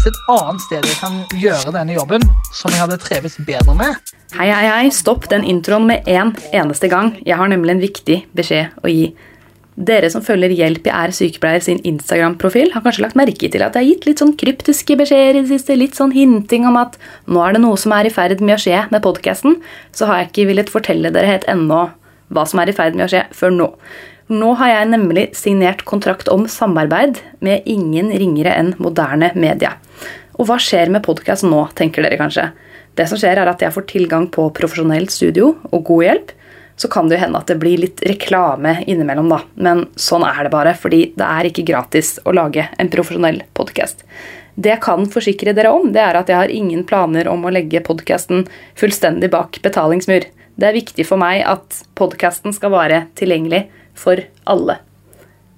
Fins 0.00 0.14
det 0.14 0.16
et 0.16 0.28
annet 0.32 0.62
sted 0.64 0.86
jeg 0.88 0.96
kan 0.96 1.16
gjøre 1.36 1.72
denne 1.74 1.92
jobben 1.92 2.22
som 2.56 2.72
jeg 2.72 2.80
hadde 2.80 2.96
treves 3.02 3.34
bedre 3.44 3.74
med? 3.76 3.98
Hei, 4.32 4.46
hei, 4.48 4.62
hei, 4.64 4.86
stopp 4.96 5.26
den 5.28 5.44
introen 5.44 5.84
med 5.90 6.08
en 6.08 6.30
eneste 6.56 6.88
gang. 6.88 7.10
Jeg 7.26 7.36
har 7.36 7.50
nemlig 7.52 7.74
en 7.74 7.82
viktig 7.82 8.16
beskjed 8.32 8.78
å 8.80 8.88
gi. 8.88 9.10
Dere 9.76 10.08
som 10.08 10.24
følger 10.24 10.54
Hjelp 10.56 10.88
jeg 10.88 10.96
er 10.96 11.12
sykepleier 11.12 11.66
sin 11.66 11.82
Instagram-profil, 11.84 12.72
har 12.72 12.84
kanskje 12.86 13.04
lagt 13.04 13.18
merke 13.20 13.50
til 13.52 13.60
at 13.60 13.76
jeg 13.76 13.84
har 13.84 13.90
gitt 13.90 14.08
litt 14.08 14.24
sånn 14.24 14.32
kryptiske 14.40 14.96
beskjeder 15.02 15.36
i 15.36 15.42
det 15.42 15.52
siste, 15.52 15.76
litt 15.76 16.00
sånn 16.00 16.16
hinting 16.16 16.64
om 16.70 16.80
at 16.80 16.96
nå 17.28 17.44
er 17.44 17.58
det 17.58 17.64
noe 17.66 17.76
som 17.80 17.92
er 17.92 18.08
i 18.08 18.14
ferd 18.14 18.40
med 18.40 18.56
å 18.56 18.62
skje 18.64 18.86
med 18.88 19.04
podkasten, 19.04 19.60
så 19.92 20.08
har 20.08 20.22
jeg 20.22 20.30
ikke 20.30 20.48
villet 20.54 20.72
fortelle 20.72 21.12
dere 21.12 21.34
helt 21.34 21.48
ennå 21.52 21.90
hva 22.32 22.46
som 22.48 22.64
er 22.64 22.72
i 22.72 22.78
ferd 22.80 22.96
med 22.96 23.04
å 23.04 23.12
skje, 23.12 23.26
før 23.36 23.52
nå. 23.52 23.68
Nå 24.30 24.52
har 24.60 24.68
jeg 24.70 24.90
nemlig 24.92 25.22
signert 25.34 25.80
kontrakt 25.82 26.28
om 26.30 26.44
samarbeid 26.46 27.16
med 27.42 27.64
ingen 27.66 28.12
ringere 28.14 28.52
enn 28.54 28.76
moderne 28.78 29.32
media. 29.34 29.72
Og 30.38 30.46
hva 30.46 30.58
skjer 30.62 30.92
med 30.94 31.02
podkast 31.02 31.42
nå, 31.42 31.64
tenker 31.74 32.06
dere 32.06 32.18
kanskje. 32.20 32.44
Det 32.94 33.08
som 33.10 33.18
skjer, 33.18 33.40
er 33.42 33.50
at 33.50 33.64
jeg 33.64 33.74
får 33.74 33.88
tilgang 33.90 34.28
på 34.30 34.44
profesjonelt 34.54 35.10
studio 35.10 35.56
og 35.72 35.82
god 35.88 36.04
hjelp. 36.06 36.30
Så 36.78 36.86
kan 36.92 37.10
det 37.10 37.18
jo 37.18 37.24
hende 37.24 37.40
at 37.42 37.50
det 37.50 37.56
blir 37.58 37.82
litt 37.82 38.04
reklame 38.06 38.76
innimellom, 38.86 39.32
da. 39.34 39.40
Men 39.58 39.82
sånn 39.98 40.22
er 40.28 40.46
det 40.46 40.54
bare, 40.54 40.76
fordi 40.78 41.02
det 41.18 41.26
er 41.26 41.50
ikke 41.50 41.66
gratis 41.66 42.14
å 42.22 42.36
lage 42.38 42.68
en 42.78 42.92
profesjonell 42.92 43.42
podkast. 43.58 44.06
Det 44.54 44.76
jeg 44.76 44.84
kan 44.86 45.10
forsikre 45.10 45.56
dere 45.58 45.74
om, 45.74 45.90
det 45.90 46.04
er 46.06 46.20
at 46.22 46.30
jeg 46.30 46.38
har 46.38 46.54
ingen 46.54 46.86
planer 46.86 47.26
om 47.34 47.42
å 47.42 47.50
legge 47.50 47.82
podkasten 47.82 48.46
fullstendig 48.78 49.34
bak 49.34 49.58
betalingsmur. 49.66 50.30
Det 50.54 50.70
er 50.70 50.78
viktig 50.78 51.10
for 51.10 51.18
meg 51.18 51.42
at 51.50 51.82
podkasten 51.98 52.54
skal 52.54 52.76
være 52.78 53.04
tilgjengelig 53.18 53.66
for 53.94 54.22
alle. 54.44 54.80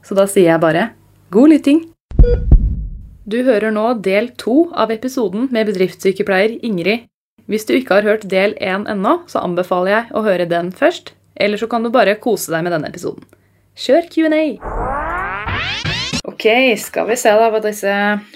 Så 0.03 0.17
da 0.19 0.27
sier 0.31 0.53
jeg 0.53 0.63
bare 0.63 0.91
god 1.33 1.53
lytting! 1.55 1.83
Du 3.23 3.39
hører 3.47 3.71
nå 3.71 3.87
del 4.03 4.33
to 4.41 4.67
av 4.75 4.91
episoden 4.91 5.47
med 5.55 5.69
bedriftssykepleier 5.71 6.59
Ingrid. 6.67 7.07
Hvis 7.47 7.67
du 7.69 7.75
ikke 7.77 8.01
har 8.01 8.07
hørt 8.07 8.27
del 8.31 8.55
én 8.59 8.85
ennå, 8.91 9.21
så 9.31 9.43
anbefaler 9.47 9.93
jeg 9.93 10.15
å 10.15 10.23
høre 10.27 10.49
den 10.51 10.73
først. 10.75 11.15
Eller 11.39 11.59
så 11.59 11.69
kan 11.71 11.83
du 11.83 11.91
bare 11.95 12.19
kose 12.23 12.53
deg 12.53 12.67
med 12.67 12.75
denne 12.75 12.91
episoden. 12.91 13.25
Kjør 13.79 14.09
Q&A! 14.13 14.45
Ok, 16.29 16.47
skal 16.79 17.09
vi 17.09 17.19
se 17.19 17.33
da 17.35 17.49
hva 17.51 17.63
disse 17.63 17.93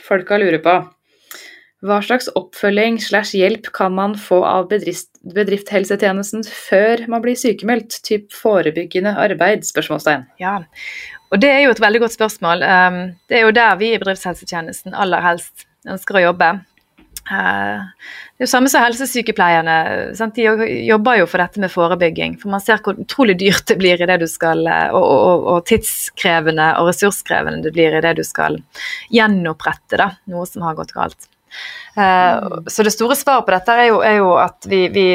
folka 0.07 0.39
lurer 0.41 0.63
på. 0.65 0.79
Hva 1.85 1.99
slags 2.01 2.31
oppfølging 2.33 2.97
slash 3.05 3.37
hjelp 3.37 3.69
kan 3.77 3.93
man 3.93 4.15
få 4.17 4.39
av 4.49 4.71
bedrift, 4.71 5.11
bedriftshelsetjenesten 5.37 6.47
før 6.49 7.03
man 7.13 7.21
blir 7.25 7.37
sykemeldt? 7.37 7.99
Typ 8.07 8.33
forebyggende 8.33 9.13
arbeid? 9.21 9.67
spørsmålstegn. 9.69 10.25
Ja, 10.41 10.63
og 11.29 11.43
det 11.43 11.51
er 11.53 11.67
jo 11.67 11.75
et 11.75 11.83
veldig 11.83 12.01
godt 12.07 12.17
spørsmål. 12.17 12.65
Um, 12.65 13.03
det 13.29 13.41
er 13.41 13.45
jo 13.45 13.53
der 13.59 13.77
vi 13.83 13.93
i 13.93 14.01
bedriftshelsetjenesten 14.01 14.97
aller 14.97 15.25
helst 15.25 15.67
ønsker 15.87 16.17
å 16.17 16.25
jobbe. 16.31 16.51
Uh, 17.27 17.85
det 18.39 18.45
er 18.45 18.47
jo 18.47 18.51
samme 18.55 18.73
som 18.73 18.87
helsesykepleierne. 18.87 19.77
Sant? 20.17 20.39
De 20.39 20.69
jobber 20.87 21.21
jo 21.21 21.29
for 21.29 21.45
dette 21.45 21.61
med 21.61 21.75
forebygging. 21.75 22.39
For 22.41 22.57
man 22.57 22.65
ser 22.65 22.81
hvor 22.81 22.97
utrolig 23.03 23.37
dyrt 23.43 23.67
det 23.69 23.77
blir 23.83 24.01
i 24.01 24.09
det 24.09 24.21
du 24.25 24.29
skal, 24.31 24.65
uh, 24.65 24.97
og, 24.97 25.07
og, 25.13 25.49
og 25.53 25.65
tidskrevende 25.69 26.73
og 26.81 26.93
ressurskrevende 26.93 27.67
det 27.69 27.77
blir 27.77 28.01
i 28.01 28.05
det 28.07 28.17
du 28.17 28.25
skal 28.25 28.63
gjenopprette 29.13 30.01
da, 30.01 30.15
noe 30.33 30.49
som 30.49 30.65
har 30.65 30.79
gått 30.79 30.97
galt. 30.97 31.29
Uh, 31.97 32.61
så 32.69 32.85
det 32.85 32.93
store 32.93 33.17
svaret 33.17 33.47
på 33.47 33.55
dette 33.55 33.73
er 33.73 33.87
jo, 33.89 34.01
er 34.05 34.19
jo 34.19 34.35
at 34.37 34.67
vi, 34.69 34.83
vi, 34.93 35.07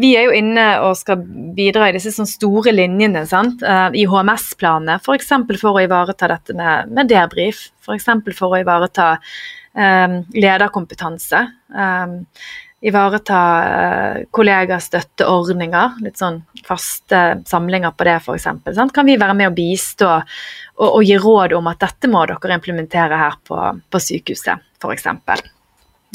vi, 0.00 0.14
er 0.16 0.30
jo 0.30 0.36
inne 0.38 0.64
og 0.86 0.96
skal 0.96 1.20
bidra 1.56 1.90
i 1.90 1.96
disse 1.96 2.14
sånn 2.14 2.30
store 2.30 2.72
linjene 2.72 3.26
uh, 3.28 3.88
i 3.92 4.06
HMS-planene, 4.08 4.96
f.eks. 5.02 5.28
For, 5.34 5.60
for 5.60 5.76
å 5.76 5.84
ivareta 5.84 6.30
dette 6.32 6.56
med, 6.56 6.92
med 6.96 7.12
debrief, 7.12 7.66
f.eks. 7.84 8.08
For, 8.24 8.38
for 8.38 8.56
å 8.56 8.62
ivareta 8.64 9.14
um, 9.76 10.20
lederkompetanse. 10.32 11.46
Um, 11.76 12.20
ivareta 12.82 13.38
uh, 13.62 14.16
kollegastøtteordninger, 14.34 16.00
litt 16.02 16.18
sånn 16.18 16.40
faste 16.66 17.22
samlinger 17.46 17.94
på 17.94 18.08
det 18.08 18.18
f.eks. 18.22 18.48
Kan 18.94 19.08
vi 19.08 19.20
være 19.20 19.36
med 19.38 19.52
å 19.52 19.56
bistå 19.56 20.10
og, 20.16 20.88
og, 20.88 21.02
gi 21.06 21.20
råd 21.20 21.54
om 21.60 21.68
at 21.70 21.84
dette 21.84 22.10
må 22.10 22.24
dere 22.26 22.56
implementere 22.56 23.20
her 23.20 23.36
på, 23.46 23.58
på 23.92 24.06
sykehuset, 24.08 24.64
f.eks. 24.80 25.10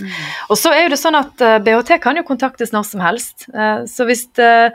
Mm. 0.02 0.14
Og 0.54 0.60
så 0.60 0.72
er 0.76 0.86
jo 0.86 0.94
det 0.94 1.02
sånn 1.02 1.18
at 1.18 1.42
eh, 1.42 1.60
BHT 1.64 1.98
kan 2.04 2.18
jo 2.20 2.26
kontaktes 2.28 2.74
når 2.74 2.86
som 2.86 3.02
helst. 3.02 3.48
Uh, 3.50 3.82
så 3.90 4.06
hvis 4.06 4.28
det, 4.38 4.72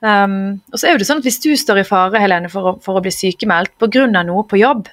um, 0.00 0.56
og 0.72 0.80
så 0.80 0.88
er 0.88 0.94
jo 0.94 1.02
det 1.02 1.08
sånn 1.08 1.20
at 1.20 1.28
hvis 1.28 1.42
du 1.44 1.50
står 1.58 1.82
i 1.82 1.88
fare 1.88 2.20
Helene, 2.22 2.50
for 2.52 2.72
å, 2.72 2.76
for 2.84 2.96
å 2.96 3.02
bli 3.04 3.12
sykemeldt 3.12 3.74
pga. 3.82 4.06
noe 4.14 4.44
på 4.48 4.60
jobb, 4.60 4.88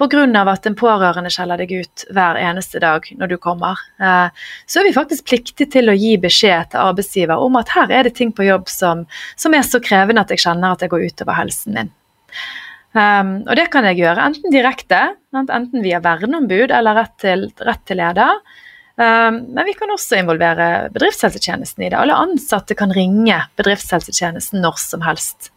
pga. 0.00 0.24
at 0.52 0.66
en 0.68 0.76
pårørende 0.76 1.32
skjeller 1.32 1.62
deg 1.62 1.72
ut 1.72 2.04
hver 2.12 2.36
eneste 2.42 2.82
dag 2.84 3.08
når 3.16 3.32
du 3.32 3.36
kommer, 3.40 3.80
uh, 4.02 4.28
så 4.66 4.82
er 4.82 4.90
vi 4.90 4.98
faktisk 4.98 5.24
pliktige 5.30 5.72
til 5.72 5.88
å 5.88 5.96
gi 5.96 6.18
beskjed 6.20 6.74
til 6.74 6.84
arbeidsgiver 6.84 7.40
om 7.40 7.56
at 7.56 7.72
her 7.72 7.92
er 7.92 8.04
det 8.04 8.16
ting 8.18 8.32
på 8.32 8.44
jobb 8.44 8.68
som, 8.68 9.06
som 9.40 9.56
er 9.56 9.64
så 9.64 9.80
krevende 9.80 10.26
at 10.26 10.34
jeg 10.34 10.44
kjenner 10.44 10.76
at 10.76 10.84
det 10.84 10.92
går 10.92 11.08
utover 11.08 11.40
helsen 11.40 11.80
min. 11.80 11.94
Um, 12.94 13.40
og 13.48 13.56
det 13.58 13.70
kan 13.72 13.88
jeg 13.88 13.98
gjøre 14.04 14.28
enten 14.28 14.52
direkte, 14.54 15.00
enten 15.34 15.82
via 15.82 15.98
verneombud 16.04 16.70
eller 16.70 17.00
rett 17.00 17.16
til, 17.24 17.48
rett 17.64 17.82
til 17.88 17.98
leder. 17.98 18.38
Ehm, 19.00 19.40
men 19.54 19.66
vi 19.66 19.74
kan 19.78 19.90
også 19.90 20.20
involvere 20.20 20.90
bedriftshelsetjenesten 20.94 21.86
i 21.86 21.90
det. 21.90 21.98
Alle 21.98 22.16
ansatte 22.18 22.76
kan 22.78 22.94
ringe 22.94 23.40
bedriftshelsetjenesten 23.58 24.62
når 24.62 24.80
som 24.82 25.04
helst. 25.06 25.50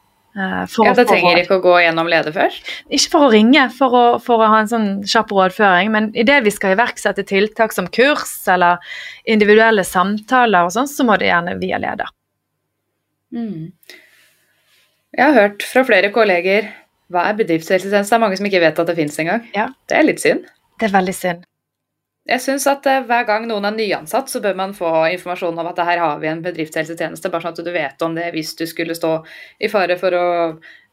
For 0.69 0.85
ja, 0.85 0.91
Det 0.93 1.07
trenger 1.09 1.39
ikke 1.41 1.55
å 1.57 1.61
gå 1.63 1.71
gjennom 1.81 2.09
leder 2.11 2.33
først? 2.35 2.67
Ikke 2.93 3.09
for 3.09 3.25
å 3.25 3.29
ringe, 3.33 3.63
for 3.73 3.95
å, 3.97 4.03
for 4.21 4.43
å 4.43 4.49
ha 4.51 4.59
en 4.61 4.69
sånn 4.69 4.89
kjapp 5.01 5.31
rådføring. 5.33 5.89
Men 5.89 6.11
idet 6.13 6.43
vi 6.45 6.53
skal 6.53 6.75
iverksette 6.75 7.25
tiltak 7.25 7.73
som 7.73 7.87
kurs 7.89 8.35
eller 8.53 8.77
individuelle 9.25 9.81
samtaler, 9.87 10.67
og 10.67 10.75
sånn, 10.75 10.89
så 10.91 11.07
må 11.07 11.17
det 11.17 11.31
gjerne 11.31 11.57
via 11.57 11.81
leder. 11.81 12.13
Mm. 13.33 13.73
Jeg 15.17 15.25
har 15.25 15.33
hørt 15.33 15.65
fra 15.65 15.81
flere 15.87 16.13
kolleger 16.13 16.69
hva 17.09 17.25
er 17.31 17.37
bedriftshelsetjeneste? 17.39 18.11
Det 18.11 18.19
er 18.19 18.21
mange 18.21 18.37
som 18.37 18.47
ikke 18.49 18.61
vet 18.61 18.79
at 18.83 18.89
det 18.91 18.97
finnes 18.99 19.21
engang. 19.23 19.45
Ja. 19.55 19.71
Det 19.89 19.97
er 19.97 20.05
litt 20.05 20.21
synd. 20.21 20.45
Det 20.77 20.89
er 20.89 20.93
veldig 20.99 21.15
synd. 21.15 21.47
Jeg 22.27 22.43
syns 22.43 22.65
at 22.67 22.87
uh, 22.89 23.03
hver 23.07 23.27
gang 23.27 23.45
noen 23.47 23.69
er 23.69 23.77
nyansatt, 23.77 24.31
så 24.31 24.41
bør 24.43 24.57
man 24.59 24.75
få 24.75 24.89
informasjon 25.13 25.57
om 25.57 25.69
at 25.69 25.79
her 25.87 26.01
har 26.03 26.19
vi 26.19 26.31
en 26.31 26.43
bedriftshelsetjeneste, 26.43 27.31
bare 27.31 27.45
sånn 27.45 27.55
at 27.55 27.63
du 27.63 27.71
vet 27.75 28.03
om 28.03 28.17
det 28.17 28.31
hvis 28.35 28.55
du 28.59 28.65
skulle 28.69 28.97
stå 28.97 29.13
i 29.63 29.71
fare 29.71 29.95
for 29.99 30.15
å 30.17 30.27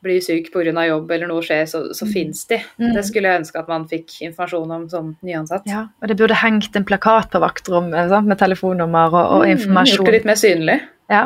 bli 0.04 0.18
syk 0.22 0.50
pga. 0.52 0.84
jobb 0.86 1.10
eller 1.16 1.30
noe 1.30 1.42
skjer, 1.44 1.64
så, 1.66 1.80
så 1.96 2.06
mm. 2.06 2.12
fins 2.12 2.44
de. 2.50 2.58
Mm. 2.78 2.90
Det 2.96 3.04
skulle 3.08 3.30
jeg 3.30 3.42
ønske 3.42 3.62
at 3.62 3.70
man 3.72 3.86
fikk 3.88 4.18
informasjon 4.28 4.74
om 4.76 4.88
som 4.92 5.14
nyansatt. 5.24 5.64
Ja, 5.70 5.86
og 6.00 6.10
det 6.10 6.18
burde 6.20 6.36
hengt 6.38 6.76
en 6.76 6.86
plakat 6.86 7.32
på 7.32 7.40
vaktrommet 7.42 8.12
med 8.28 8.38
telefonnummer 8.40 9.14
og, 9.14 9.24
og 9.38 9.46
mm, 9.46 9.54
informasjon. 9.56 10.02
Gjort 10.02 10.12
det 10.12 10.18
litt 10.18 10.28
mer 10.28 10.40
synlig. 10.40 10.78
Ja. 11.12 11.24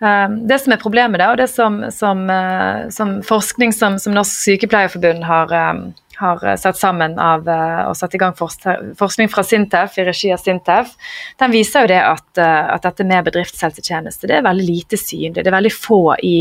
Um, 0.00 0.36
det 0.48 0.60
som 0.62 0.74
er 0.74 0.80
problemet, 0.82 1.20
da, 1.20 1.30
og 1.32 1.40
det 1.40 1.48
som, 1.52 1.80
som, 1.94 2.26
uh, 2.28 2.88
som 2.92 3.18
forskning 3.26 3.72
som, 3.76 3.98
som 4.02 4.14
Norsk 4.16 4.32
Sykepleierforbund 4.44 5.24
har 5.28 5.52
um, 5.72 5.90
har 6.20 6.44
eh, 6.46 6.56
satt 6.60 6.78
sammen 6.78 7.18
av, 7.18 7.48
eh, 7.48 7.82
og 7.88 7.96
satt 7.96 8.14
i 8.14 8.20
gang 8.20 8.36
forskning 8.36 9.30
fra 9.32 9.44
Sintef 9.46 9.98
i 9.98 10.06
regi 10.06 10.32
av 10.34 10.42
Sintef, 10.42 10.94
den 11.40 11.54
viser 11.54 11.84
jo 11.84 11.92
det 11.92 12.00
at, 12.04 12.28
eh, 12.38 12.62
at 12.76 12.86
dette 12.86 13.06
med 13.08 13.26
bedriftshelsetjeneste 13.30 14.30
det 14.30 14.38
er 14.38 14.46
veldig 14.46 14.66
lite 14.68 15.00
synlig. 15.00 15.40
Det 15.40 15.48
er 15.48 15.58
veldig 15.58 15.74
få 15.74 16.02
i, 16.26 16.38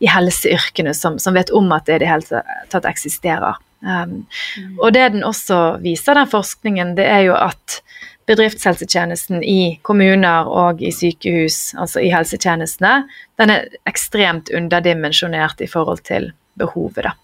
i 0.00 0.10
helseyrkene 0.10 0.94
som, 0.96 1.18
som, 1.22 1.36
vet 1.38 1.52
om 1.54 1.70
at 1.76 1.86
det 1.86 2.00
i 2.00 2.04
det 2.04 2.10
hele 2.10 2.44
tatt 2.72 2.88
eksisterer. 2.90 3.60
Um, 3.80 4.26
mm. 4.60 4.74
Og 4.82 4.90
det 4.92 5.06
den 5.14 5.24
også 5.24 5.78
viser, 5.80 6.18
den 6.18 6.28
forskningen, 6.28 6.92
det 6.98 7.06
er 7.08 7.22
jo 7.30 7.36
at 7.38 7.80
bedriftshelsetjenesten 8.28 9.40
i 9.42 9.78
kommuner 9.86 10.50
og 10.50 10.82
i 10.84 10.92
sykehus, 10.94 11.72
altså 11.80 12.02
i 12.04 12.10
helsetjenestene, 12.12 13.06
den 13.40 13.54
er 13.54 13.70
ekstremt 13.88 14.52
underdimensjonert 14.54 15.64
i 15.64 15.70
forhold 15.70 16.04
til 16.06 16.30
behovet. 16.60 17.08
da. 17.08 17.16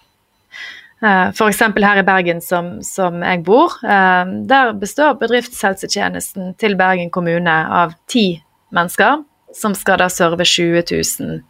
Eh, 1.02 1.28
F.eks. 1.28 1.60
her 1.60 2.00
i 2.00 2.04
Bergen, 2.06 2.40
som, 2.40 2.76
som 2.82 3.20
jeg 3.22 3.42
bor. 3.44 3.74
Eh, 3.84 4.34
der 4.48 4.72
består 4.80 5.18
bedriftshelsetjenesten 5.20 6.54
til 6.60 6.76
Bergen 6.78 7.10
kommune 7.12 7.56
av 7.82 7.96
ti 8.08 8.28
mennesker, 8.76 9.24
som 9.54 9.76
skal 9.76 10.00
da 10.00 10.08
serve 10.12 10.44
20 10.44 10.86
000 10.92 11.42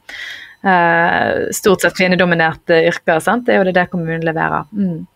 eh, 0.66 1.46
stort 1.54 1.84
sett 1.84 1.98
kvinnedominerte 1.98 2.82
yrker. 2.90 3.20
Sant? 3.22 3.46
Det 3.46 3.54
er 3.54 3.62
jo 3.62 3.68
det, 3.68 3.76
det 3.78 3.86
kommunen 3.92 4.26
leverer. 4.26 4.66
Mm. 4.72 5.06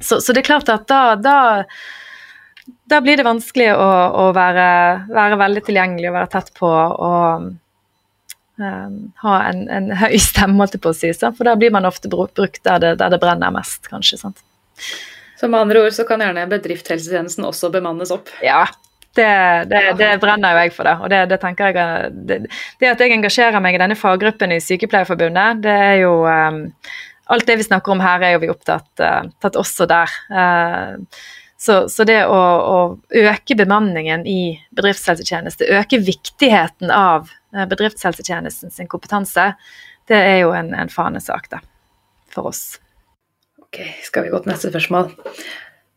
Så, 0.00 0.20
så, 0.20 0.32
det 0.32 0.42
er 0.42 0.48
klart 0.48 0.72
at 0.72 0.88
da, 0.88 1.02
da, 1.20 1.66
da 2.90 3.02
blir 3.04 3.20
det 3.20 3.28
vanskelig 3.28 3.70
å, 3.76 3.90
å 4.24 4.30
være, 4.36 4.66
være, 5.12 5.38
veldig 5.40 5.64
tilgjengelig 5.68 6.10
og 6.10 6.16
være 6.18 6.32
tett 6.32 6.50
på. 6.56 6.72
og 6.72 7.52
Um, 8.54 9.10
ha 9.24 9.34
en, 9.48 9.64
en, 9.66 9.90
høy 9.98 10.14
stemme, 10.22 10.60
holdt 10.60 10.76
jeg 10.76 10.84
på 10.84 10.92
å 10.92 10.96
si. 10.96 11.10
Sant? 11.16 11.38
For 11.38 11.48
da 11.48 11.56
blir 11.58 11.74
man 11.74 11.88
ofte 11.88 12.10
brukt 12.12 12.62
der 12.62 12.80
det, 12.82 12.94
der 13.00 13.12
det 13.14 13.20
brenner 13.22 13.54
mest, 13.54 13.88
kanskje. 13.90 14.20
Sant? 14.20 14.44
Så 15.40 15.50
med 15.50 15.64
andre 15.64 15.82
ord 15.82 15.96
så 15.96 16.06
kan 16.06 16.22
gjerne 16.22 16.46
bedriftshelsetjenesten 16.52 17.46
også 17.48 17.72
bemannes 17.74 18.12
opp? 18.14 18.30
Ja, 18.44 18.62
det, 19.14 19.30
det, 19.70 19.82
det, 19.98 20.10
brenner 20.22 20.54
jo 20.54 20.62
jeg 20.62 20.74
for 20.74 20.88
det. 20.88 20.94
Og 21.02 21.10
det, 21.10 21.24
det 21.30 21.40
tenker 21.42 21.70
jeg 21.70 22.14
det, 22.30 22.38
at 22.90 23.02
jeg 23.02 23.14
engasjerer 23.14 23.62
meg 23.62 23.76
i 23.76 23.82
denne 23.82 23.98
faggruppen 23.98 24.54
i 24.54 24.62
Sykepleierforbundet, 24.62 25.62
det 25.66 25.78
er 25.90 25.96
jo 26.04 26.20
um, 26.26 26.66
Alt 27.32 27.46
det 27.48 27.54
vi 27.56 27.64
snakker 27.64 27.94
om 27.94 28.02
her, 28.04 28.20
er 28.20 28.34
jo 28.34 28.40
vi 28.42 28.50
opptatt 28.52 29.00
uh, 29.00 29.54
også 29.56 29.86
der. 29.88 30.12
Uh, 30.28 31.00
Så, 31.64 31.86
så 31.88 32.04
det 32.04 32.18
å, 32.28 32.36
å, 32.36 32.78
øke 33.08 33.56
bemanningen 33.56 34.26
i 34.28 34.58
bedriftshelsetjeneste, 34.76 35.70
øke 35.72 35.96
viktigheten 36.04 36.90
av 36.92 37.30
bedriftshelsetjenesten 37.70 38.72
sin 38.74 38.90
kompetanse, 38.90 39.52
det 40.10 40.18
er 40.18 40.40
jo 40.42 40.52
en, 40.56 40.72
en 40.76 40.90
fanesak 40.92 41.48
da, 41.52 41.60
for 42.34 42.50
oss. 42.52 42.64
Ok, 43.62 43.80
Skal 44.04 44.26
vi 44.26 44.34
gå 44.34 44.42
til 44.42 44.52
neste 44.52 44.70
spørsmål. 44.72 45.14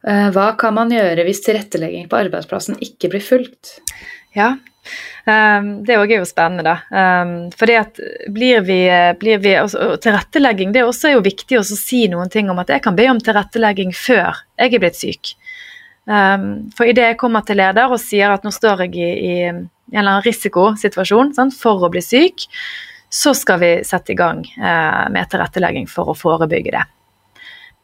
Eh, 0.07 0.29
hva 0.33 0.51
kan 0.59 0.75
man 0.77 0.93
gjøre 0.93 1.25
hvis 1.27 1.43
tilrettelegging 1.45 2.07
på 2.09 2.19
arbeidsplassen 2.21 2.79
ikke 2.83 3.11
blir 3.11 3.23
fulgt? 3.23 3.77
Ja, 4.37 4.53
um, 5.25 5.69
det 5.85 5.97
òg 5.97 6.11
er 6.13 6.21
jo 6.21 6.27
spennende, 6.29 6.63
da. 6.67 7.07
Fordi 7.57 7.77
at 7.79 7.99
blir 8.33 8.61
vi, 8.67 8.79
blir 9.19 9.41
vi 9.41 9.55
og 9.59 9.97
Tilrettelegging 10.03 10.73
det 10.75 10.83
er 10.83 10.89
også 10.89 11.15
jo 11.15 11.23
viktig 11.25 11.57
å 11.59 11.65
si 11.65 12.05
noen 12.11 12.29
ting 12.33 12.51
om 12.53 12.61
at 12.61 12.69
jeg 12.71 12.83
kan 12.85 12.95
be 12.97 13.07
om 13.09 13.21
tilrettelegging 13.23 13.95
før 13.97 14.43
jeg 14.59 14.75
er 14.77 14.83
blitt 14.83 14.99
syk. 14.99 15.33
For 16.05 16.87
idet 16.87 17.09
jeg 17.09 17.19
kommer 17.19 17.43
til 17.43 17.59
leder 17.59 17.91
og 17.91 17.99
sier 17.99 18.31
at 18.31 18.45
nå 18.45 18.53
står 18.53 18.85
jeg 18.85 18.93
i, 19.01 19.09
i 19.09 19.35
eller 19.93 20.17
annen 20.17 20.25
risikosituasjon 20.25 21.33
sant, 21.37 21.55
for 21.57 21.85
å 21.85 21.91
bli 21.93 22.03
syk, 22.03 22.47
så 23.09 23.33
skal 23.37 23.61
vi 23.61 23.71
sette 23.87 24.11
i 24.13 24.19
gang 24.19 24.43
eh, 24.43 25.05
med 25.13 25.29
tilrettelegging 25.31 25.87
for 25.91 26.11
å 26.11 26.17
forebygge 26.17 26.75
det. 26.75 26.83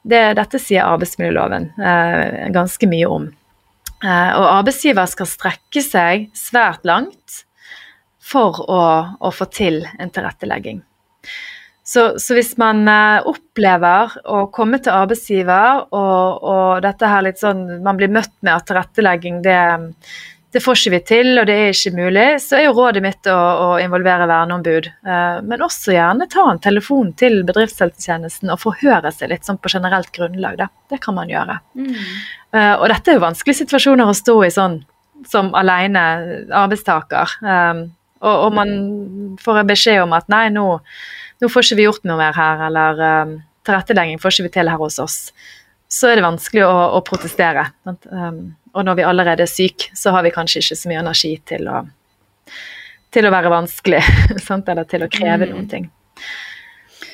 det 0.04 0.24
dette 0.40 0.60
sier 0.60 0.84
arbeidsmiljøloven 0.84 1.70
eh, 1.80 2.52
ganske 2.56 2.90
mye 2.92 3.08
om. 3.08 3.30
Eh, 4.04 4.32
og 4.36 4.50
arbeidsgiver 4.50 5.08
skal 5.08 5.30
strekke 5.30 5.84
seg 5.86 6.28
svært 6.36 6.84
langt 6.88 7.44
for 8.24 8.60
å, 8.68 8.84
å 9.20 9.32
få 9.32 9.48
til 9.52 9.84
en 10.00 10.12
tilrettelegging. 10.12 10.84
Så, 11.84 12.14
så, 12.20 12.36
hvis 12.38 12.54
man 12.56 12.86
uh, 12.88 13.20
opplever 13.28 14.14
å 14.32 14.46
komme 14.56 14.80
til 14.80 14.96
arbeidsgiver, 14.96 15.82
og, 15.92 16.46
og, 16.48 16.68
dette 16.86 17.10
her 17.12 17.26
litt 17.26 17.42
sånn 17.42 17.82
Man 17.84 18.00
blir 18.00 18.08
møtt 18.08 18.32
med 18.40 18.54
at 18.56 18.70
tilrettelegging, 18.70 19.42
det, 19.44 19.58
det, 20.54 20.62
får 20.64 20.78
ikke 20.80 20.94
vi 20.94 21.00
til, 21.10 21.30
og 21.42 21.48
det 21.50 21.56
er 21.60 21.74
ikke 21.74 21.94
mulig, 21.98 22.26
så 22.44 22.58
er 22.58 22.66
jo 22.68 22.76
rådet 22.78 23.04
mitt 23.04 23.30
å, 23.32 23.36
å 23.36 23.68
involvere 23.82 24.28
verneombud. 24.30 24.90
Uh, 25.08 25.40
men 25.46 25.66
også 25.66 25.96
gjerne 25.96 26.30
ta 26.32 26.46
en 26.50 26.62
telefon 26.64 27.12
til 27.20 27.42
bedriftshelsetjenesten 27.48 28.54
og 28.54 28.62
forhøre 28.62 29.12
seg 29.16 29.34
litt 29.34 29.48
sånn 29.48 29.60
på 29.62 29.72
generelt 29.74 30.12
grunnlag. 30.16 30.60
Da. 30.62 30.70
Det 30.94 31.02
kan 31.04 31.18
man 31.18 31.32
gjøre. 31.32 31.60
Mm. 31.78 31.96
Uh, 32.54 32.76
og 32.76 32.88
dette 32.94 33.12
er 33.12 33.20
jo 33.20 33.26
vanskelige 33.26 33.64
situasjoner 33.64 34.10
å 34.10 34.18
stå 34.18 34.38
i 34.46 34.54
sånn 34.54 34.80
som 35.30 35.54
alene 35.56 36.04
arbeidstaker. 36.64 37.38
Um, 37.42 37.86
og, 38.24 38.36
og 38.36 38.56
man 38.56 38.78
får 39.44 39.62
en 39.62 39.74
beskjed 39.74 40.04
om 40.04 40.16
at 40.16 40.30
nei, 40.32 40.48
nå 40.54 40.68
nå 41.44 41.50
får 41.52 41.66
ikke 41.66 41.76
vi 41.76 41.86
gjort 41.90 42.06
noe 42.08 42.16
mer 42.16 42.36
her, 42.38 42.62
eller 42.70 43.02
tilrettelegging 43.68 44.22
får 44.22 44.36
ikke 44.36 44.48
vi 44.48 44.52
til 44.58 44.70
her 44.72 44.80
hos 44.80 45.00
oss, 45.02 45.18
så 45.92 46.10
er 46.10 46.20
det 46.20 46.26
vanskelig 46.26 46.66
å, 46.66 46.76
å 46.98 47.02
protestere. 47.06 47.68
Um, 47.84 48.54
og 48.74 48.86
når 48.88 48.98
vi 48.98 49.06
allerede 49.06 49.46
er 49.46 49.50
syke, 49.50 49.92
så 49.98 50.14
har 50.16 50.26
vi 50.26 50.34
kanskje 50.34 50.64
ikke 50.64 50.80
så 50.80 50.90
mye 50.90 51.04
energi 51.04 51.34
til 51.50 51.70
å, 51.70 51.84
til 53.14 53.28
å 53.28 53.34
være 53.34 53.52
vanskelig, 53.54 54.02
sant? 54.48 54.70
eller 54.70 54.90
til 54.90 55.06
å 55.06 55.12
kreve 55.14 55.46
mm. 55.46 55.54
noen 55.54 55.70
ting. 55.70 55.86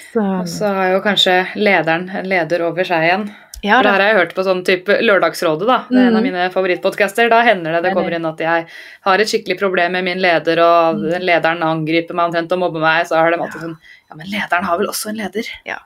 Så. 0.09 0.23
Og 0.23 0.47
så 0.49 0.71
har 0.73 0.95
jo 0.95 1.03
kanskje 1.05 1.35
lederen 1.59 2.07
en 2.15 2.27
leder 2.29 2.63
over 2.65 2.87
seg 2.87 3.05
igjen. 3.05 3.29
Ja, 3.59 3.81
det 3.83 3.91
her 3.91 3.99
har 3.99 4.13
jeg 4.13 4.17
hørt 4.21 4.33
på 4.37 4.43
sånn 4.47 4.61
type 4.63 4.95
Lørdagsrådet, 5.03 5.65
da. 5.67 5.81
Det 5.89 5.97
er 5.99 6.07
en 6.07 6.15
av 6.15 6.23
mm. 6.23 6.27
mine 6.29 6.45
favorittpodcaster. 6.53 7.27
Da 7.31 7.41
hender 7.43 7.75
det 7.75 7.81
det 7.89 7.91
kommer 7.97 8.15
inn 8.15 8.27
at 8.29 8.39
jeg 8.39 8.65
har 9.05 9.21
et 9.21 9.31
skikkelig 9.31 9.57
problem 9.59 9.97
med 9.97 10.07
min 10.07 10.21
leder, 10.23 10.61
og 10.63 11.01
mm. 11.03 11.17
lederen 11.27 11.65
angriper 11.67 12.15
meg 12.15 12.31
omtrent 12.31 12.55
og 12.55 12.61
mobber 12.63 12.85
meg. 12.85 13.03
Så 13.09 13.19
har 13.19 13.35
de 13.35 13.41
alltid 13.41 13.67
sånn 13.67 13.75
Ja, 13.75 14.15
men 14.15 14.31
lederen 14.31 14.65
har 14.69 14.79
vel 14.79 14.89
også 14.93 15.11
en 15.11 15.19
leder? 15.19 15.51
Ja. 15.67 15.81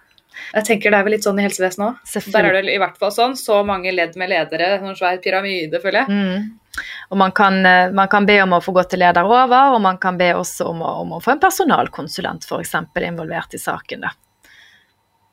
Jeg 0.53 0.67
tenker 0.67 0.93
det 0.93 0.99
er 0.99 1.05
vel 1.07 1.15
litt 1.17 1.25
sånn 1.25 1.39
i 1.41 1.45
helsevesenet 1.45 1.85
òg. 1.87 2.27
Der 2.33 2.49
er 2.49 2.57
det 2.57 2.73
i 2.73 2.81
hvert 2.81 2.97
fall 3.01 3.13
sånn. 3.13 3.37
Så 3.39 3.61
mange 3.67 3.93
ledd 3.93 4.17
med 4.19 4.31
ledere. 4.31 4.75
Noen 4.83 4.97
svær 4.97 5.19
pyramide, 5.23 5.81
føler 5.83 6.03
jeg. 6.03 6.09
Mm. 6.13 6.83
Og 7.13 7.19
man 7.21 7.31
kan, 7.35 7.59
eh, 7.65 7.91
man 7.93 8.09
kan, 8.09 8.25
be 8.25 8.39
om 8.41 8.55
å 8.57 8.61
få 8.63 8.73
gå 8.73 8.83
til 8.89 9.03
leder 9.03 9.27
over, 9.27 9.75
og 9.75 9.81
man 9.81 9.99
kan 10.01 10.17
be 10.17 10.31
også 10.33 10.71
om 10.71 10.81
å, 10.81 10.95
om 11.03 11.13
å 11.17 11.21
få 11.21 11.35
en 11.35 11.43
personalkonsulent 11.43 12.47
f.eks. 12.49 12.73
involvert 13.03 13.53
i 13.53 13.61
saken. 13.61 14.07
Da. 14.07 14.13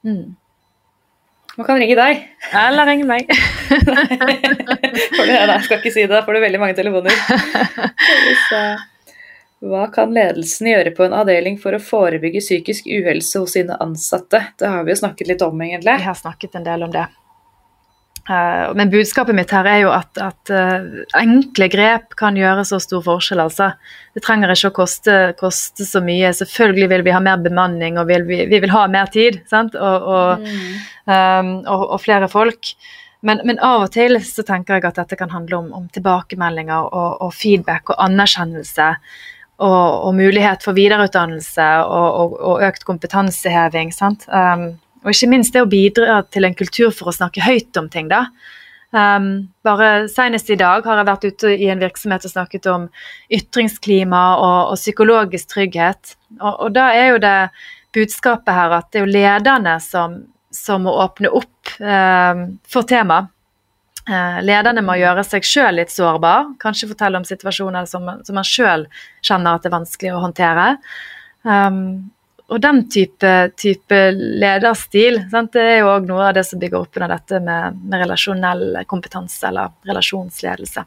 Mm. 0.05 0.37
Man 1.57 1.67
kan 1.67 1.81
ringe 1.81 1.97
deg. 1.99 2.23
Eller 2.57 2.87
ringe 2.87 3.09
meg. 3.09 3.31
får 3.71 5.27
du, 5.27 5.33
nei, 5.33 5.59
skal 5.65 5.81
ikke 5.81 5.93
si 5.93 6.05
det, 6.05 6.13
da 6.13 6.23
får 6.27 6.39
du 6.39 6.45
veldig 6.47 6.63
mange 6.63 6.79
telefoner. 6.79 7.13
Hva 9.61 9.87
kan 9.93 10.15
ledelsen 10.17 10.71
gjøre 10.71 10.95
på 10.97 11.05
en 11.05 11.15
avdeling 11.21 11.59
for 11.61 11.77
å 11.77 11.83
forebygge 11.85 12.41
psykisk 12.41 12.87
uhelse 12.89 13.43
hos 13.43 13.57
sine 13.59 13.77
ansatte? 13.85 14.41
Det 14.57 14.69
har 14.69 14.87
vi 14.87 14.95
jo 14.95 15.01
snakket 15.03 15.29
litt 15.29 15.43
om, 15.45 15.59
egentlig. 15.61 15.99
Vi 16.01 16.07
har 16.07 16.17
snakket 16.17 16.57
en 16.57 16.65
del 16.65 16.87
om 16.87 16.95
det. 16.95 17.05
Uh, 18.31 18.71
men 18.77 18.91
budskapet 18.93 19.35
mitt 19.35 19.51
her 19.51 19.67
er 19.67 19.79
jo 19.83 19.91
at, 19.91 20.11
at 20.23 20.53
uh, 20.53 20.85
enkle 21.19 21.67
grep 21.73 22.15
kan 22.21 22.37
gjøre 22.39 22.63
så 22.69 22.79
stor 22.81 23.03
forskjell. 23.05 23.43
altså. 23.43 23.73
Det 24.15 24.23
trenger 24.25 24.53
ikke 24.55 24.71
å 24.71 24.77
koste, 24.81 25.17
koste, 25.41 25.85
så 25.89 26.03
mye. 26.05 26.31
Selvfølgelig 26.37 26.89
vil 26.95 27.05
vi 27.09 27.15
ha 27.17 27.21
mer 27.25 27.43
bemanning 27.43 27.99
og 28.01 28.09
vil 28.09 28.25
vi, 28.29 28.45
vi, 28.49 28.61
vil 28.63 28.73
ha 28.73 28.87
mer 28.93 29.11
tid 29.13 29.43
og, 29.51 29.77
og, 29.77 30.47
mm. 30.47 30.71
um, 31.11 31.53
og, 31.65 31.85
og, 31.89 31.99
flere 32.05 32.31
folk. 32.33 32.73
Men, 33.27 33.43
men, 33.45 33.61
av 33.61 33.89
og 33.89 33.93
til 33.93 34.17
så 34.25 34.45
tenker 34.47 34.79
jeg 34.79 34.89
at 34.89 35.03
dette 35.03 35.21
kan 35.21 35.33
handle 35.35 35.59
om, 35.59 35.69
om 35.77 35.91
tilbakemeldinger 35.93 36.89
og, 36.97 37.29
feedback 37.37 37.93
og 37.93 38.01
anerkjennelse. 38.07 38.95
Og, 39.61 40.15
mulighet 40.17 40.63
for 40.65 40.73
videreutdannelse 40.73 41.65
og, 41.85 42.63
økt 42.65 42.87
kompetanseheving. 42.89 43.91
Um, 44.33 44.63
og 45.05 45.13
ikke 45.13 45.29
minst 45.29 45.53
det 45.53 45.61
å 45.65 45.69
bidra 45.69 46.23
til 46.33 46.49
en 46.49 46.57
kultur 46.57 46.95
for 46.97 47.11
å 47.11 47.17
snakke 47.17 47.45
høyt 47.45 47.77
om 47.77 47.91
ting, 47.93 48.09
da. 48.09 48.27
Um, 48.91 49.53
bare 49.63 50.09
Senest 50.11 50.49
i 50.51 50.57
dag 50.59 50.83
har 50.83 50.99
jeg 50.99 51.07
vært 51.07 51.27
ute 51.29 51.51
i 51.55 51.69
en 51.71 51.83
virksomhet 51.83 52.25
og 52.27 52.33
snakket 52.33 52.67
om 52.73 52.89
ytringsklima 53.31 54.23
og, 54.41 54.73
og 54.73 54.81
psykologisk 54.81 55.53
trygghet. 55.53 56.17
Og, 56.41 56.55
og, 56.55 56.71
da 56.75 56.89
er 56.97 57.13
jo 57.13 57.21
det 57.23 57.37
budskapet 57.95 58.55
her 58.55 58.75
at 58.81 58.91
det 58.91 59.01
er 59.01 59.07
jo 59.07 59.15
lederne 59.15 59.77
som, 59.85 60.17
som 60.55 60.89
må 60.89 60.95
åpne 61.05 61.31
opp 61.39 61.77
um, 61.79 62.43
for 62.67 62.89
temaet. 62.89 63.31
Uh, 64.11 64.41
lederne 64.43 64.83
må 64.83 64.97
gjøre 64.99 65.23
seg 65.23 65.45
sjøl 65.47 65.77
litt 65.79 65.93
sårbar, 65.95 66.57
kanskje 66.59 66.89
fortelle 66.91 67.21
om 67.21 67.27
situasjoner 67.27 67.87
som, 67.87 68.09
som 68.27 68.35
man 68.35 68.47
sjøl 68.47 68.89
kjenner 69.23 69.55
at 69.55 69.63
det 69.63 69.71
er 69.71 69.77
vanskelig 69.77 70.15
å 70.17 70.23
håndtere. 70.25 70.65
Um, 71.47 72.11
og 72.51 72.59
den 72.65 72.81
type, 72.91 73.31
type 73.55 73.99
lederstil 74.19 75.21
sant, 75.31 75.53
det 75.55 75.63
er 75.63 75.77
jo 75.85 75.93
òg 75.93 76.09
noe 76.09 76.25
av 76.27 76.35
det 76.35 76.43
som 76.49 76.59
bygger 76.59 76.81
opp 76.81 76.99
under 76.99 77.13
dette 77.15 77.39
med, 77.47 77.77
med 77.87 78.03
relasjonell 78.03 78.81
kompetanse, 78.91 79.45
eller 79.47 79.71
relasjonsledelse. 79.87 80.85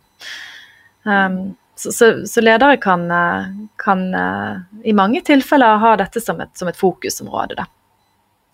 Um, 1.08 1.40
så, 1.80 1.96
så, 1.96 2.12
så, 2.28 2.44
ledere 2.44 2.76
kan, 2.84 3.08
kan 3.80 4.04
uh, 4.12 4.60
i 4.84 4.92
mange 4.94 5.24
tilfeller 5.26 5.80
ha 5.80 5.96
dette 6.04 6.20
som 6.22 6.44
et, 6.44 6.52
som 6.60 6.68
et 6.68 6.78
fokusområde. 6.78 7.56
Da. 7.64 7.70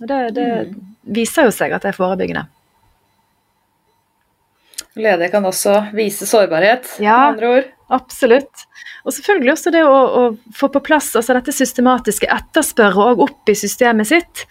Og 0.04 0.08
det, 0.08 0.22
det 0.38 0.48
mm. 0.70 0.80
viser 1.18 1.50
jo 1.50 1.58
seg 1.58 1.74
at 1.74 1.84
det 1.84 1.96
er 1.96 1.98
forebyggende. 1.98 2.46
Ledere 5.00 5.30
kan 5.32 5.46
også 5.48 5.76
vise 5.96 6.28
sårbarhet, 6.30 6.98
ja, 7.00 7.16
med 7.16 7.34
andre 7.34 7.52
ord. 7.54 7.70
Absolutt. 7.90 8.66
Og 9.08 9.16
selvfølgelig 9.16 9.54
også 9.56 9.72
det 9.74 9.86
å, 9.88 9.94
å 9.96 10.24
få 10.56 10.70
på 10.74 10.82
plass 10.86 11.14
altså 11.18 11.34
dette 11.38 11.56
systematiske 11.56 12.30
etterspørre 12.30 13.14
og 13.14 13.24
opp 13.30 13.50
i 13.50 13.58
systemet 13.58 14.12
sitt. 14.12 14.44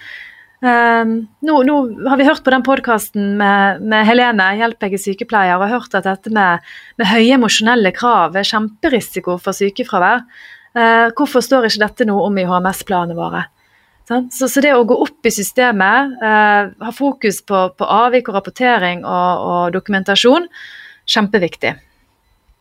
Um, 0.58 1.12
nå, 1.46 1.60
nå, 1.68 1.74
har 2.10 2.18
vi 2.18 2.26
hørt 2.26 2.42
på 2.42 2.50
den 2.50 2.64
podkasten 2.66 3.36
med, 3.38 3.84
med, 3.84 4.02
Helene, 4.08 4.48
Hjelp 4.58 4.82
jeg 4.82 4.96
er 4.96 5.02
sykepleier, 5.04 5.60
og 5.60 5.70
hørt 5.70 5.94
at 5.94 6.08
dette 6.08 6.32
med, 6.34 6.64
med 6.98 7.10
høye 7.12 7.36
emosjonelle 7.36 7.92
krav 7.94 8.34
er 8.34 8.48
kjemperisiko 8.48 9.36
for 9.42 9.54
sykefravær. 9.54 10.24
Uh, 10.74 11.14
hvorfor 11.16 11.44
står 11.44 11.68
ikke 11.68 11.84
dette 11.84 12.08
noe 12.08 12.26
om 12.26 12.40
i 12.42 12.46
HMS-planene 12.48 13.18
våre? 13.18 13.44
Så, 14.08 14.48
så, 14.48 14.62
det 14.64 14.72
å 14.72 14.86
gå 14.88 14.96
opp 15.04 15.28
i 15.28 15.32
systemet, 15.34 16.14
eh, 16.24 16.70
ha 16.80 16.92
fokus 16.96 17.42
på, 17.44 17.66
på, 17.76 17.84
avvik 17.84 18.30
og 18.30 18.38
rapportering 18.38 19.04
og, 19.04 19.44
og 19.50 19.76
dokumentasjon, 19.76 20.48
kjempeviktig. 21.08 21.74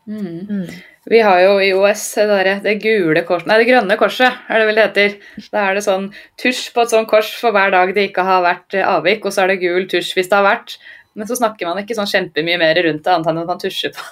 Mm. 0.08 0.44
Mm. 0.48 0.68
Vi 1.08 1.20
har 1.24 1.39
jo 1.39 1.54
i 1.63 1.70
OS 1.75 2.04
det, 2.20 2.58
det 2.66 2.74
gule 2.84 3.24
korset, 3.27 3.48
nei 3.48 3.58
det 3.62 3.68
grønne 3.70 3.96
korset, 4.00 4.42
er 4.51 4.60
det 4.60 4.68
vel 4.68 4.80
det 4.80 4.86
heter. 4.89 5.16
Da 5.54 5.63
er 5.70 5.77
det 5.77 5.86
sånn 5.86 6.10
tusj 6.39 6.66
på 6.75 6.84
et 6.84 6.92
sånt 6.92 7.08
kors 7.12 7.32
for 7.39 7.56
hver 7.56 7.72
dag 7.72 7.94
det 7.96 8.10
ikke 8.10 8.27
har 8.27 8.44
vært 8.44 8.75
eh, 8.75 8.88
avvik, 8.88 9.24
og 9.24 9.36
så 9.36 9.46
er 9.46 9.54
det 9.54 9.62
gul 9.63 9.88
tusj 9.88 10.12
hvis 10.18 10.27
det 10.32 10.36
har 10.36 10.48
vært. 10.48 10.75
Men 11.18 11.30
så 11.30 11.39
snakker 11.39 11.70
man 11.70 11.80
ikke 11.82 11.96
sånn 11.98 12.12
kjempemye 12.12 12.60
mer 12.60 12.75
rundt 12.84 13.06
det, 13.08 13.13
annet 13.13 13.32
enn 13.32 13.39
at 13.46 13.54
man 13.56 13.63
tusjer 13.63 13.96
på. 13.96 14.04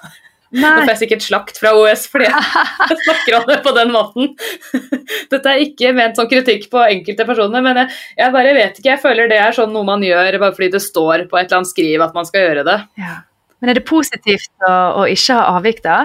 Nå 0.53 0.71
får 0.77 0.91
jeg 0.91 0.99
sikkert 1.01 1.25
slakt 1.25 1.57
fra 1.59 1.71
OS 1.75 2.05
fordi 2.11 2.27
jeg 2.29 2.97
snakker 3.05 3.37
om 3.39 3.47
det 3.49 3.57
på 3.65 3.73
den 3.75 3.93
måten. 3.93 4.33
Dette 5.33 5.51
er 5.51 5.63
ikke 5.63 5.93
ment 5.97 6.19
som 6.19 6.29
kritikk 6.31 6.67
på 6.71 6.83
enkelte 6.83 7.25
personer, 7.27 7.65
men 7.65 7.81
jeg, 7.81 7.95
jeg, 8.19 8.33
bare 8.35 8.57
vet 8.57 8.77
ikke. 8.77 8.91
Jeg 8.93 9.03
føler 9.03 9.31
det 9.31 9.39
er 9.41 9.55
sånn 9.57 9.73
noe 9.75 9.87
man 9.87 10.05
gjør 10.05 10.37
bare 10.37 10.55
fordi 10.55 10.69
det 10.77 10.83
står 10.85 11.25
på 11.31 11.39
et 11.39 11.47
eller 11.47 11.63
annet 11.63 11.73
skriv 11.73 12.05
at 12.05 12.13
man 12.17 12.29
skal 12.29 12.45
gjøre 12.45 12.67
det. 12.67 12.77
Ja. 13.01 13.17
Men 13.63 13.71
er 13.71 13.79
det 13.79 13.87
positivt 13.89 14.67
å, 14.67 14.75
å 15.01 15.07
ikke 15.09 15.39
ha 15.39 15.57
avvik, 15.57 15.81
da? 15.85 15.99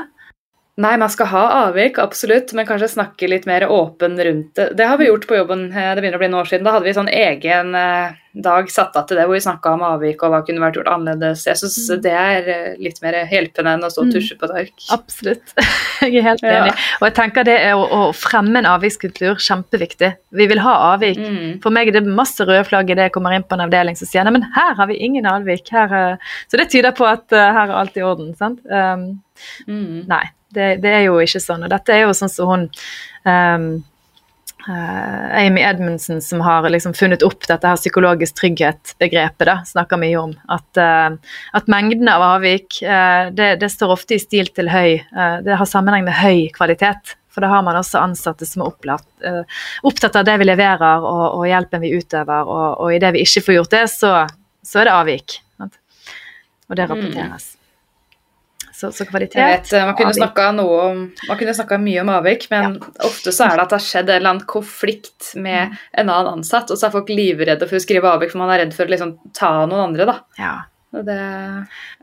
Nei, 0.80 0.94
man 0.96 1.10
skal 1.12 1.28
ha 1.28 1.42
avvik, 1.66 1.98
absolutt, 2.00 2.54
men 2.56 2.64
kanskje 2.68 2.88
snakke 2.94 3.28
litt 3.28 3.44
mer 3.48 3.66
åpen 3.68 4.16
rundt 4.16 4.54
det. 4.56 4.70
Det 4.78 4.86
har 4.88 5.00
vi 5.00 5.10
gjort 5.10 5.26
på 5.28 5.36
jobben, 5.36 5.66
eh, 5.74 5.90
det 5.92 6.00
begynner 6.00 6.16
å 6.16 6.22
bli 6.22 6.30
noen 6.30 6.40
år 6.40 6.48
siden. 6.48 6.64
Da 6.64 6.76
hadde 6.76 6.88
vi 6.88 6.96
sånn 6.96 7.10
egen 7.12 7.74
eh, 7.76 8.19
dag 8.34 8.68
satt 8.70 8.94
av 8.96 9.06
til 9.08 9.16
det, 9.18 9.24
hvor 9.26 9.34
vi 9.34 9.40
snakka 9.42 9.72
om 9.74 9.80
avvik 9.82 10.22
og 10.22 10.30
hva 10.30 10.38
kunne 10.46 10.62
vært 10.62 10.76
gjort 10.78 10.90
annerledes. 10.92 11.46
Jeg 11.48 11.56
syns 11.58 11.78
Mm. 11.90 12.02
det 12.04 12.12
er 12.12 12.48
eh, 12.54 12.76
litt 12.78 13.00
mer 13.02 13.16
hjelpende 13.26 13.72
enn 13.74 13.82
å 13.82 13.90
stå 13.90 14.04
og 14.06 14.12
tusje 14.14 14.36
på 14.38 14.46
et 14.46 14.54
ark. 14.62 14.84
Absolutt. 14.94 15.54
Jeg 16.00 16.16
er 16.20 16.22
helt 16.22 16.42
Ja. 16.46 16.64
enig. 16.64 16.74
Og 17.00 17.08
jeg 17.08 17.14
tenker 17.14 17.44
det 17.44 17.56
er 17.60 17.74
å, 17.74 17.82
å 17.90 18.14
fremme 18.14 18.56
en 18.62 18.68
avvikskultur 18.70 19.34
kjempeviktig. 19.42 20.12
Vi 20.32 20.46
vil 20.46 20.60
ha 20.64 20.94
avvik. 20.94 21.18
Mm. 21.18 21.58
For 21.62 21.70
meg 21.74 21.88
er 21.90 21.98
det 21.98 22.06
masse 22.06 22.40
røde 22.46 22.64
flagg 22.68 22.88
idet 22.90 23.08
jeg 23.10 23.12
kommer 23.12 23.34
inn 23.36 23.42
på 23.44 23.58
en 23.58 23.66
avdeling 23.66 23.98
som 23.98 24.08
sier 24.08 24.24
nei, 24.24 24.32
men 24.38 24.46
her 24.54 24.74
har 24.78 24.86
vi 24.88 24.96
ingen 25.02 25.26
avvik. 25.26 25.68
Her, 25.74 25.92
eh», 25.92 26.16
så 26.48 26.56
det 26.56 26.70
tyder 26.70 26.92
på 26.96 27.04
at 27.10 27.32
eh, 27.32 27.50
her 27.52 27.68
er 27.68 27.76
alt 27.82 27.96
i 27.98 28.02
orden. 28.06 28.32
sant? 28.38 28.60
Um, 28.70 29.22
Mm. 29.66 30.04
Nei, 30.06 30.26
det, 30.52 30.82
det 30.82 30.90
er 30.92 31.04
jo 31.06 31.14
ikke 31.22 31.40
sånn. 31.40 31.62
Og 31.64 31.70
dette 31.72 31.94
er 31.94 32.02
jo 32.02 32.10
sånn 32.12 32.28
som 32.28 32.48
hun 32.50 32.64
um, 33.24 33.68
Amy 34.70 35.62
Edmundsen 35.62 36.20
som 36.22 36.40
har 36.44 36.68
liksom 36.70 36.94
funnet 36.94 37.22
opp 37.26 37.46
dette 37.48 37.68
her 37.68 37.78
psykologisk 37.80 38.36
trygghet-begrepet, 38.40 39.46
da, 39.48 39.56
snakker 39.66 40.00
mye 40.00 40.18
om. 40.20 40.34
At, 40.52 40.68
eh, 40.80 41.38
at 41.58 41.70
mengden 41.70 42.10
av 42.12 42.24
avvik 42.36 42.82
eh, 42.82 43.30
det, 43.34 43.54
det 43.62 43.70
står 43.72 43.94
ofte 43.96 44.16
i 44.16 44.22
stil 44.22 44.52
til 44.54 44.70
høy 44.70 44.98
eh, 45.00 45.36
Det 45.46 45.56
har 45.56 45.68
sammenheng 45.68 46.06
med 46.08 46.18
høy 46.20 46.48
kvalitet. 46.56 47.16
For 47.30 47.44
da 47.44 47.52
har 47.52 47.62
man 47.62 47.78
også 47.78 48.00
ansatte 48.02 48.46
som 48.48 48.64
er 48.64 48.72
opplatt, 48.72 49.06
eh, 49.26 49.62
opptatt 49.86 50.18
av 50.18 50.26
det 50.26 50.34
vi 50.42 50.48
leverer 50.50 51.06
og, 51.06 51.24
og 51.38 51.46
hjelpen 51.46 51.84
vi 51.84 51.94
utøver, 51.94 52.50
og, 52.50 52.66
og 52.82 52.96
idet 52.96 53.14
vi 53.14 53.22
ikke 53.26 53.44
får 53.46 53.58
gjort 53.60 53.76
det, 53.76 53.86
så, 53.92 54.12
så 54.66 54.82
er 54.82 54.90
det 54.90 54.98
avvik. 54.98 55.40
Og 56.70 56.78
det 56.78 56.86
rapporteres. 56.86 57.54
Så, 58.80 58.88
så 58.96 59.04
kvalitet 59.04 59.36
Jeg 59.36 59.58
vet, 59.58 59.72
eh, 59.76 59.84
Man 61.28 61.36
kunne 61.36 61.54
snakka 61.54 61.78
mye 61.82 62.00
om 62.00 62.12
avvik, 62.14 62.46
men 62.52 62.78
ofte 63.04 63.32
så 63.34 63.50
er 63.50 63.58
det 63.58 63.66
at 63.66 63.74
det 63.74 63.78
har 63.80 63.86
skjedd 63.86 64.08
en 64.08 64.16
eller 64.16 64.32
annen 64.32 64.48
konflikt 64.48 65.32
med 65.36 65.76
en 65.92 66.08
annen 66.08 66.38
ansatt, 66.38 66.72
og 66.72 66.80
så 66.80 66.88
er 66.88 66.94
folk 66.94 67.12
livredde 67.12 67.68
for 67.68 67.76
å 67.76 67.84
skrive 67.84 68.08
avvik, 68.08 68.32
for 68.32 68.40
man 68.40 68.54
er 68.54 68.64
redd 68.64 68.76
for 68.76 68.88
å 68.88 68.94
liksom 68.94 69.16
ta 69.36 69.52
noen 69.66 69.90
andre, 69.90 70.08
da. 70.08 70.18
Ja. 70.40 70.54
Og 70.96 71.04
det 71.08 71.20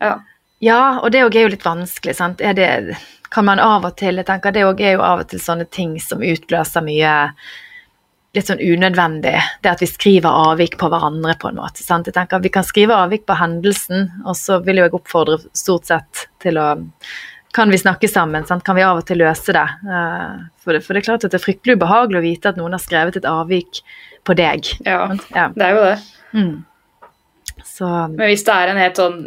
Ja. 0.04 0.18
Ja, 0.60 1.00
og 1.04 1.12
det 1.14 1.20
er 1.22 1.30
jo 1.44 1.50
litt 1.54 1.66
vanskelig. 1.66 2.16
sant? 2.18 2.42
Er 2.42 2.54
det, 2.58 2.98
kan 3.30 3.46
man 3.46 3.60
av 3.60 3.86
og 3.86 3.98
til 3.98 4.18
Jeg 4.18 4.26
tenker 4.26 4.52
det 4.52 4.64
er 4.64 4.94
jo 4.96 5.04
av 5.06 5.20
og 5.20 5.28
til 5.30 5.40
sånne 5.40 5.68
ting 5.70 6.00
som 6.02 6.24
utløser 6.26 6.82
mye 6.82 7.14
litt 8.36 8.50
sånn 8.50 8.60
unødvendig. 8.62 9.36
Det 9.64 9.72
at 9.72 9.82
vi 9.82 9.88
skriver 9.90 10.30
avvik 10.52 10.78
på 10.78 10.90
hverandre, 10.92 11.38
på 11.40 11.50
en 11.52 11.56
måte. 11.62 11.84
sant? 11.84 12.08
Jeg 12.08 12.14
tenker 12.18 12.40
Vi 12.44 12.50
kan 12.54 12.64
skrive 12.64 12.94
avvik 12.94 13.26
på 13.26 13.38
hendelsen, 13.40 14.12
og 14.26 14.36
så 14.36 14.60
vil 14.64 14.78
jo 14.78 14.84
jeg 14.88 14.94
oppfordre 14.94 15.40
stort 15.54 15.86
sett 15.90 16.28
til 16.44 16.58
å 16.62 16.76
kan 17.58 17.72
vi 17.72 17.78
snakke 17.80 18.08
sammen? 18.08 18.46
Sant? 18.46 18.64
Kan 18.64 18.76
vi 18.76 18.84
av 18.86 19.00
og 19.00 19.06
til 19.08 19.18
løse 19.18 19.54
det? 19.56 19.64
Eh, 19.90 20.34
For, 20.62 20.74
det? 20.76 20.84
for 20.86 20.94
det 20.94 21.02
er 21.02 21.06
klart 21.08 21.24
at 21.26 21.32
det 21.32 21.40
er 21.40 21.46
fryktelig 21.46 21.78
ubehagelig 21.80 22.20
å 22.20 22.26
vite 22.26 22.50
at 22.52 22.58
noen 22.60 22.76
har 22.76 22.84
skrevet 22.84 23.16
et 23.18 23.26
avvik 23.26 23.80
på 24.28 24.36
deg. 24.38 24.68
ja. 24.86 25.08
Ja. 25.34 25.48
Det 25.56 25.66
er 25.66 25.74
jo 25.74 25.86
det. 25.88 25.98
Mm. 26.34 26.66
Så 27.66 27.88
Men 28.14 28.28
hvis 28.30 28.44
det 28.46 28.54
er 28.54 28.68
en 28.74 28.78
helt 28.84 29.00
sånn 29.00 29.18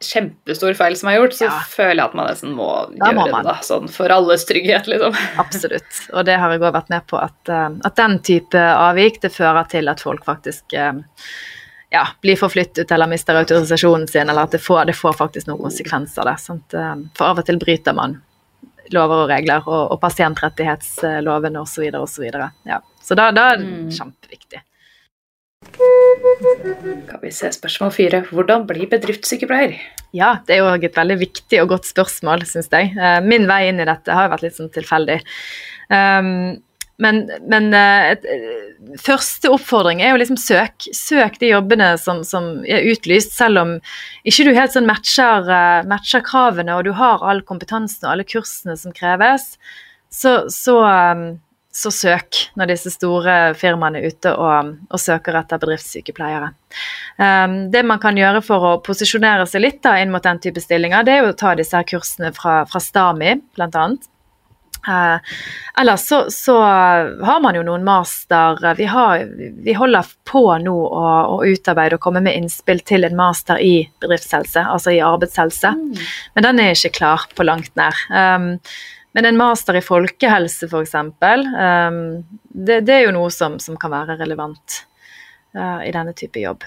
kjempestor 0.00 0.74
feil 0.78 0.96
som 0.96 1.08
er 1.10 1.18
gjort, 1.18 1.34
så 1.36 1.44
Ja. 1.44 1.58
føler 1.68 1.96
jeg 2.00 2.04
at 2.08 2.14
man 2.14 2.26
nesten 2.30 2.54
må 2.56 2.68
Da 2.96 3.10
gjøre 3.10 3.14
må 3.18 3.24
det, 3.26 3.44
da. 3.44 3.54
Sånn 3.66 3.88
for 3.92 4.08
alles 4.08 4.44
trygghet, 4.48 4.86
liksom. 4.88 5.14
Absolutt. 5.44 6.00
Og 6.14 6.24
det 6.24 6.38
har 6.40 6.50
jeg 6.50 6.60
òg 6.60 6.72
vært 6.72 6.88
med 6.90 7.06
på, 7.06 7.20
at, 7.20 7.48
eh, 7.52 7.68
at 7.84 7.96
den 7.96 8.18
type 8.20 8.54
avvik 8.56 9.20
det 9.20 9.32
fører 9.34 9.68
til 9.68 9.88
at 9.92 10.00
folk 10.00 10.24
faktisk 10.24 10.72
eh, 10.72 10.92
ja, 11.92 12.06
blir 12.22 12.36
forflyttet 12.38 12.90
eller 12.92 13.06
mister 13.10 13.34
autorisasjonen 13.34 14.08
sin, 14.08 14.28
eller 14.30 14.42
at 14.46 14.52
det 14.52 14.62
får, 14.62 14.86
det 14.86 14.94
får 14.96 15.16
faktisk 15.18 15.46
noen 15.50 15.64
konsekvenser. 15.68 16.24
Det, 16.24 16.36
sant? 16.40 16.74
Eh, 16.74 16.94
For 17.18 17.26
av 17.34 17.38
og 17.38 17.46
til 17.46 17.58
bryter 17.58 17.92
man 17.94 18.22
lover 18.90 19.24
og 19.24 19.28
regler, 19.30 19.62
og, 19.68 19.92
og 19.92 20.00
pasientrettighetslovene 20.00 21.60
osv. 21.60 21.90
osv. 21.94 22.24
Ja. 22.66 22.80
Så 23.02 23.14
da, 23.18 23.30
da 23.30 23.52
er 23.52 23.56
det 23.60 23.66
Mm. 23.66 23.90
kjempeviktig. 23.90 24.62
Skal 25.76 27.20
vi 27.22 27.30
se, 27.34 27.50
spørsmål 27.54 27.92
fire. 27.94 28.22
Hvordan 28.30 28.66
bli 28.68 28.88
bedriftssykepleier? 28.90 29.76
Ja, 30.16 30.36
det 30.46 30.56
er 30.56 30.64
jo 30.64 30.88
et 30.88 30.96
veldig 30.96 31.18
viktig 31.20 31.60
og 31.62 31.74
godt 31.74 31.90
spørsmål, 31.90 32.44
syns 32.48 32.70
jeg. 32.72 32.94
Eh, 32.96 33.20
Min 33.24 33.46
vei 33.50 33.66
inn 33.70 33.82
i 33.82 33.88
dette 33.88 34.16
har 34.16 34.30
vært 34.32 34.46
litt 34.46 34.58
sånn 34.58 34.72
tilfeldig. 34.74 35.20
Um, 35.90 36.58
men, 37.00 37.22
men 37.48 37.70
eh, 37.74 38.12
et, 38.12 38.26
eh, 38.28 38.96
første 39.00 39.52
oppfordring 39.54 40.02
er 40.02 40.12
jo 40.12 40.20
liksom 40.20 40.40
søk. 40.40 40.88
Søk 40.96 41.38
de 41.40 41.52
jobbene 41.54 41.92
som, 42.02 42.24
som 42.26 42.64
er 42.68 42.88
utlyst, 42.90 43.36
selv 43.38 43.62
om 43.62 43.76
ikke 44.28 44.48
du 44.48 44.54
helt 44.56 44.74
sånn 44.74 44.88
matcher, 44.90 45.48
matcher 45.88 46.24
kravene 46.26 46.76
og 46.76 46.88
du 46.88 46.92
har 46.98 47.24
all 47.24 47.44
kompetansen 47.46 48.06
og 48.08 48.14
alle 48.14 48.28
kursene 48.28 48.76
som 48.78 48.94
kreves, 48.96 49.54
så, 50.10 50.42
så, 50.50 50.80
um, 50.82 51.24
så 51.72 51.90
søk 51.94 52.38
når 52.58 52.72
disse 52.72 52.90
store 52.90 53.54
firmaene 53.58 54.00
er 54.00 54.10
ute 54.10 54.32
og, 54.34 54.72
og 54.90 55.00
søker 55.00 55.38
etter 55.38 55.60
bedriftssykepleiere. 55.62 56.50
Um, 57.20 57.58
det 57.70 57.84
man 57.86 58.02
kan 58.02 58.18
gjøre 58.18 58.42
for 58.42 58.66
å 58.66 58.76
posisjonere 58.84 59.46
seg 59.46 59.62
litt 59.64 59.82
da, 59.86 59.96
inn 60.02 60.10
mot 60.10 60.24
den 60.24 60.42
type 60.42 60.62
stillinger, 60.62 61.06
det 61.06 61.14
er 61.14 61.22
jo 61.24 61.34
å 61.34 61.38
ta 61.38 61.54
disse 61.58 61.76
her 61.78 61.86
kursene 61.86 62.32
fra, 62.36 62.62
fra 62.70 62.82
STAMI, 62.82 63.36
blant 63.54 63.78
annet. 63.78 64.10
Eh, 64.88 65.16
ellers 65.80 66.00
så, 66.00 66.30
så 66.30 66.54
har 67.22 67.40
man 67.42 67.54
jo 67.54 67.62
noen 67.66 67.82
master 67.84 68.56
vi, 68.78 68.86
har, 68.88 69.26
vi 69.60 69.74
holder 69.76 70.08
på 70.24 70.40
nå 70.62 70.72
å, 70.72 71.02
å 71.34 71.36
utarbeide 71.44 71.98
og 71.98 72.04
komme 72.06 72.22
med 72.24 72.38
innspill 72.38 72.80
til 72.88 73.04
en 73.04 73.18
master 73.18 73.60
i 73.60 73.74
bedriftshelse, 74.00 74.64
altså 74.64 74.94
i 74.96 75.02
arbeidshelse. 75.04 75.74
Men 76.34 76.48
den 76.48 76.64
er 76.64 76.72
ikke 76.72 76.94
klar 76.96 77.28
på 77.36 77.44
langt 77.44 77.74
nær. 77.76 78.00
Um, 78.08 78.54
men 79.12 79.24
en 79.26 79.36
master 79.40 79.76
i 79.78 79.82
folkehelse, 79.84 80.68
f.eks., 80.70 80.94
um, 80.94 82.02
det, 82.50 82.80
det 82.86 82.94
er 82.94 83.06
jo 83.08 83.14
noe 83.16 83.30
som, 83.34 83.58
som 83.62 83.76
kan 83.80 83.90
være 83.90 84.18
relevant 84.20 84.84
uh, 85.56 85.80
i 85.86 85.90
denne 85.94 86.12
type 86.14 86.40
jobb. 86.42 86.62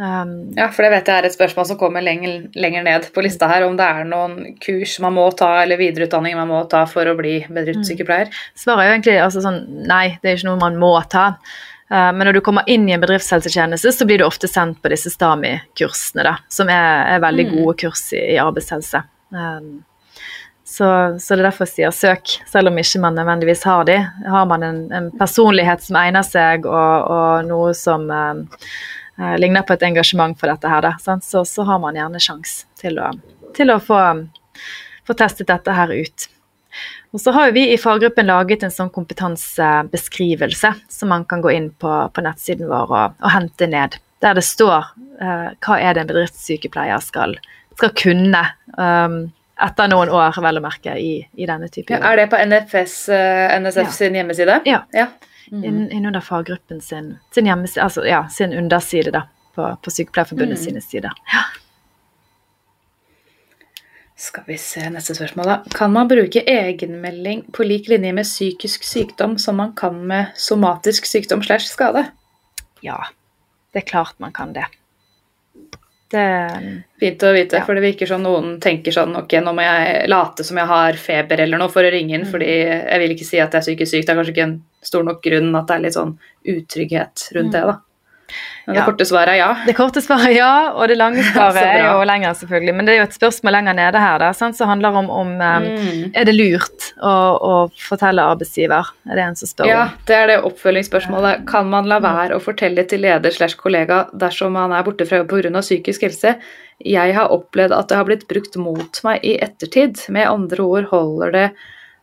Um, 0.00 0.52
Ja, 0.56 0.70
for 0.72 0.86
det 0.86 0.92
vet 0.94 1.08
jeg 1.10 1.18
er 1.20 1.26
et 1.28 1.34
spørsmål 1.34 1.66
som 1.68 1.76
kommer 1.80 2.00
lenger, 2.00 2.46
lenger 2.56 2.86
ned 2.86 3.08
på 3.12 3.24
lista 3.26 3.48
her, 3.50 3.66
om 3.66 3.74
det 3.76 3.84
er 3.84 4.06
noen 4.08 4.54
kurs 4.62 4.94
man 5.04 5.12
må 5.18 5.26
ta, 5.36 5.50
eller 5.64 5.76
videreutdanning 5.80 6.38
man 6.38 6.48
må 6.48 6.62
ta 6.72 6.86
for 6.88 7.04
å 7.10 7.16
bli 7.18 7.40
bedriftssykepleier. 7.50 8.30
Svaret 8.56 8.84
er 8.86 8.88
jo 8.88 8.94
egentlig 8.96 9.18
altså 9.26 9.42
sånn 9.44 9.60
nei, 9.90 10.16
det 10.22 10.30
er 10.30 10.38
ikke 10.38 10.48
noe 10.48 10.62
man 10.62 10.78
må 10.80 10.94
ta. 11.12 11.26
Eh, 11.90 12.12
Men 12.16 12.22
når 12.30 12.38
du 12.38 12.40
kommer 12.46 12.64
inn 12.70 12.88
i 12.88 12.94
en 12.96 13.02
bedriftshelsetjeneste, 13.02 13.92
så 13.92 14.06
blir 14.08 14.22
du 14.22 14.24
ofte 14.24 14.48
sendt 14.48 14.80
på 14.80 14.88
disse 14.94 15.10
STAMI-kursene, 15.12 16.22
da, 16.24 16.36
som 16.48 16.70
er, 16.72 17.16
er 17.16 17.20
veldig 17.26 17.48
Mm. 17.50 17.54
gode 17.58 17.76
kurs 17.82 18.06
i, 18.14 18.22
i 18.36 18.40
arbeidshelse. 18.40 19.02
Um, 19.34 19.82
så, 20.70 21.18
så 21.18 21.34
det 21.34 21.42
er 21.42 21.48
derfor 21.48 21.66
jeg 21.66 21.74
sier 21.74 21.94
søk, 21.94 22.32
selv 22.46 22.70
om 22.70 22.76
ikke 22.78 23.00
man 23.02 23.16
nødvendigvis 23.18 23.64
har 23.66 23.88
de. 23.88 23.96
Har 24.30 24.46
man 24.46 24.62
en, 24.62 24.80
en 24.94 25.08
personlighet 25.18 25.82
som 25.82 25.96
egner 25.98 26.22
seg, 26.22 26.68
og, 26.68 27.08
og 27.10 27.48
noe 27.48 27.72
som 27.74 28.04
um, 28.06 28.44
eh, 29.18 29.34
ligner 29.42 29.66
på 29.66 29.74
et 29.74 29.82
engasjement 29.88 30.38
for 30.38 30.52
dette 30.52 30.70
her, 30.70 30.86
da? 30.86 30.92
Så, 31.02 31.42
så 31.42 31.66
har 31.66 31.80
man 31.82 31.98
gjerne 31.98 32.22
sjans 32.22 32.60
til 32.78 33.00
å, 33.02 33.08
til 33.56 33.74
å 33.74 33.80
få, 33.82 33.98
få 35.10 35.16
testet 35.18 35.50
dette 35.50 35.74
her 35.74 35.90
ut. 35.90 36.28
Og 37.10 37.24
så 37.24 37.34
har 37.34 37.50
vi 37.56 37.66
i 37.72 37.80
faggruppen 37.80 38.30
laget 38.30 38.62
en 38.62 38.70
sånn 38.70 38.92
kompetansebeskrivelse 38.94 40.70
som 40.86 41.10
man 41.10 41.26
kan 41.26 41.42
gå 41.42 41.50
inn 41.56 41.68
på, 41.74 41.96
på 42.14 42.26
nettsiden 42.28 42.70
vår 42.70 42.94
og, 42.94 43.18
og 43.18 43.34
hente 43.34 43.66
ned. 43.74 43.98
Der 44.22 44.38
det 44.38 44.46
står 44.46 44.94
eh, 45.18 45.50
hva 45.66 45.82
er 45.82 45.98
det 45.98 46.04
en 46.04 46.14
bedriftssykepleier 46.14 47.02
skal, 47.02 47.34
skal 47.74 47.94
kunne 47.98 48.46
um, 48.78 49.18
etter 49.66 49.88
noen 49.92 50.08
år, 50.08 50.32
vel 50.42 50.58
å 50.58 50.62
merke, 50.64 50.94
i, 50.98 51.26
i 51.36 51.46
denne 51.46 51.68
type 51.68 51.92
Ja, 51.92 52.00
er 52.12 52.16
det 52.16 52.28
på 52.32 52.38
NFS, 52.40 53.08
eh, 53.12 53.56
NSF 53.60 53.86
Ja. 53.86 53.90
sin 53.92 54.14
hjemmeside? 54.14 54.60
Ja. 54.66 54.82
ja. 54.92 55.06
Inn, 55.52 55.88
innunder 55.90 56.20
faggruppen 56.22 56.80
sin, 56.80 57.18
sin 57.34 57.46
altså 57.50 58.04
ja, 58.06 58.28
sin 58.28 58.52
underside 58.54 59.10
da, 59.12 59.24
på, 59.54 59.76
på 59.82 59.90
Sykepleierforbundet 59.90 60.58
Mm. 60.58 60.64
sine 60.64 60.80
sider. 60.80 61.10
Skal 64.20 64.44
vi 64.46 64.56
se 64.60 64.82
neste 64.92 65.14
spørsmål, 65.16 65.46
da. 65.48 65.54
Kan 65.74 65.92
man 65.94 66.08
bruke 66.10 66.42
egenmelding 66.44 67.46
på 67.56 67.64
lik 67.64 67.88
linje 67.88 68.12
med 68.12 68.24
psykisk 68.28 68.84
sykdom 68.84 69.38
som 69.40 69.56
man 69.56 69.72
kan 69.74 69.96
med 70.06 70.34
somatisk 70.36 71.06
sykdom 71.08 71.42
slash 71.42 71.70
skade? 71.72 72.04
Ja, 72.84 72.98
det 73.72 73.82
er 73.82 73.88
klart 73.88 74.18
man 74.20 74.32
kan 74.36 74.52
det. 74.52 74.66
Det 76.10 76.82
Fint 76.98 77.22
å 77.22 77.32
vite, 77.32 77.56
Ja. 77.56 77.64
for 77.64 77.74
det 77.74 77.82
virker 77.84 78.06
som 78.08 78.22
noen 78.22 78.58
tenker 78.60 78.90
sånn 78.92 79.14
Ok, 79.16 79.30
nå 79.40 79.52
må 79.54 79.62
jeg 79.62 80.08
late 80.10 80.44
som 80.44 80.56
jeg 80.58 80.66
har 80.66 80.92
feber 80.98 81.40
eller 81.40 81.58
noe 81.58 81.68
for 81.70 81.82
å 81.86 81.90
ringe 81.92 82.14
inn, 82.14 82.24
Mm. 82.26 82.30
fordi 82.32 82.48
jeg 82.48 82.98
vil 83.00 83.14
ikke 83.16 83.24
si 83.28 83.38
at 83.38 83.52
jeg 83.52 83.60
er 83.60 83.66
psykisk 83.76 83.90
syk. 83.90 84.06
Det 84.06 84.10
er 84.10 84.18
kanskje 84.22 84.34
ikke 84.34 84.42
en 84.48 84.62
stor 84.82 85.04
nok 85.04 85.22
grunn 85.22 85.54
at 85.56 85.66
det 85.68 85.76
er 85.76 85.80
litt 85.82 85.94
sånn 85.94 86.18
utrygghet 86.46 87.32
rundt 87.34 87.52
det, 87.52 87.62
da. 87.62 87.78
Men 88.66 88.74
det. 88.74 88.80
Ja. 88.80 88.86
korte 88.86 89.06
svaret 89.08 89.32
er 89.34 89.38
ja. 89.40 89.48
Det 89.66 89.74
korte 89.74 90.02
svaret 90.04 90.28
er 90.28 90.36
ja, 90.36 90.52
og 90.74 90.88
det 90.90 90.96
lange 91.00 91.24
svaret 91.32 91.62
er 91.64 91.86
jo 91.88 92.04
lenger, 92.06 92.36
selvfølgelig. 92.38 92.74
Men 92.76 92.86
det 92.86 92.94
er 92.94 93.00
jo 93.00 93.06
et 93.08 93.16
spørsmål 93.16 93.56
lenger 93.56 93.78
nede 93.78 94.02
her 94.02 94.22
da, 94.22 94.30
som 94.36 94.54
handler 94.70 95.00
om, 95.02 95.10
om 95.10 95.30
Mm. 95.40 96.10
Er 96.14 96.26
det 96.26 96.34
lurt 96.34 96.90
å, 97.00 97.10
å 97.10 97.52
fortelle 97.80 98.22
arbeidsgiver? 98.32 98.90
Er 99.08 99.18
det 99.18 99.24
en 99.24 99.36
som 99.38 99.48
spør 99.48 99.68
Ja, 99.68 99.82
det 100.08 100.16
er 100.16 100.26
det 100.30 100.38
oppfølgingsspørsmålet. 100.46 101.44
Kan 101.48 101.70
man 101.72 101.88
la 101.90 102.00
være 102.02 102.36
å 102.36 102.42
fortelle 102.42 102.84
til 102.88 103.02
leder 103.04 103.34
slash 103.34 103.58
kollega 103.60 104.02
dersom 104.12 104.54
man 104.58 104.74
er 104.76 104.84
borte 104.86 105.06
fra 105.08 105.22
jobb 105.22 105.32
pga. 105.32 105.62
psykisk 105.62 106.06
helse? 106.06 106.36
Jeg 106.80 107.14
har 107.16 107.32
opplevd 107.32 107.74
at 107.76 107.90
det 107.90 107.98
har 107.98 108.08
blitt 108.08 108.26
brukt 108.30 108.56
mot 108.60 109.02
meg 109.06 109.24
i 109.26 109.36
ettertid. 109.42 110.00
Med 110.12 110.28
andre 110.28 110.64
ord 110.64 110.90
holder 110.92 111.36
det 111.36 111.46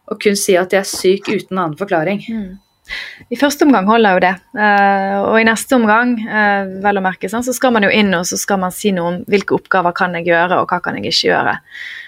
å 0.08 0.18
kun 0.22 0.38
si 0.40 0.56
at 0.58 0.74
jeg 0.74 0.84
er 0.84 0.90
syk 0.90 1.30
uten 1.30 1.58
annen 1.58 1.78
forklaring. 1.80 2.24
Mm. 2.30 2.52
I 3.30 3.40
første 3.40 3.68
omgang 3.68 3.88
holder 3.90 4.16
jo 4.16 4.24
det, 4.24 4.34
eh, 4.58 5.16
og 5.20 5.38
i 5.40 5.46
neste 5.48 5.78
omgang 5.78 6.16
eh, 6.24 6.74
vel 6.84 7.00
å 7.00 7.06
merke, 7.06 7.30
så 7.32 7.42
skal 7.56 7.74
man 7.76 7.88
jo 7.88 7.94
inn 7.94 8.14
og 8.16 8.28
så 8.30 8.40
skal 8.40 8.62
man 8.64 8.76
si 8.76 8.94
noe 8.96 9.14
om 9.14 9.22
hvilke 9.28 9.58
oppgaver 9.58 9.96
kan 9.98 10.16
jeg 10.18 10.30
gjøre 10.30 10.62
og 10.62 10.70
hva 10.72 10.82
kan 10.84 11.00
jeg 11.00 11.12
ikke 11.12 11.32
gjøre. 11.32 11.58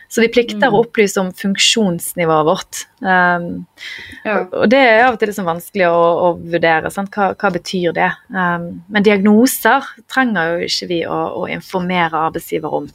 Så 0.10 0.24
vi 0.24 0.32
plikter 0.34 0.74
å 0.74 0.80
opplyse 0.82 1.22
om 1.22 1.28
funksjonsnivået 1.38 2.48
vårt. 2.48 2.80
Um, 3.06 3.68
Ja. 4.26 4.40
og 4.50 4.66
det 4.72 4.80
er 4.82 5.04
av 5.06 5.14
og 5.14 5.20
til 5.22 5.30
liksom 5.30 5.46
vanskelig 5.46 5.86
å, 5.86 6.00
å 6.26 6.32
vurdere. 6.42 6.90
Sant? 6.90 7.14
Hva, 7.14 7.36
hva 7.38 7.52
betyr 7.54 7.94
det? 7.94 8.10
Um, 8.34 8.82
men 8.90 9.06
diagnoser 9.06 9.86
trenger 10.10 10.56
jo 10.56 10.66
ikke 10.66 10.90
vi 10.90 11.00
å, 11.06 11.20
å 11.44 11.46
informere 11.54 12.26
arbeidsgiver 12.26 12.74
om. 12.82 12.90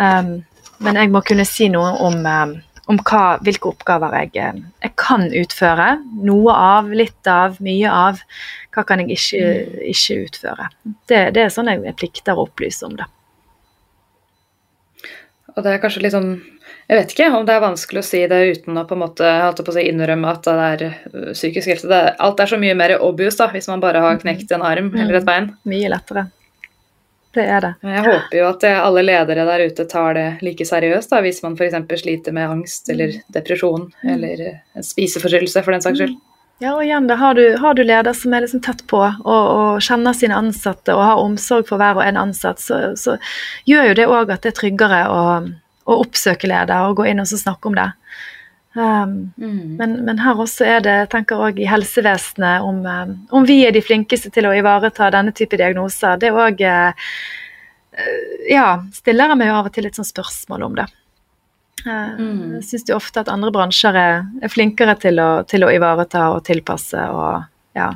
Um, 0.00 0.32
men 0.80 0.96
jeg 0.96 1.12
må 1.12 1.20
kunne 1.28 1.44
si 1.44 1.68
noe 1.68 1.92
om, 2.08 2.24
om 2.90 2.98
hva, 3.06 3.38
hvilke 3.44 3.70
oppgaver 3.70 4.16
jeg, 4.18 4.32
eh, 4.40 4.60
jeg 4.84 4.94
kan 4.98 5.28
utføre. 5.28 5.88
Noe 6.26 6.54
av, 6.54 6.90
litt 6.90 7.30
av, 7.30 7.60
mye 7.62 7.90
av. 7.90 8.22
Hva 8.74 8.84
kan 8.86 9.02
jeg 9.02 9.16
ikke, 9.16 9.50
ikke 9.92 10.18
utføre. 10.26 10.68
Det, 11.10 11.22
det 11.36 11.46
er 11.46 11.54
sånn 11.54 11.70
jeg, 11.70 11.94
plikter 11.98 12.38
å 12.38 12.48
opplyse 12.48 12.86
om 12.88 12.96
det. 12.98 13.06
Og 15.56 15.64
det 15.66 15.74
er 15.74 15.80
kanskje 15.82 16.04
litt 16.04 16.14
sånn 16.14 16.28
Jeg 16.90 16.98
vet 16.98 17.12
ikke 17.12 17.26
om 17.34 17.42
det 17.46 17.54
er 17.56 17.62
vanskelig 17.62 18.00
å 18.00 18.06
si 18.06 18.20
det 18.30 18.38
uten 18.54 18.78
å 18.78 18.84
på 18.86 18.94
en 18.96 19.02
måte 19.02 19.26
holde 19.26 19.64
på 19.66 19.74
si, 19.74 19.84
innrømme 19.90 20.30
at 20.30 20.46
det 20.46 20.66
er 20.66 20.84
øh, 20.88 21.30
psykisk 21.36 21.70
helse. 21.70 21.90
Det 21.90 22.00
alt 22.18 22.42
er 22.42 22.50
så 22.50 22.58
mye 22.58 22.74
mer 22.78 22.96
obvious 22.98 23.38
da, 23.38 23.46
hvis 23.52 23.70
man 23.70 23.82
bare 23.82 24.02
har 24.02 24.18
knekt 24.22 24.50
en 24.54 24.66
arm 24.66 24.90
eller 24.96 25.20
et 25.20 25.26
bein. 25.26 25.52
Mye 25.70 25.90
lettere. 25.92 26.26
Det 27.34 27.44
er 27.46 27.62
det. 27.62 27.74
Jeg 27.86 28.02
håper 28.02 28.34
jo 28.40 28.46
at 28.48 28.64
eh, 28.66 28.80
alle 28.82 29.04
ledere 29.04 29.44
der 29.46 29.62
ute 29.70 29.84
tar 29.90 30.16
det 30.18 30.26
like 30.42 30.66
seriøst 30.66 31.12
da, 31.12 31.20
hvis 31.22 31.38
man 31.44 31.54
f.eks. 31.54 31.76
sliter 32.02 32.34
med 32.34 32.56
angst 32.56 32.90
eller 32.90 33.20
depresjon 33.30 33.86
eller 34.02 34.42
eh, 34.48 34.58
en 34.74 34.86
spiseforstyrrelse 34.86 35.62
for 35.62 35.76
den 35.76 35.84
saks 35.84 36.02
skyld. 36.02 36.16
Ja, 36.60 36.74
og 36.74 36.82
igjen, 36.84 37.06
da 37.08 37.16
har 37.16 37.38
du, 37.38 37.44
har 37.56 37.76
du 37.78 37.80
leder 37.86 38.12
som 38.12 38.34
er 38.36 38.42
liksom 38.44 38.60
tett 38.66 38.82
på 38.90 38.98
og, 39.00 39.22
og 39.30 39.78
kjenner 39.84 40.12
sine 40.16 40.36
ansatte 40.36 40.92
og 40.92 41.06
har 41.06 41.22
omsorg 41.22 41.70
for 41.70 41.80
hver 41.80 41.96
og 41.96 42.04
en 42.04 42.18
ansatt, 42.20 42.60
så, 42.60 42.82
så 43.00 43.16
gjør 43.70 43.92
jo 43.92 43.94
det 43.96 44.08
òg 44.10 44.34
at 44.34 44.44
det 44.44 44.52
er 44.52 44.58
tryggere 44.58 45.00
å, 45.08 45.22
å 45.86 46.00
oppsøke 46.02 46.50
leder 46.50 46.90
og 46.90 46.98
gå 46.98 47.08
inn 47.08 47.22
og 47.22 47.30
så 47.30 47.38
snakke 47.40 47.70
om 47.70 47.78
det. 47.78 47.88
Um, 48.78 49.32
men, 49.36 49.96
men 50.06 50.20
her 50.22 50.38
også 50.38 50.62
er 50.62 50.84
det, 50.84 50.92
jeg 51.02 51.10
tenker 51.10 51.40
også 51.42 51.58
i 51.58 51.66
helsevesenet, 51.66 52.62
om, 52.62 52.84
um, 52.86 53.16
om 53.34 53.48
vi 53.48 53.64
er 53.66 53.74
de 53.74 53.82
flinkeste 53.82 54.30
til 54.30 54.46
å 54.46 54.54
ivareta 54.54 55.10
denne 55.10 55.34
type 55.34 55.58
diagnoser. 55.58 56.20
Det 56.22 56.32
òg 56.32 56.62
Ja, 58.48 58.66
stiller 58.94 59.32
jeg 59.32 59.38
meg 59.40 59.50
av 59.52 59.66
og 59.66 59.74
til 59.74 59.84
litt 59.84 59.98
sånn 59.98 60.06
spørsmål 60.06 60.62
om 60.68 60.76
det. 60.78 60.86
Eh, 61.86 62.10
Mm. 62.20 62.60
Jeg 62.60 62.64
syns 62.64 62.88
jo 62.88 62.96
ofte 62.96 63.20
at 63.20 63.28
andre 63.32 63.50
bransjer 63.54 63.96
er, 63.96 64.24
er 64.42 64.52
flinkere 64.52 64.96
til 65.00 65.20
å, 65.20 65.42
til 65.48 65.64
å 65.64 65.70
ivareta 65.72 66.30
og 66.34 66.44
tilpasse 66.44 67.08
og 67.10 67.44
ja. 67.76 67.92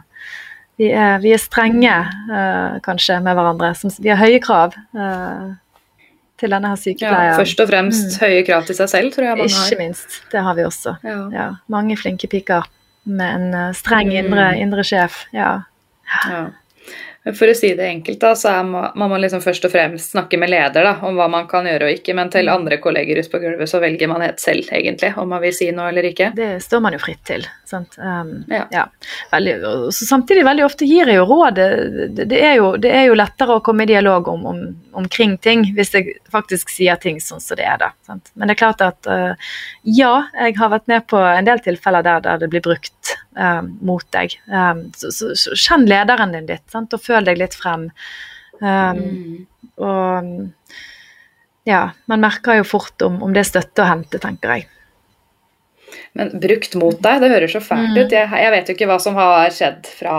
Vi 0.79 0.89
er, 0.91 1.21
vi 1.23 1.31
er 1.31 1.39
strenge 1.39 1.93
uh, 2.31 2.81
kanskje 2.83 3.21
med 3.23 3.37
hverandre. 3.37 3.75
Som, 3.79 3.93
vi 4.03 4.11
har 4.11 4.19
høye 4.19 4.41
krav 4.43 4.75
eh, 4.75 5.53
til 6.39 6.51
denne 6.51 6.69
her 6.69 6.77
Ja, 7.01 7.37
først 7.39 7.61
og 7.61 7.69
fremst 7.69 8.19
høye 8.21 8.43
krav 8.47 8.65
til 8.67 8.75
seg 8.75 8.89
selv, 8.89 9.13
tror 9.15 9.25
jeg 9.25 9.39
Ikke 9.39 9.55
har. 9.55 9.79
minst. 9.79 10.23
Det 10.33 10.41
har 10.43 10.55
vi 10.55 10.63
også. 10.65 10.97
Ja. 11.05 11.19
Ja, 11.33 11.49
mange 11.69 11.97
flinke 11.97 12.27
piker 12.27 12.63
med 13.07 13.35
en 13.35 13.55
eh, 13.55 13.73
streng 13.73 14.09
Mm. 14.09 14.17
indre, 14.25 14.59
indre 14.59 14.85
sjef. 14.85 15.25
Ja. 15.33 15.61
Ja. 16.29 16.47
For 17.33 17.49
å 17.49 17.55
si 17.57 17.71
det 17.73 17.87
enkelt, 17.89 18.19
da, 18.21 18.35
så 18.37 18.51
ma- 18.69 18.91
man 19.01 19.09
må 19.09 19.17
liksom 19.17 19.41
først 19.41 19.65
og 19.65 19.73
fremst 19.73 20.11
snakke 20.13 20.37
med 20.37 20.51
leder 20.53 20.85
da, 20.85 20.91
om 21.09 21.17
hva 21.17 21.25
man 21.33 21.47
kan 21.49 21.65
gjøre 21.65 21.87
og 21.89 21.95
ikke, 21.97 22.13
men 22.19 22.29
til 22.29 22.51
andre 22.53 22.77
kolleger 22.85 23.17
ute 23.17 23.31
på 23.33 23.41
gulvet 23.41 23.71
så 23.71 23.81
velger 23.81 24.11
man 24.11 24.21
helt 24.21 24.43
selv, 24.43 24.69
egentlig, 24.77 25.15
om 25.17 25.31
man 25.33 25.41
vil 25.41 25.55
si 25.57 25.71
noe 25.73 25.89
eller 25.89 26.05
ikke. 26.11 26.33
Det 26.37 26.51
står 26.61 26.83
man 26.85 26.93
jo 26.93 27.01
fritt 27.01 27.23
til. 27.25 27.47
Sant? 27.65 27.97
Um, 27.97 28.35
Ja. 28.53 28.85
Veldig, 29.33 29.55
så 29.97 30.05
samtidig 30.11 30.45
veldig 30.45 30.67
ofte 30.67 30.85
gir 30.85 31.09
jeg 31.09 31.17
jo 31.17 31.25
råd. 31.31 31.57
Det, 31.57 32.27
det, 32.29 32.43
er, 32.45 32.55
jo, 32.61 32.75
det 32.77 32.93
er 32.93 33.07
jo 33.09 33.17
lettere 33.17 33.57
å 33.57 33.65
komme 33.65 33.87
i 33.87 33.93
dialog 33.95 34.29
om, 34.29 34.45
om, 34.53 34.61
omkring 34.93 35.39
ting 35.41 35.65
hvis 35.75 35.95
jeg 35.97 36.19
faktisk 36.31 36.69
sier 36.77 37.01
ting 37.01 37.23
sånn 37.25 37.41
som 37.41 37.57
det 37.57 37.65
er. 37.65 37.81
da. 37.81 37.91
Sant? 38.05 38.29
Men 38.37 38.53
det 38.53 38.59
er 38.59 38.63
klart 38.67 38.85
at 38.85 39.09
uh, 39.09 39.33
ja, 39.89 40.13
jeg 40.45 40.59
har 40.61 40.75
vært 40.77 40.93
med 40.93 41.09
på 41.09 41.25
en 41.25 41.49
del 41.49 41.65
tilfeller 41.65 42.05
der, 42.05 42.21
der 42.29 42.45
det 42.45 42.53
blir 42.53 42.63
brukt 42.69 43.17
um, 43.37 43.73
mot 43.85 44.07
deg. 44.15 44.37
Um, 44.49 44.87
så, 44.97 45.11
så, 45.15 45.33
så 45.39 45.57
kjenn 45.59 45.89
lederen 45.91 46.35
din 46.37 46.49
litt, 46.51 46.65
sant? 46.73 46.95
og 46.95 47.03
føl 47.03 47.27
deg 47.29 47.41
litt 47.43 47.59
frem. 47.59 47.91
Um, 48.61 49.03
Mm. 49.05 49.47
Og 49.75 50.29
ja, 51.67 51.81
man 52.07 52.23
merker 52.23 52.61
jo 52.61 52.67
fort 52.69 53.03
om, 53.03 53.17
om 53.25 53.33
det 53.35 53.43
er 53.43 53.49
støtte 53.49 53.83
å 53.83 53.89
hente, 53.89 54.21
tenker 54.23 54.53
jeg. 54.53 54.69
Men 56.15 56.31
brukt 56.41 56.75
mot 56.81 57.01
deg, 57.03 57.21
det 57.25 57.31
høres 57.33 57.53
så 57.57 57.61
fælt 57.65 57.91
Mm. 57.91 57.99
ut. 58.05 58.13
Jeg, 58.13 58.29
jeg 58.31 58.51
vet 58.55 58.69
jo 58.69 58.75
ikke 58.75 58.87
hva 58.91 58.99
som 59.01 59.15
har 59.19 59.51
skjedd 59.51 59.87
fra, 59.99 60.17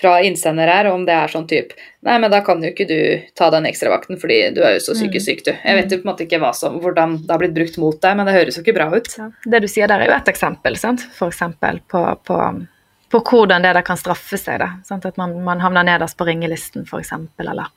fra 0.00 0.12
innsender 0.22 0.68
her, 0.70 0.86
om 0.92 1.04
det 1.06 1.14
er 1.14 1.28
sånn 1.32 1.46
type 1.50 1.74
Nei, 2.04 2.18
men 2.20 2.30
da 2.30 2.42
kan 2.44 2.60
jo 2.60 2.68
ikke 2.68 2.84
du 2.86 2.98
ta 3.34 3.46
den 3.50 3.64
ekstravakten 3.64 4.18
fordi 4.20 4.38
du 4.54 4.60
er 4.62 4.74
jo 4.76 4.80
så 4.84 4.92
Mm. 4.92 4.98
psykisk 5.00 5.24
syk, 5.26 5.44
du. 5.46 5.52
Jeg 5.64 5.76
vet 5.78 5.90
jo 5.90 5.98
på 6.02 6.04
en 6.04 6.12
måte 6.12 6.26
ikke 6.28 6.54
som, 6.54 6.78
hvordan 6.80 7.14
det 7.26 7.30
har 7.32 7.38
blitt 7.40 7.54
brukt 7.56 7.78
mot 7.78 7.96
deg, 8.00 8.16
men 8.16 8.26
det 8.26 8.34
høres 8.34 8.56
jo 8.58 8.62
ikke 8.62 8.74
bra 8.76 8.90
ut. 8.92 9.08
Ja, 9.18 9.30
det 9.50 9.62
du 9.62 9.68
sier 9.68 9.88
der 9.88 10.00
er 10.00 10.06
jo 10.10 10.16
et 10.18 10.28
eksempel, 10.28 10.76
sant? 10.76 11.00
for 11.16 11.28
eksempel 11.32 11.80
på, 11.88 12.02
på, 12.28 12.66
på 13.10 13.20
hvordan 13.24 13.62
det 13.64 13.72
der 13.74 13.82
kan 13.82 13.96
straffe 13.96 14.36
seg. 14.36 14.58
Da, 14.60 14.68
sant? 14.84 15.06
At 15.06 15.16
man, 15.16 15.32
man 15.44 15.60
havner 15.60 15.82
nederst 15.82 16.16
på 16.18 16.26
ringelisten, 16.28 16.84
eksempel, 17.00 17.48
eller 17.48 17.72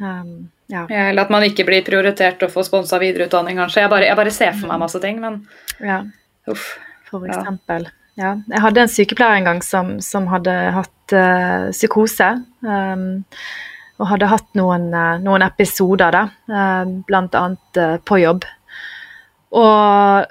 um, 0.00 0.50
ja. 0.68 0.84
Eller 0.90 1.22
at 1.22 1.30
man 1.32 1.42
ikke 1.46 1.64
blir 1.64 1.80
prioritert 1.86 2.42
å 2.44 2.50
få 2.52 2.62
sponsa 2.66 2.98
videreutdanning, 3.00 3.56
kanskje. 3.56 3.80
Jeg 3.86 3.90
bare, 3.92 4.04
jeg 4.10 4.16
bare 4.20 4.34
ser 4.34 4.52
for 4.52 4.68
meg 4.70 4.82
masse 4.82 5.00
ting, 5.00 5.20
men 5.22 5.40
ja, 5.84 6.02
uff. 6.50 6.74
for 7.08 7.26
eksempel. 7.28 7.88
Ja. 8.18 8.34
Jeg 8.50 8.62
hadde 8.64 8.82
en 8.82 8.90
sykepleier 8.90 9.38
en 9.38 9.46
gang 9.46 9.62
som, 9.62 9.96
som 10.02 10.26
hadde 10.32 10.54
hatt 10.74 11.14
uh, 11.14 11.70
psykose. 11.70 12.32
um, 12.66 13.24
og 13.98 14.06
hadde 14.12 14.30
hatt 14.30 14.48
noen, 14.58 14.88
uh, 14.94 15.18
noen 15.22 15.42
episoder, 15.42 16.14
da, 16.14 16.24
uh, 16.50 16.90
bl.a. 17.06 17.44
Uh, 17.78 17.96
på 18.06 18.20
jobb. 18.22 18.46
Og 19.58 20.28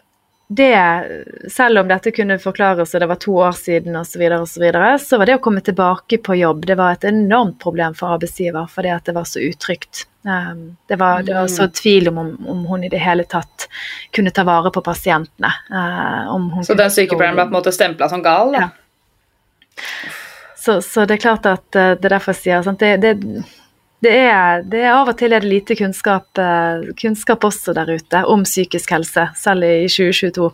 det, 0.48 1.04
selv 1.52 1.80
om 1.80 1.88
dette 1.90 2.12
kunne 2.16 2.38
forklares 2.40 2.94
og 2.96 3.02
det 3.04 3.08
var 3.10 3.20
to 3.20 3.34
år 3.36 3.56
siden 3.58 3.96
osv., 4.00 4.14
så, 4.14 4.20
videre, 4.20 4.42
og 4.42 4.48
så, 4.48 4.62
videre, 4.64 4.92
så 5.04 5.18
var 5.20 5.28
det 5.28 5.36
å 5.36 5.42
komme 5.44 5.64
tilbake 5.66 6.22
på 6.24 6.38
jobb 6.40 6.64
det 6.70 6.78
var 6.80 6.96
et 6.96 7.08
enormt 7.10 7.58
problem 7.60 7.98
for 7.98 8.16
arbeidsgiver, 8.16 8.70
fordi 8.72 8.94
at 8.96 9.10
det 9.10 9.16
var 9.18 9.28
så 9.28 9.44
utrygt. 9.44 10.06
Um, 10.28 10.78
det, 10.88 10.96
var, 11.00 11.24
det 11.28 11.36
var 11.36 11.52
så 11.52 11.68
tvil 11.72 12.08
om, 12.12 12.20
om, 12.48 12.64
hun 12.68 12.84
i 12.84 12.92
det 12.92 13.00
hele 13.04 13.24
tatt 13.28 13.68
kunne 14.16 14.32
ta 14.32 14.44
vare 14.48 14.72
på 14.72 14.84
pasientene. 14.84 15.52
om 16.32 16.50
hun 16.56 16.68
Så 16.68 16.76
den 16.80 16.92
sykepleieren 16.92 17.36
ble 17.36 17.48
på 17.48 17.54
en 17.54 17.60
måte 17.60 17.76
stempla 17.76 18.10
som 18.12 18.24
gal, 18.24 18.56
da? 18.56 18.68
Ja. 18.68 18.70
Så, 20.68 20.82
så 20.82 21.06
det 21.08 21.16
er 21.16 21.24
klart 21.24 21.46
at 21.48 21.76
eh, 21.80 21.94
det 21.96 22.10
er 22.10 22.18
derfor 22.18 22.36
jeg 22.36 22.42
sier 22.42 22.64
sant? 22.66 22.82
Det, 22.84 22.98
det, 23.00 23.44
det, 24.06 24.14
er, 24.14 24.64
det 24.70 24.82
er 24.86 24.94
av 24.94 25.10
og 25.10 25.18
til 25.18 25.34
er 25.34 25.42
det 25.42 25.50
lite 25.50 25.78
kunnskap, 25.80 26.30
eh, 26.38 26.90
kunnskap 27.00 27.46
også 27.48 27.74
der 27.78 27.90
ute 27.98 28.24
om 28.30 28.44
psykisk 28.46 28.94
helse, 28.94 29.30
selv 29.40 29.66
i 29.66 29.88
2022. 29.90 30.50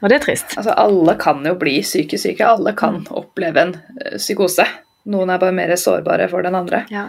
Og 0.00 0.08
det 0.08 0.16
er 0.16 0.24
trist. 0.24 0.54
Altså, 0.56 0.72
alle 0.80 1.14
kan 1.20 1.44
jo 1.44 1.56
bli 1.60 1.80
psykisk 1.84 2.24
syke. 2.24 2.46
Alle 2.46 2.72
kan 2.76 3.02
oppleve 3.12 3.66
en 3.66 3.74
eh, 4.00 4.16
psykose. 4.16 4.64
Noen 5.12 5.32
er 5.32 5.42
bare 5.42 5.56
mer 5.56 5.74
sårbare 5.80 6.28
for 6.32 6.46
den 6.46 6.56
andre. 6.56 6.86
Ja. 6.92 7.08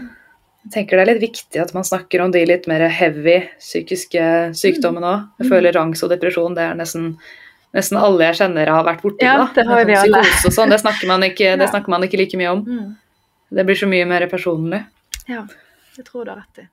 Jeg 0.65 0.73
tenker 0.75 0.99
det 0.99 1.05
er 1.05 1.13
litt 1.13 1.23
viktig 1.23 1.61
at 1.61 1.71
man 1.73 1.87
snakker 1.87 2.21
om 2.21 2.33
de 2.33 2.43
litt 2.45 2.67
mer 2.69 2.83
heavy 2.91 3.39
psykiske 3.59 4.25
sykdommene 4.57 5.07
òg. 5.07 5.23
Jeg 5.41 5.49
føler 5.49 5.79
angst 5.79 6.05
og 6.05 6.11
depresjon 6.11 6.53
det 6.57 6.67
er 6.67 6.75
nesten, 6.77 7.15
nesten 7.73 7.97
alle 7.97 8.27
jeg 8.27 8.41
kjenner 8.43 8.69
har 8.69 8.85
vært 8.85 9.01
borti 9.01 9.25
Ja, 9.25 9.47
det 9.55 9.65
har 9.65 9.87
vi 9.87 9.95
alle. 9.97 10.21
Psykose 10.27 10.51
og 10.51 10.57
sånn, 10.59 10.75
det 10.75 10.81
snakker, 10.83 11.15
ikke, 11.31 11.55
det 11.57 11.69
snakker 11.73 11.95
man 11.95 12.05
ikke 12.05 12.19
like 12.21 12.41
mye 12.43 12.51
om. 12.53 12.61
Mm. 12.67 12.91
Det 13.51 13.65
blir 13.67 13.75
så 13.75 13.87
mye 13.87 14.05
mer 14.07 14.27
personlig. 14.31 14.83
ja, 15.27 15.47
det 15.97 16.05
tror 16.07 16.25
du 16.25 16.31
har 16.31 16.37
rett 16.37 16.63
i. 16.63 16.67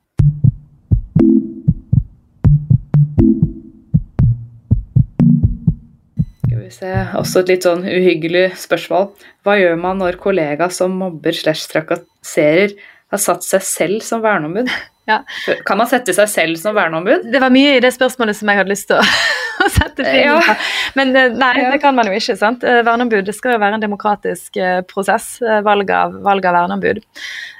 Skal 6.46 6.60
vi 6.62 6.70
se, 6.72 6.92
Også 7.18 7.42
et 7.42 7.50
litt 7.52 7.66
sånn 7.66 7.82
uhyggelig 7.84 8.44
spørsmål. 8.62 9.10
Hva 9.46 9.56
gjør 9.60 9.76
man 9.80 10.00
når 10.02 10.18
kollega 10.22 10.70
som 10.72 10.94
mobber 11.00 11.34
slash 11.36 11.68
trakasserer, 11.72 12.76
har 13.08 13.20
satt 13.22 13.44
seg 13.46 13.64
selv 13.64 14.06
som 14.06 14.24
verneombud? 14.24 14.70
Ja. 15.08 15.22
Kan 15.64 15.78
man 15.80 15.88
sette 15.88 16.12
seg 16.12 16.26
selv 16.28 16.58
som 16.60 16.74
verneombud? 16.76 17.30
Det 17.32 17.40
var 17.40 17.48
mye 17.48 17.78
i 17.78 17.80
det 17.80 17.94
spørsmålet 17.94 18.36
som 18.36 18.50
jeg 18.52 18.58
hadde 18.58 18.68
lyst 18.74 18.90
til 18.90 18.98
å, 19.00 19.04
sette 19.76 20.04
fingeren 20.06 20.42
Ja. 20.44 20.56
Men 20.98 21.14
eh, 21.16 21.30
nei, 21.34 21.52
det 21.72 21.80
kan 21.82 21.96
man 21.96 22.08
jo 22.08 22.16
ikke. 22.16 22.36
sant? 22.38 22.64
Eh, 22.64 22.80
Verneombud 22.86 23.26
det 23.28 23.36
skal 23.36 23.56
jo 23.56 23.62
være 23.62 23.78
en 23.78 23.84
demokratisk 23.84 24.58
eh, 24.60 24.80
prosess. 24.88 25.36
Valg 25.64 25.90
av, 25.94 26.16
valg 26.24 26.46
av 26.48 26.58
verneombud. 26.60 27.02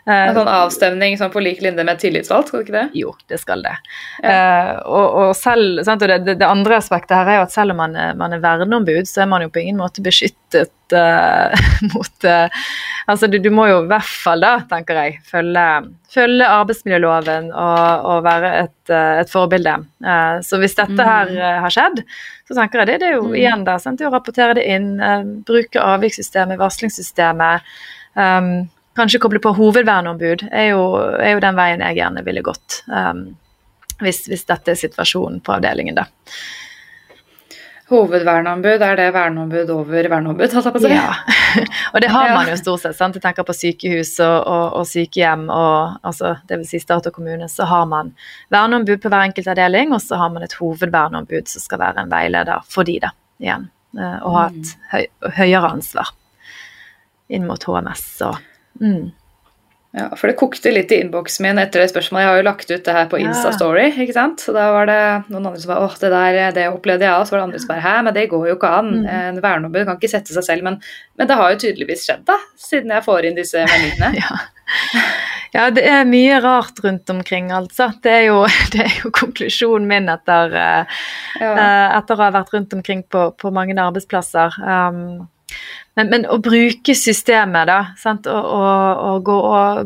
En 0.09 0.37
sånn 0.37 0.49
avstemning 0.49 1.19
sånn 1.21 1.33
på 1.33 1.43
lik 1.45 1.59
linje 1.61 1.85
med 1.85 1.99
tillitsvalgt, 2.01 2.49
skal 2.49 2.63
det 2.63 2.65
ikke 2.65 2.77
det? 2.79 2.85
Jo, 2.97 3.11
det 3.29 3.39
skal 3.43 3.61
det. 3.65 3.75
Ja. 4.23 4.31
Uh, 4.33 4.71
og, 4.89 5.07
og, 5.21 5.33
selv, 5.37 5.83
sant, 5.85 6.05
og 6.05 6.09
det, 6.09 6.23
det, 6.25 6.39
det, 6.41 6.49
andre 6.49 6.79
aspektet 6.81 7.13
her 7.19 7.29
er 7.29 7.41
jo 7.41 7.45
at 7.45 7.53
selv 7.53 7.75
om 7.75 7.83
man, 7.83 7.97
man 8.17 8.37
er 8.37 8.41
verneombud, 8.41 9.09
så 9.11 9.25
er 9.25 9.29
man 9.29 9.45
jo 9.45 9.51
på 9.53 9.61
ingen 9.61 9.81
måte 9.83 10.05
beskyttet 10.05 10.73
uh, 10.97 11.53
mot 11.93 12.29
uh, 12.29 12.65
Altså, 13.09 13.29
du, 13.29 13.39
du, 13.41 13.51
må 13.53 13.65
jo 13.71 13.83
i 13.85 13.89
hvert 13.89 14.09
fall 14.25 14.45
da, 14.45 14.55
tenker 14.69 14.99
jeg, 15.01 15.19
følge, 15.29 15.67
følge 16.13 16.49
arbeidsmiljøloven 16.53 17.47
og, 17.53 18.09
og 18.13 18.25
være 18.27 18.51
et, 18.67 18.93
et 18.93 19.33
forbilde. 19.33 19.79
så 20.45 20.61
hvis 20.61 20.77
dette 20.77 21.07
her 21.09 21.33
mm. 21.33 21.39
har 21.65 21.73
skjedd, 21.73 22.03
så 22.45 22.59
tenker 22.59 22.83
jeg 22.83 22.91
det, 22.91 22.99
det 23.01 23.09
er 23.09 23.17
jo 23.17 23.31
mm. 23.31 23.39
igjen 23.41 23.65
da, 23.65 23.79
sant, 23.81 24.05
å 24.05 24.13
rapportere 24.13 24.59
det 24.61 24.67
inn, 24.69 24.91
bruke 25.49 25.81
avvikssystemet, 25.81 26.61
varslingssystemet. 26.61 27.65
Um, 28.13 28.69
kanskje 28.99 29.21
koble 29.23 29.41
på 29.43 29.55
hovedverneombud, 29.57 30.49
er 30.51 30.73
jo, 30.73 30.85
er 31.19 31.37
jo, 31.37 31.43
den 31.45 31.59
veien 31.59 31.85
jeg 31.87 32.01
gjerne 32.01 32.25
ville 32.27 32.45
gått. 32.47 32.83
Um, 32.87 33.29
hvis, 34.03 34.27
hvis, 34.31 34.47
dette 34.49 34.75
er 34.75 34.79
situasjonen 34.79 35.43
på 35.45 35.57
avdelingen, 35.57 35.99
da. 35.99 36.07
Hovedverneombud, 37.89 38.83
er 38.85 38.99
det 39.01 39.07
verneombud 39.15 39.71
over 39.73 40.09
verneombud? 40.13 40.57
Ja, 40.93 41.15
og 41.95 42.03
det 42.05 42.11
har 42.13 42.35
man 42.35 42.51
jo 42.51 42.59
stort 42.61 42.83
sett. 42.83 42.99
sant? 42.99 43.17
Jeg 43.17 43.25
tenker 43.25 43.47
på 43.49 43.57
sykehus 43.57 44.11
og, 44.21 44.37
og, 44.45 44.67
og 44.77 44.91
sykehjem, 44.91 45.47
og 45.49 45.97
altså, 46.05 46.35
dvs. 46.51 46.75
Si 46.75 46.83
stat 46.85 47.09
og 47.09 47.17
kommune, 47.17 47.49
så 47.49 47.65
har 47.71 47.89
man 47.89 48.13
verneombud 48.53 49.01
på 49.01 49.09
hver 49.09 49.31
enkelt 49.31 49.49
avdeling, 49.55 49.97
og 49.97 50.05
så 50.05 50.21
har 50.21 50.35
man 50.35 50.45
et 50.45 50.59
hovedverneombud 50.61 51.49
som 51.49 51.65
skal 51.65 51.81
være 51.87 52.05
en 52.05 52.13
veileder 52.13 52.69
for 52.69 52.85
de 52.85 52.99
da, 53.07 53.15
igjen. 53.41 53.71
Eh, 53.97 54.19
og 54.21 54.37
ha 54.37 54.47
et 54.51 54.61
mm. 54.61 54.87
høy, 54.93 55.05
høyere 55.41 55.73
ansvar 55.73 56.13
inn 57.33 57.49
mot 57.49 57.65
HMS 57.65 58.05
og 58.29 58.37
mm. 58.81 59.09
Ja, 59.97 60.11
for 60.21 60.29
det 60.29 60.37
kokte 60.37 60.69
litt 60.69 60.91
i 60.93 60.99
innboksen 61.01 61.47
min 61.47 61.59
etter 61.59 61.81
det 61.81 61.89
spørsmålet. 61.89 62.21
Jeg 62.21 62.29
har 62.29 62.39
jo 62.39 62.45
lagt 62.45 62.71
ut 62.71 62.83
det 62.85 62.93
her 62.93 63.07
på 63.09 63.21
Insta-story. 63.23 63.87
ikke 64.05 64.13
sant? 64.13 64.43
Så 64.45 64.53
da 64.53 64.67
var 64.75 64.89
det 64.91 64.99
noen 65.33 65.49
andre 65.49 65.63
som 65.63 65.73
var 65.73 65.87
åh, 65.87 65.95
det 66.03 66.11
der, 66.13 66.41
det 66.59 66.67
opplevde 66.69 67.07
jeg 67.07 67.15
òg. 67.17 67.25
Så 67.25 67.35
var 67.35 67.41
det 67.41 67.47
andre 67.47 67.61
som 67.63 67.71
bare 67.73 67.85
hæ, 67.87 67.95
men 68.05 68.17
det 68.19 68.27
går 68.29 68.45
jo 68.51 68.57
ikke 68.59 68.73
an. 68.81 68.91
Mm. 68.99 69.07
En 69.17 69.41
verneombud 69.47 69.89
kan 69.89 69.97
ikke 69.97 70.13
sette 70.13 70.37
seg 70.37 70.45
selv. 70.45 70.67
Men, 70.67 70.77
men, 71.17 71.31
det 71.31 71.39
har 71.41 71.55
jo 71.55 71.61
tydeligvis 71.65 72.05
skjedd, 72.05 72.27
da. 72.29 72.37
Siden 72.61 72.93
jeg 72.93 73.07
får 73.09 73.31
inn 73.31 73.41
disse 73.41 73.65
meldingene. 73.65 74.13
ja. 74.21 75.09
ja. 75.57 75.65
det 75.73 75.87
er 75.89 76.05
mye 76.13 76.37
rart 76.45 76.85
rundt 76.85 77.15
omkring, 77.17 77.49
altså. 77.57 77.89
Det 78.05 78.13
er 78.13 78.25
jo, 78.29 78.45
det 78.77 78.85
er 78.85 79.01
jo 79.01 79.15
konklusjonen 79.17 79.89
min 79.89 80.13
etter, 80.13 80.53
uh, 80.53 81.01
ja. 81.41 81.51
uh, 81.57 81.89
etter 81.97 82.13
å 82.13 82.27
ha 82.27 82.31
vært 82.37 82.53
rundt 82.59 82.77
omkring 82.77 83.07
på, 83.09 83.31
på 83.41 83.57
mange 83.57 83.81
arbeidsplasser. 83.89 84.61
Um, 84.61 85.25
men, 85.99 86.11
men, 86.13 86.25
å 86.31 86.39
bruke 86.43 86.95
systemet, 86.95 87.67
da, 87.67 87.79
sant? 87.99 88.29
Og, 88.31 88.49
og, 88.55 89.01
og, 89.09 89.23
gå, 89.27 89.39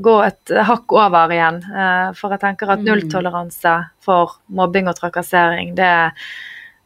gå, 0.04 0.16
et 0.26 0.54
hakk 0.68 0.92
over 0.92 1.32
igjen. 1.32 1.62
Uh, 1.72 2.08
for 2.18 2.34
jeg 2.34 2.42
tenker 2.42 2.72
at 2.74 2.82
mm. 2.82 2.88
nulltoleranse 2.90 3.76
for 4.04 4.34
mobbing 4.52 4.90
og 4.92 4.98
trakassering, 4.98 5.72
det, 5.78 5.92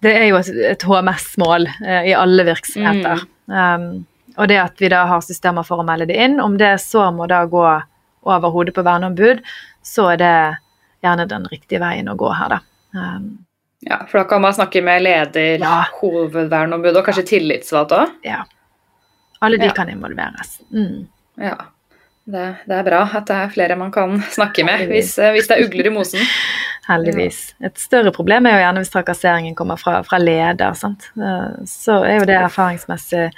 det 0.06 0.12
er 0.20 0.28
jo 0.28 0.38
et, 0.38 0.52
et 0.74 0.86
HMS-mål 0.86 1.66
uh, 1.72 2.02
i 2.06 2.14
alle 2.14 2.46
virksomheter. 2.52 3.24
Mm. 3.50 3.56
Um, 3.56 3.88
og 4.36 4.52
det 4.52 4.60
at 4.62 4.78
vi 4.82 4.92
da 4.92 5.06
har 5.08 5.24
systemer 5.24 5.66
for 5.66 5.82
å 5.82 5.88
melde 5.88 6.06
det 6.10 6.20
inn, 6.22 6.38
om 6.44 6.58
det 6.60 6.76
så 6.84 7.08
må 7.14 7.26
da 7.30 7.42
gå 7.50 7.66
over 8.26 8.52
hodet 8.54 8.74
på 8.76 8.84
verneombud, 8.86 9.42
så 9.86 10.12
er 10.12 10.22
det 10.22 10.36
gjerne 11.02 11.26
den 11.30 11.46
riktige 11.50 11.80
veien 11.82 12.10
å 12.10 12.16
gå 12.18 12.30
her, 12.34 12.58
da. 12.58 12.62
Um, 12.96 13.30
ja, 13.86 14.00
for 14.08 14.22
da 14.22 14.28
kan 14.30 14.42
man 14.42 14.54
snakke 14.54 14.82
med 14.82 15.02
leder, 15.04 15.58
ja. 15.62 15.80
hovedverneombud 16.00 16.96
og 16.96 17.06
kanskje 17.06 17.26
tillitsvalgt 17.34 17.94
òg? 17.94 18.14
Ja. 18.26 18.44
Alle 19.38 19.56
de 19.60 19.68
ja. 19.70 19.72
kan 19.76 19.88
involveres. 19.88 20.60
Mm. 20.72 21.06
Ja. 21.40 21.56
Det, 22.26 22.46
det, 22.66 22.74
er 22.74 22.82
bra 22.82 23.04
at 23.14 23.28
det 23.28 23.34
er 23.38 23.50
flere 23.54 23.76
man 23.78 23.92
kan 23.94 24.16
snakke 24.34 24.64
med 24.66 24.88
hvis, 24.90 25.12
eh, 25.22 25.30
hvis, 25.36 25.46
det 25.46 25.60
er 25.60 25.68
ugler 25.68 25.86
i 25.86 25.92
mosen. 25.94 26.24
Heldigvis. 26.88 27.52
Et 27.62 27.78
større 27.78 28.10
problem 28.14 28.48
er 28.48 28.56
jo 28.56 28.64
gjerne 28.64 28.82
hvis 28.82 28.90
trakasseringen 28.94 29.54
kommer 29.58 29.78
fra, 29.78 30.00
fra 30.06 30.18
leder. 30.18 30.74
Sant? 30.78 31.06
Eh, 31.14 31.62
så 31.70 32.00
er 32.02 32.20
jo 32.20 32.26
det 32.26 32.38
erfaringsmessig 32.40 33.28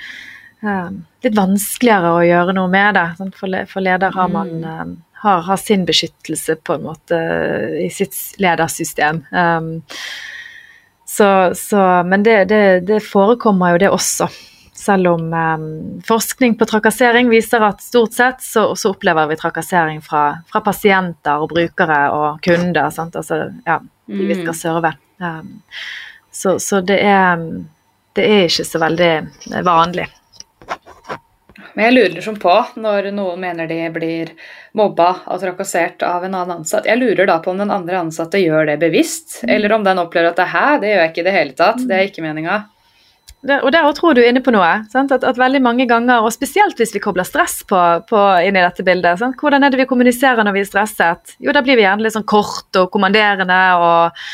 um, 0.65 1.03
litt 1.25 1.37
vanskeligere 1.37 2.15
å 2.17 2.25
gjøre 2.25 2.57
noe 2.57 2.73
med 2.73 2.97
det. 2.97 3.31
For, 3.37 3.85
leder 3.85 4.17
har 4.17 4.33
man 4.33 4.57
um, 4.65 4.97
har, 5.21 5.45
har, 5.51 5.61
sin 5.61 5.85
beskyttelse 5.89 6.57
på 6.65 6.79
en 6.79 6.89
måte 6.89 7.23
i 7.83 7.89
sitt 7.93 8.17
ledersystem. 8.41 9.25
Så, 11.09 11.29
så, 11.57 11.81
men 12.07 12.23
det, 12.25 12.45
det, 12.53 12.63
det 12.89 13.01
forekommer 13.05 13.75
jo 13.75 13.81
det 13.83 13.91
også. 13.93 14.29
Selv 14.89 15.09
om 15.11 15.33
um, 15.33 16.03
forskning 16.07 16.55
på 16.57 16.65
trakassering 16.65 17.29
viser 17.29 17.61
at 17.61 17.83
stort 17.85 18.15
sett 18.17 18.41
så, 18.41 18.63
så 18.73 18.95
opplever 18.95 19.27
vi 19.29 19.37
trakassering 19.37 19.99
fra, 20.01 20.23
fra, 20.49 20.63
pasienter 20.65 21.43
og 21.45 21.51
brukere 21.53 21.99
og 22.17 22.39
kunder. 22.41 22.89
Sant? 22.95 23.19
Altså, 23.21 23.51
ja, 23.67 23.77
de 24.09 24.21
vi 24.23 24.39
skal 24.39 24.55
mm. 24.55 24.61
serve. 24.63 24.93
Um, 25.21 25.59
så, 26.33 26.55
så 26.63 26.81
det, 26.81 27.03
er, 27.05 27.43
det 28.17 28.31
er 28.33 28.47
ikke 28.47 28.65
så 28.65 28.81
veldig 28.81 29.11
vanlig. 29.69 30.07
Men 31.75 31.85
jeg 31.85 31.97
lurer 31.99 32.17
liksom 32.17 32.41
på, 32.41 32.57
når 32.81 33.11
noen 33.13 33.45
mener 33.45 33.69
de 33.69 33.83
blir 33.93 34.33
mobba 34.81 35.11
og 35.29 35.45
trakassert 35.45 36.01
av 36.09 36.25
en 36.25 36.33
annen 36.33 36.63
ansatt, 36.63 36.89
jeg 36.89 36.97
lurer 36.97 37.29
da 37.29 37.37
på 37.45 37.53
om 37.53 37.61
den 37.61 37.77
andre 37.77 38.01
ansatte 38.01 38.41
gjør 38.41 38.73
det 38.73 38.81
bevisst, 38.81 39.43
mm. 39.43 39.53
eller 39.59 39.77
om 39.77 39.85
den 39.85 40.01
opplever 40.01 40.33
at 40.33 40.41
det 40.41 40.49
her, 40.57 40.81
det 40.81 40.95
gjør 40.95 41.05
jeg 41.05 41.13
ikke 41.13 41.27
i 41.27 41.29
det 41.29 41.37
hele 41.37 41.57
tatt, 41.61 41.85
det 41.85 42.01
er 42.01 42.09
ikke 42.09 42.25
meninga 42.25 42.59
og 43.47 43.71
der 43.71 43.87
tror 43.95 44.17
du 44.17 44.21
er 44.21 44.33
inne 44.33 44.43
på 44.43 44.51
noe. 44.51 44.67
At, 44.83 45.13
at, 45.15 45.39
veldig 45.39 45.61
mange 45.63 45.87
ganger, 45.87 46.25
og 46.27 46.35
spesielt 46.35 46.79
hvis 46.81 46.95
vi 46.95 47.03
kobler 47.03 47.27
stress 47.27 47.61
på, 47.69 47.79
på 48.11 48.23
inn 48.43 48.59
i 48.59 48.65
dette 48.65 48.83
bildet 48.87 49.21
sant? 49.21 49.39
Hvordan 49.39 49.63
er 49.63 49.73
det 49.73 49.83
vi 49.83 49.89
kommuniserer 49.91 50.43
når 50.43 50.57
vi 50.57 50.65
er 50.65 50.71
stresset? 50.71 51.37
Jo, 51.39 51.55
da 51.55 51.63
blir 51.63 51.79
vi 51.79 51.87
gjerne 51.87 52.03
litt 52.03 52.17
sånn 52.17 52.27
kort 52.29 52.81
og 52.81 52.91
kommanderende 52.95 53.61
og 53.79 54.25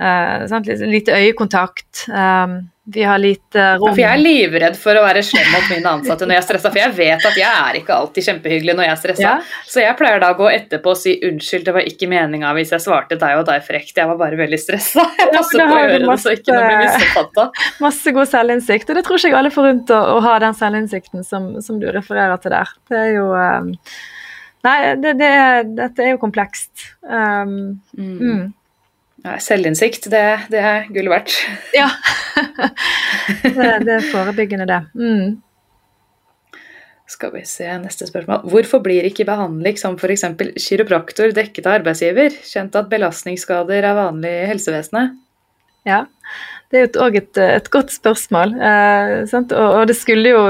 uh, 0.00 0.46
sant? 0.48 0.70
lite 0.80 1.18
øyekontakt. 1.20 2.06
Um, 2.08 2.62
vi 2.86 3.02
har 3.02 3.18
lite 3.18 3.76
rom. 3.78 3.88
Ja, 3.88 3.92
for 3.94 4.00
jeg 4.02 4.12
er 4.12 4.20
livredd 4.20 4.74
for 4.76 4.98
å 4.98 5.02
være 5.06 5.22
slem 5.24 5.46
mot 5.54 5.70
mine 5.72 5.92
ansatte 5.96 6.26
når 6.26 6.36
jeg 6.36 6.42
er 6.42 6.46
stressa, 6.46 6.70
for 6.72 6.80
jeg 6.82 6.92
vet 6.98 7.26
at 7.30 7.36
jeg 7.40 7.48
er 7.48 7.78
ikke 7.78 7.94
alltid 7.96 8.26
kjempehyggelig 8.26 8.74
når 8.76 8.84
jeg 8.84 8.92
er 8.92 8.98
stressa. 9.00 9.22
Ja. 9.24 9.60
Så 9.70 9.80
jeg 9.80 9.96
pleier 9.96 10.20
da 10.20 10.28
å 10.34 10.36
gå 10.36 10.50
etterpå 10.52 10.92
og 10.92 10.98
si 11.00 11.14
unnskyld, 11.24 11.64
det 11.64 11.74
var 11.76 11.88
ikke 11.88 12.08
meninga 12.12 12.50
hvis 12.58 12.74
jeg 12.74 12.84
svarte 12.84 13.16
deg 13.20 13.38
og 13.40 13.46
deg 13.48 13.64
frekt, 13.64 13.94
jeg 13.96 14.10
var 14.10 14.18
bare 14.20 14.36
veldig 14.40 14.58
stressa. 14.60 15.06
Jeg 15.24 15.30
passer 15.32 15.62
ja, 15.62 15.68
på 15.70 15.76
å 15.76 15.78
gjøre 15.80 16.08
masse, 16.08 16.28
det 16.28 16.34
så 16.34 16.42
ikke 16.42 16.56
noe 16.56 16.66
blir 16.66 16.80
misoppfatta. 16.82 17.44
Masse 17.80 18.12
god 18.16 18.28
selvinnsikt, 18.28 18.90
og 18.90 18.98
det 18.98 19.04
tror 19.06 19.18
ikke 19.18 19.30
jeg 19.30 19.38
alle 19.38 19.52
får 19.54 19.66
rundt 19.68 19.92
å, 19.94 20.00
å 20.14 20.18
ha 20.24 20.34
den 20.42 20.56
selvinnsikten 20.58 21.24
som, 21.26 21.46
som, 21.64 21.78
du 21.80 21.86
refererer 21.94 22.42
til 22.42 22.52
der. 22.52 22.74
Det 22.90 22.98
er 23.00 23.10
jo 23.14 23.30
um, 23.32 23.70
Nei, 24.64 24.76
det, 25.00 25.14
det 25.20 25.32
dette 25.76 26.04
er 26.04 26.14
jo 26.14 26.20
komplekst. 26.20 26.86
Um, 27.04 27.80
mm. 27.96 28.12
Mm. 28.20 28.44
Selvinnsikt, 29.24 30.10
det, 30.12 30.22
det, 30.52 30.60
er 30.60 30.88
gull 30.92 31.08
verdt. 31.08 31.32
Ja. 31.72 31.86
det, 33.42 33.70
det, 33.86 33.94
er 33.96 34.08
forebyggende, 34.10 34.66
det. 34.68 34.82
Mm. 35.00 36.60
Skal 37.08 37.32
vi 37.32 37.42
se, 37.48 37.66
neste 37.80 38.08
spørsmål. 38.08 38.44
Hvorfor 38.52 38.82
blir 38.84 39.06
ikke 39.08 39.26
behandling 39.28 39.80
som 39.80 39.96
f.eks. 39.96 40.26
kiropraktor 40.60 41.32
dekket 41.36 41.68
av 41.68 41.78
arbeidsgiver? 41.78 42.36
Kjent 42.44 42.76
at 42.76 42.90
belastningsskader 42.92 43.84
er 43.84 43.96
vanlig 43.96 44.32
i 44.42 44.46
helsevesenet? 44.52 45.16
Ja, 45.88 46.04
det 46.74 46.80
er 46.80 46.88
jo 46.88 47.04
òg 47.04 47.16
et, 47.20 47.38
et, 47.38 47.68
godt 47.70 47.92
spørsmål. 47.94 48.56
Eh, 48.58 49.12
og, 49.30 49.52
og, 49.54 49.84
det 49.86 49.94
skulle 49.94 50.32
jo 50.32 50.42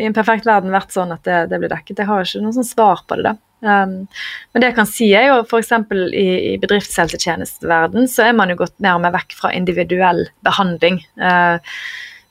i 0.00 0.06
en 0.08 0.16
perfekt 0.16 0.48
verden 0.48 0.72
vært 0.72 0.94
sånn 0.96 1.12
at 1.12 1.20
det, 1.28 1.42
det 1.52 1.60
ble 1.60 1.68
dekket. 1.68 2.00
Jeg 2.00 2.08
har 2.08 2.24
ikke 2.24 2.40
noe 2.40 2.56
sånn 2.56 2.68
svar 2.68 3.04
på 3.04 3.20
det. 3.20 3.28
da. 3.28 3.36
Um, 3.60 4.06
men 4.54 4.62
det 4.62 4.70
jeg 4.70 4.76
kan 4.78 4.88
si 4.88 5.10
er 5.12 5.26
jo 5.28 5.40
f.eks. 5.44 5.74
i, 6.16 6.28
i 6.48 6.52
bedriftshelsetjenesteverden 6.62 8.06
så 8.08 8.30
er 8.30 8.38
man 8.38 8.48
jo 8.48 8.56
gått 8.62 8.72
mer 8.80 8.96
og 8.96 9.02
mer 9.04 9.12
vekk 9.18 9.36
fra 9.36 9.52
individuell 9.52 10.24
behandling. 10.46 11.02
Uh, 11.20 11.60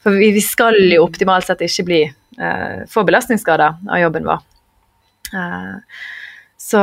for 0.02 0.18
vi, 0.18 0.32
vi, 0.34 0.42
skal 0.42 0.80
jo 0.89 1.04
optimalt 1.06 1.46
sett 1.46 1.62
ikke 1.65 1.86
bli 1.86 2.02
uh, 2.10 2.82
få 2.89 3.06
belastningsskader 3.06 3.78
av 3.78 4.02
jobben 4.02 4.26
vår. 4.26 4.42
Uh, 5.30 6.02
så, 6.60 6.80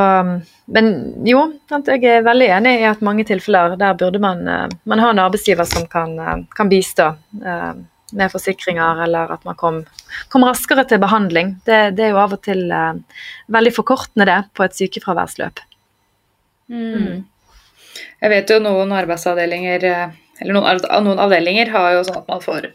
men 0.72 0.86
jo, 1.28 1.42
jeg 1.68 2.00
er 2.08 2.24
veldig 2.24 2.46
enig 2.58 2.78
i 2.80 2.86
at 2.88 3.02
mange 3.04 3.26
tilfeller 3.28 3.74
der 3.76 3.98
burde 4.00 4.22
man, 4.22 4.40
man 4.88 5.02
ha 5.02 5.10
en 5.12 5.20
arbeidsgiver 5.20 5.68
som 5.68 5.84
kan, 5.90 6.16
kan 6.56 6.70
bistå 6.72 7.10
med 8.12 8.32
forsikringer, 8.32 9.02
eller 9.04 9.32
at 9.34 9.44
man 9.44 9.56
kom, 9.58 9.80
kom 10.30 10.44
raskere 10.46 10.84
til 10.88 11.00
behandling. 11.02 11.56
Det, 11.66 11.96
det, 11.98 12.06
er 12.06 12.14
jo 12.14 12.20
av 12.22 12.36
og 12.36 12.42
til 12.46 12.66
eh, 12.70 13.22
veldig 13.52 13.72
forkortende 13.74 14.28
det 14.28 14.38
på 14.54 14.66
et 14.66 14.76
sykefraværsløp. 14.78 15.62
Mm. 16.70 16.94
Mm. 16.94 17.18
Jeg 18.22 18.32
vet 18.32 18.50
jo 18.50 18.60
noen 18.62 18.94
arbeidsavdelinger 18.94 19.86
eh, 19.90 20.16
eller 20.42 20.58
noen, 20.58 20.82
noen, 21.06 21.22
avdelinger 21.22 21.70
har 21.72 21.94
jo 21.96 22.06
sånn 22.06 22.20
at 22.20 22.30
man 22.30 22.42
får 22.44 22.70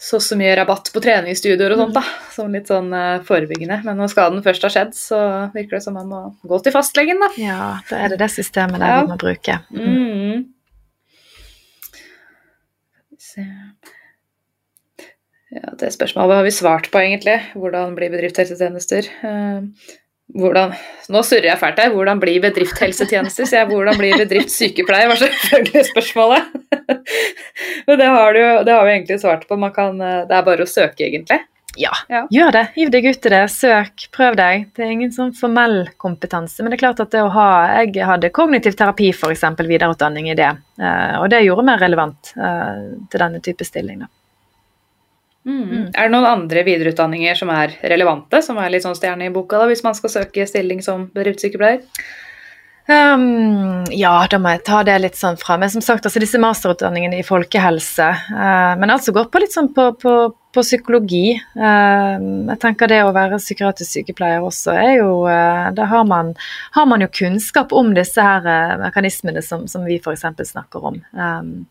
så 0.00 0.20
så 0.24 0.36
mye 0.38 0.54
rabatt 0.56 0.88
på 0.94 1.02
treningsstudioer 1.04 1.74
og 1.74 1.82
sånt, 1.82 1.98
da, 1.98 2.02
som 2.32 2.54
litt 2.54 2.70
sånn 2.70 2.88
uh, 2.94 3.20
forebyggende. 3.26 3.82
Men 3.84 3.98
når 4.00 4.08
skaden 4.14 4.40
først 4.44 4.64
har 4.64 4.72
skjedd, 4.72 4.94
så 4.96 5.18
virker 5.52 5.76
det 5.76 5.82
som 5.84 5.98
man 5.98 6.08
må 6.08 6.22
gå 6.48 6.60
til 6.64 6.72
fastlegen, 6.72 7.20
da. 7.20 7.28
Ja, 7.40 7.60
da 7.90 7.98
er 8.06 8.14
det 8.14 8.22
det 8.22 8.30
systemet 8.32 8.80
der 8.80 8.94
ja. 8.94 9.02
vi 9.04 9.12
må 9.12 9.18
bruke. 9.20 9.58
Mm. 9.76 10.46
Ja, 15.50 15.74
det 15.76 15.92
spørsmålet 15.92 16.40
har 16.40 16.48
vi 16.48 16.54
svart 16.54 16.88
på, 16.92 17.02
egentlig. 17.02 17.36
Hvordan 17.58 17.92
blir 17.98 18.12
bedriftshelsetjenester? 18.12 19.10
Eh, 19.26 19.58
hvordan 20.36 20.74
Nå 21.10 21.24
surrer 21.26 21.48
jeg 21.48 21.58
fælt 21.58 21.80
her. 21.82 21.90
Hvordan 21.90 22.20
blir 22.22 22.42
bedriftshelsetjenester? 22.44 23.48
sier 23.48 23.64
jeg, 23.64 23.68
hvordan 23.72 23.96
blir 23.98 24.14
bedriftssykepleier, 24.20 25.08
var 25.10 25.18
selvfølgelig 25.18 25.88
spørsmålet. 25.88 26.52
Men 27.88 27.98
det 27.98 28.10
har, 28.14 28.36
du, 28.36 28.42
det 28.68 28.76
har 28.76 28.84
vi 28.86 28.92
egentlig 28.94 29.16
svart 29.18 29.48
på. 29.48 29.58
Kan, 29.74 29.98
det 29.98 30.36
er 30.36 30.46
bare 30.46 30.62
å 30.62 30.70
søke, 30.70 31.08
egentlig. 31.08 31.40
Ja, 31.78 31.90
ja, 32.10 32.24
gjør 32.30 32.54
det. 32.54 32.62
Hiv 32.74 32.90
deg 32.90 33.06
ut 33.06 33.26
i 33.26 33.32
det. 33.32 33.42
Søk, 33.52 34.06
prøv 34.14 34.38
deg. 34.38 34.68
Det 34.74 34.84
er 34.84 34.94
ingen 34.94 35.12
sånn 35.14 35.32
formell 35.36 35.84
kompetanse. 36.02 36.62
Men 36.62 36.72
det 36.72 36.78
er 36.78 36.84
klart 36.84 37.02
at 37.02 37.12
det 37.14 37.22
å 37.22 37.30
ha 37.34 37.50
Jeg 37.80 38.06
hadde 38.06 38.32
kognitiv 38.34 38.74
terapi, 38.78 39.10
f.eks. 39.14 39.44
videreutdanning 39.58 40.30
i 40.32 40.38
det. 40.38 40.50
Eh, 40.80 41.14
og 41.20 41.30
det 41.30 41.44
gjorde 41.44 41.66
meg 41.70 41.82
relevant 41.82 42.32
eh, 42.36 42.88
til 43.10 43.22
denne 43.22 43.42
type 43.44 43.66
stilling. 43.66 44.02
da. 44.02 44.10
Mm. 45.46 45.60
mm. 45.62 45.84
Er 45.94 46.08
det 46.08 46.12
noen 46.12 46.28
andre 46.28 46.64
videreutdanninger 46.66 47.38
som 47.38 47.52
er 47.54 47.78
relevante, 47.92 48.42
som 48.44 48.58
er 48.60 48.72
litt 48.72 48.84
sånn 48.84 48.98
stjerne 48.98 49.30
i 49.30 49.34
boka, 49.34 49.60
da, 49.60 49.68
hvis 49.70 49.84
man 49.86 49.96
skal 49.96 50.12
søke 50.12 50.48
stilling 50.48 50.82
som 50.84 51.08
bedriftssykepleier? 51.14 51.84
Um, 52.90 53.84
ja, 53.94 54.12
da 54.26 54.38
må 54.40 54.50
jeg 54.54 54.64
ta 54.66 54.80
det 54.86 54.96
litt 54.98 55.18
sånn 55.18 55.38
fra. 55.38 55.56
Men 55.60 55.70
som 55.70 55.82
sagt, 55.84 56.06
altså 56.06 56.22
disse 56.22 56.40
masterutdanningene 56.42 57.20
i 57.20 57.26
folkehelse. 57.26 58.08
Uh, 58.32 58.74
men 58.80 58.90
alt 58.90 59.04
som 59.06 59.14
går 59.14 59.28
på 59.30 59.42
litt 59.42 59.54
sånn 59.54 59.70
på, 59.76 59.90
på, 60.00 60.14
på 60.56 60.64
psykologi. 60.64 61.36
Uh, 61.54 62.16
jeg 62.50 62.58
tenker 62.64 62.90
det 62.90 63.02
å 63.04 63.12
være 63.14 63.38
psykiatrisk 63.42 64.00
sykepleier 64.00 64.42
også 64.42 64.74
er 64.74 64.94
jo 64.98 65.12
uh, 65.28 65.70
Da 65.76 65.86
har 65.92 66.08
man, 66.08 66.32
har 66.74 66.88
man, 66.90 67.04
jo 67.04 67.12
kunnskap 67.20 67.74
om 67.76 67.92
disse 67.94 68.24
her 68.24 68.80
mekanismene 68.82 69.44
som, 69.44 69.68
som 69.70 69.86
vi 69.86 70.00
f.eks. 70.00 70.26
snakker 70.50 70.90
om. 70.90 70.98
Um, 71.14 71.68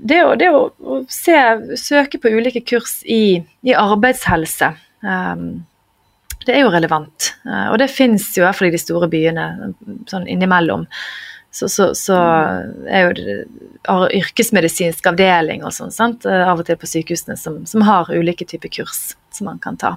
det 0.00 0.20
å, 0.24 0.34
det 0.38 0.48
å, 0.54 0.62
å 0.80 1.00
se, 1.12 1.36
søke 1.80 2.20
på 2.20 2.32
ulike 2.32 2.62
kurs 2.64 3.00
i, 3.04 3.40
i 3.66 3.74
arbeidshelse 3.76 4.72
um, 5.04 5.50
det 6.46 6.54
er 6.56 6.64
jo 6.64 6.72
relevant. 6.72 7.34
Uh, 7.44 7.68
og 7.70 7.78
det 7.82 7.90
fins 7.92 8.30
i 8.36 8.44
hvert 8.44 8.56
fall 8.56 8.70
i 8.70 8.74
de 8.74 8.80
store 8.80 9.08
byene, 9.12 9.72
sånn 10.10 10.28
innimellom. 10.30 10.86
Så, 11.50 11.66
så, 11.68 11.90
så 11.98 12.16
er 12.86 13.08
jo 13.08 13.14
det 13.18 13.36
yrkesmedisinsk 14.20 15.08
avdeling 15.10 15.64
og 15.66 15.74
sånn, 15.74 15.92
sant? 15.94 16.26
Uh, 16.28 16.46
av 16.48 16.62
og 16.62 16.68
til 16.68 16.78
på 16.80 16.88
sykehusene 16.88 17.36
som, 17.40 17.60
som, 17.68 17.84
har 17.86 18.12
ulike 18.14 18.46
typer 18.48 18.72
kurs 18.80 19.10
som 19.34 19.50
man 19.50 19.60
kan 19.62 19.78
ta. 19.80 19.96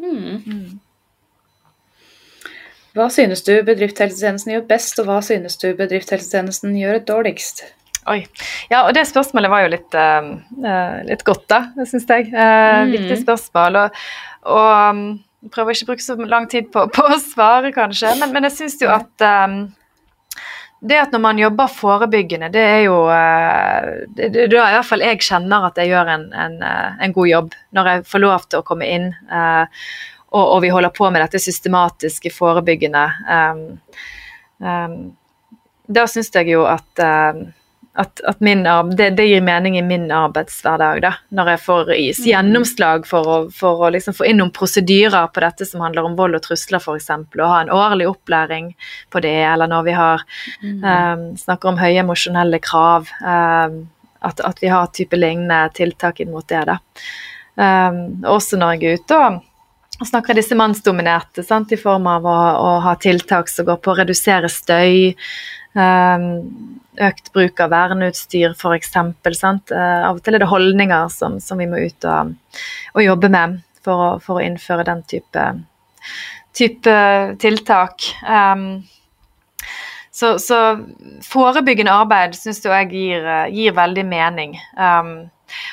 Mm. 0.00 0.44
Mm. 0.46 0.78
Hva 2.96 3.08
synes 3.12 3.44
du 3.46 3.52
bedriftshelsetjenesten 3.66 4.54
gjør 4.54 4.68
best, 4.70 4.98
og 4.98 5.10
hva 5.10 5.18
synes 5.22 5.58
du 5.60 5.68
bedriftshelsetjenesten 5.76 6.72
gjør 6.78 7.02
dårligst? 7.06 7.66
Oi. 8.06 8.20
Ja, 8.70 8.84
og 8.86 8.92
det 8.96 9.06
spørsmålet 9.08 9.50
var 9.52 9.64
jo 9.64 9.72
litt, 9.74 9.96
uh, 9.96 11.00
litt 11.08 11.24
godt, 11.26 11.48
da, 11.50 11.62
syns 11.82 12.06
jeg. 12.08 12.28
Uh, 12.32 12.84
mm. 12.86 12.92
Viktig 12.94 13.18
spørsmål. 13.24 13.80
Og, 13.82 13.98
og 14.54 14.70
um, 14.94 15.02
prøver 15.54 15.74
ikke 15.74 15.88
å 15.88 15.90
bruke 15.92 16.06
så 16.06 16.16
lang 16.22 16.48
tid 16.50 16.70
på, 16.74 16.86
på 16.94 17.04
å 17.04 17.18
svare, 17.22 17.72
kanskje, 17.74 18.14
men, 18.20 18.32
men 18.34 18.48
jeg 18.48 18.56
syns 18.60 18.78
jo 18.82 18.92
at 18.94 19.26
um, 19.26 19.60
det 20.78 21.00
at 21.00 21.14
når 21.14 21.22
man 21.24 21.40
jobber 21.40 21.70
forebyggende, 21.74 22.52
det 22.54 22.62
er 22.62 22.84
jo 22.84 22.98
det, 24.14 24.28
det, 24.30 24.44
Da 24.52 24.68
i 24.68 24.76
hvert 24.76 24.86
fall 24.86 25.02
jeg 25.02 25.24
kjenner 25.26 25.66
at 25.66 25.80
jeg 25.80 25.90
gjør 25.90 26.12
en, 26.12 26.28
en, 26.30 26.54
en, 26.62 27.14
god 27.16 27.26
jobb 27.26 27.56
når 27.74 27.90
jeg 27.90 28.04
får 28.12 28.22
lov 28.22 28.46
til 28.46 28.62
å 28.62 28.66
komme 28.66 28.86
inn. 28.86 29.08
Uh, 29.26 29.66
og, 30.28 30.44
og, 30.44 30.58
vi 30.62 30.70
holder 30.70 30.92
på 30.94 31.08
med 31.10 31.24
dette 31.24 31.40
systematiske 31.42 32.30
forebyggende. 32.30 33.04
Um, 33.26 33.64
um, 34.62 34.98
da 35.88 36.04
syns 36.10 36.30
jeg 36.34 36.52
jo 36.52 36.66
at 36.68 37.02
um, 37.02 37.48
at, 37.98 38.20
at 38.30 38.40
min, 38.40 38.62
det, 38.96 39.10
det, 39.18 39.24
gir 39.26 39.40
mening 39.42 39.78
i 39.78 39.82
min 39.82 40.06
arbeidshverdag, 40.14 41.00
da, 41.02 41.10
når 41.34 41.50
jeg 41.52 41.60
får 41.64 41.88
mm. 41.90 42.26
gjennomslag 42.30 43.08
for 43.10 43.30
å, 43.30 43.38
for 43.54 43.82
å 43.82 43.90
liksom 43.94 44.14
få 44.14 44.28
inn 44.28 44.38
noen 44.38 44.52
prosedyrer 44.54 45.26
på 45.34 45.42
dette 45.42 45.66
som 45.66 45.82
handler 45.82 46.06
om 46.06 46.14
vold 46.18 46.38
og 46.38 46.44
trusler, 46.44 46.78
f.eks., 46.78 47.10
og 47.10 47.42
ha 47.42 47.58
en 47.64 47.72
årlig 47.74 48.06
opplæring 48.06 48.70
på 49.10 49.22
det, 49.24 49.34
eller 49.50 49.70
når 49.72 49.88
vi 49.88 49.96
har 49.98 50.22
mm. 50.62 50.78
um, 50.86 51.26
snakker 51.42 51.72
om 51.72 51.82
høye 51.82 52.04
emosjonelle 52.04 52.62
krav, 52.62 53.10
um, 53.18 53.82
at, 54.22 54.46
at, 54.46 54.62
vi 54.62 54.70
har 54.70 54.94
type 54.94 55.18
lignende 55.18 55.64
tiltak 55.74 56.22
inn 56.22 56.30
mot 56.34 56.46
det. 56.46 56.62
da. 56.70 56.78
Um, 57.58 58.02
også 58.30 58.60
når 58.60 58.76
jeg 58.76 58.86
er 58.86 59.02
ute 59.02 59.22
og 59.26 59.44
og 59.98 60.06
snakker 60.06 60.36
disse 60.38 60.54
mannsdominerte, 60.54 61.42
sant, 61.42 61.72
i 61.74 61.78
form 61.80 62.04
av 62.06 62.22
å, 62.22 62.34
å, 62.62 62.68
ha 62.84 62.92
tiltak 63.02 63.48
som 63.50 63.66
går 63.66 63.80
på 63.82 63.90
å 63.90 63.96
redusere 63.98 64.46
støy, 64.46 65.08
um, 65.74 66.28
økt 67.04 67.32
bruk 67.34 67.60
av 67.62 67.72
verneutstyr 67.72 68.54
f.eks. 68.56 68.92
Uh, 68.96 70.02
av 70.08 70.18
og 70.18 70.22
til 70.24 70.36
er 70.36 70.44
det 70.44 70.50
holdninger 70.50 71.08
som, 71.14 71.38
som 71.42 71.60
vi 71.60 71.68
må 71.70 71.80
ut 71.86 72.08
og, 72.08 72.34
og 72.94 73.04
jobbe 73.04 73.32
med 73.32 73.58
for 73.84 74.04
å, 74.04 74.10
for 74.22 74.38
å, 74.38 74.44
innføre 74.44 74.86
den 74.88 75.02
type, 75.08 75.46
type 76.56 76.94
tiltak. 77.42 78.10
Um, 78.26 78.84
så, 80.10 80.34
så, 80.42 80.58
forebyggende 81.22 81.94
arbeid 81.94 82.34
syns 82.34 82.64
jeg 82.64 82.90
gir, 82.90 83.26
gir, 83.54 83.74
veldig 83.76 84.06
mening. 84.08 84.56
Um, 84.74 85.28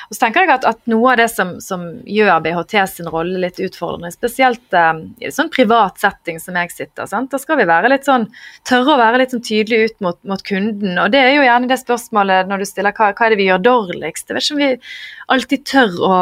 og 0.08 0.16
så 0.16 0.22
tenker 0.22 0.44
jeg 0.44 0.54
at, 0.56 0.66
at 0.68 0.82
Noe 0.90 1.12
av 1.12 1.20
det 1.20 1.28
som, 1.32 1.56
som, 1.62 1.84
gjør 2.06 2.42
BHT 2.44 2.76
sin 2.90 3.10
rolle 3.10 3.40
litt 3.42 3.58
utfordrende, 3.62 4.12
spesielt 4.14 4.76
um, 4.76 5.02
i 5.20 5.32
sånn 5.34 5.50
privat 5.52 5.98
setting 6.02 6.38
som 6.42 6.58
jeg 6.60 6.72
sitter, 6.74 7.08
sant? 7.10 7.30
da 7.32 7.40
skal 7.42 7.60
vi 7.60 7.68
være 7.68 7.90
litt 7.92 8.06
sånn, 8.06 8.28
tørre 8.68 8.94
å 8.94 9.00
være 9.00 9.22
litt 9.22 9.34
sånn 9.34 9.44
tydelige 9.46 9.90
ut 9.90 10.04
mot, 10.06 10.20
mot, 10.28 10.42
kunden. 10.46 10.98
Og 11.02 11.10
det 11.12 11.22
er 11.22 11.32
jo 11.34 11.46
gjerne 11.46 11.70
det 11.70 11.80
spørsmålet 11.82 12.50
når 12.50 12.62
du 12.62 12.68
stiller 12.68 12.94
hva, 12.96 13.10
hva 13.16 13.26
er 13.26 13.34
det 13.34 13.40
vi 13.40 13.48
gjør 13.48 13.64
dårligst. 13.66 14.30
Jeg 14.30 14.38
vet 14.38 14.46
ikke 14.46 14.56
om 14.56 14.62
vi 14.62 14.70
alltid 15.36 15.66
tør 15.72 15.98
å 16.06 16.14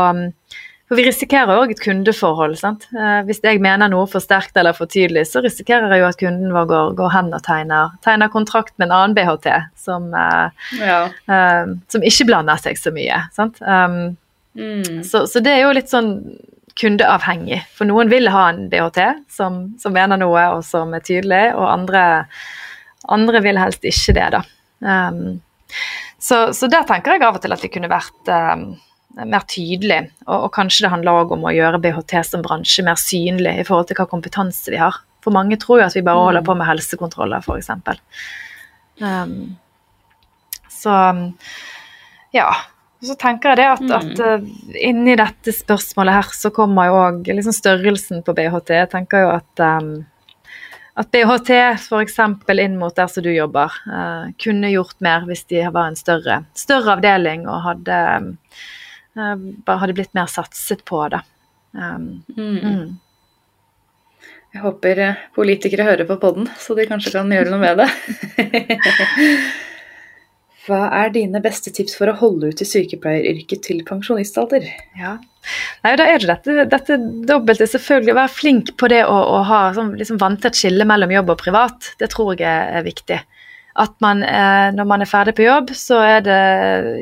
for 0.88 1.01
vi 1.01 1.07
risikerer 1.07 1.62
òg 1.62 1.73
et 1.73 1.81
kundeforhold. 1.81 2.57
sant? 2.61 2.87
Eh, 2.92 3.20
hvis 3.25 3.40
jeg 3.44 3.61
mener 3.64 3.88
noe 3.88 4.07
for 4.11 4.20
sterkt 4.20 4.57
eller 4.61 4.77
for 4.77 4.90
tydelig, 4.90 5.27
så 5.31 5.40
risikerer 5.44 5.94
jeg 5.94 6.03
jo 6.03 6.09
at 6.11 6.18
kunden 6.20 6.53
vår 6.53 6.66
går, 6.68 6.90
går 6.99 7.14
hen 7.14 7.31
og 7.33 7.44
tegner, 7.47 7.94
tegner, 8.05 8.33
kontrakt 8.33 8.75
med 8.77 8.90
en 8.90 8.97
annen 8.99 9.16
BHT 9.16 9.49
som, 9.81 10.11
eh, 10.12 10.68
ja. 10.83 10.99
uh, 11.31 11.73
som 11.88 12.05
ikke 12.05 12.29
blander 12.29 12.61
seg 12.61 12.77
så 12.81 12.92
mye. 12.94 13.23
sant? 13.33 13.62
Um, 13.64 14.16
mm. 14.61 15.01
så, 15.09 15.25
så, 15.31 15.40
det 15.40 15.57
er 15.57 15.64
jo 15.64 15.73
litt 15.77 15.92
sånn 15.92 16.12
kundeavhengig. 16.77 17.62
For 17.73 17.88
noen 17.88 18.12
vil 18.12 18.29
ha 18.35 18.49
en 18.53 18.66
BHT 18.68 19.01
som, 19.33 19.64
som 19.81 19.94
mener 19.94 20.20
noe 20.20 20.49
og 20.59 20.64
som 20.68 20.92
er 20.92 21.05
tydelig, 21.07 21.47
og 21.57 21.70
andre, 21.70 22.07
andre 23.09 23.40
vil 23.47 23.61
helst 23.62 23.87
ikke 23.88 24.18
det, 24.18 24.31
da. 24.37 24.44
Um, 24.85 25.38
så, 26.20 26.51
så, 26.57 26.68
der 26.68 26.85
tenker 26.88 27.16
jeg 27.16 27.25
av 27.25 27.38
og 27.38 27.44
til 27.44 27.53
at 27.57 27.62
vi 27.64 27.73
kunne 27.73 27.88
vært 27.92 28.29
um, 28.33 28.75
mer 29.22 29.46
tydelig. 29.50 30.00
Og, 30.27 30.46
og 30.46 30.53
kanskje 30.55 30.87
det 30.87 30.92
handler 30.92 31.22
òg 31.22 31.35
om 31.37 31.46
å 31.46 31.55
gjøre 31.55 31.81
BHT 31.83 32.16
som 32.27 32.44
bransje 32.44 32.85
mer 32.87 32.98
synlig 33.00 33.57
i 33.61 33.66
forhold 33.66 33.90
til 33.90 34.00
hva 34.00 34.09
kompetanse 34.11 34.72
vi 34.72 34.81
har. 34.81 34.98
For 35.24 35.35
mange 35.35 35.59
tror 35.61 35.81
jo 35.81 35.88
at 35.88 35.96
vi 35.96 36.05
bare 36.05 36.20
holder 36.20 36.44
mm. 36.44 36.48
på 36.48 36.57
med 36.59 36.68
helsekontroller, 36.68 37.44
f.eks. 37.44 37.70
Um, 39.00 39.37
så 40.72 40.96
ja. 42.35 42.48
Så 43.05 43.14
tenker 43.20 43.53
jeg 43.53 43.61
det 43.61 43.68
at, 43.68 43.85
mm. 43.85 43.94
at 43.94 44.24
uh, 44.24 44.74
inni 44.81 45.14
dette 45.20 45.53
spørsmålet 45.53 46.18
her 46.18 46.35
så 46.37 46.50
kommer 46.55 46.88
jo 46.88 46.98
òg 47.03 47.31
liksom 47.31 47.55
størrelsen 47.57 48.24
på 48.24 48.35
BHT. 48.37 48.74
Jeg 48.81 48.90
tenker 48.92 49.27
jo 49.27 49.33
at 49.37 49.64
um, 49.64 49.94
at 50.94 51.09
BHT 51.11 51.50
f.eks. 51.74 52.20
inn 52.55 52.79
mot 52.79 52.94
der 52.94 53.09
som 53.11 53.24
du 53.24 53.33
jobber, 53.33 53.72
uh, 53.90 54.31
kunne 54.40 54.70
gjort 54.72 54.96
mer 55.05 55.27
hvis 55.29 55.44
de 55.50 55.64
var 55.66 55.90
en 55.90 55.98
større, 55.98 56.44
større 56.57 56.94
avdeling 56.96 57.48
og 57.50 57.64
hadde 57.66 58.00
um, 58.22 58.33
Eh, 58.55 58.84
bare 59.14 59.81
hadde 59.83 59.96
blitt 59.96 60.14
mer 60.16 60.27
satset 60.31 60.85
på 60.88 61.00
det. 61.12 61.20
Um, 61.74 62.22
mm. 62.37 62.59
Mm. 62.59 62.87
Jeg 64.55 64.62
håper 64.62 65.00
eh, 65.03 65.22
politikere 65.35 65.87
hører 65.87 66.07
på 66.07 66.16
podden, 66.22 66.46
så 66.62 66.77
de 66.79 66.87
kanskje 66.87 67.16
kan 67.16 67.33
gjøre 67.35 67.50
noe 67.50 67.62
med 67.62 67.81
det. 67.83 67.88
Hva 70.64 70.87
er 70.96 71.11
dine 71.12 71.42
beste 71.44 71.72
tips 71.74 71.96
for 71.98 72.09
å 72.09 72.16
holde 72.16 72.53
ut 72.53 72.62
i 72.62 72.66
sykepleieryrket 72.68 73.64
til 73.66 73.83
pensjonistalder? 73.85 74.64
Ja. 74.96 75.16
Nei, 75.85 75.92
da 75.98 76.07
er 76.09 76.22
det 76.22 76.31
dette, 76.31 76.64
dette 76.70 76.96
dobbelte. 77.29 77.66
Selvfølgelig 77.68 78.14
være 78.16 78.33
flink 78.33 78.72
på 78.81 78.88
det 78.88 79.03
å, 79.05 79.18
å 79.35 79.42
ha 79.44 79.61
sånn, 79.77 79.92
liksom 79.98 80.22
vanntett 80.22 80.57
skille 80.57 80.87
mellom 80.88 81.12
jobb 81.12 81.35
og 81.35 81.42
privat. 81.42 81.90
Det 82.00 82.09
tror 82.14 82.33
jeg 82.38 82.79
er 82.79 82.87
viktig 82.87 83.18
at 83.74 83.94
man, 84.04 84.22
eh, 84.22 84.70
når 84.74 84.87
man 84.87 85.02
er 85.02 85.10
ferdig 85.10 85.34
på 85.34 85.46
jobb, 85.48 85.72
så 85.74 85.98
er 86.06 86.20
det 86.22 86.40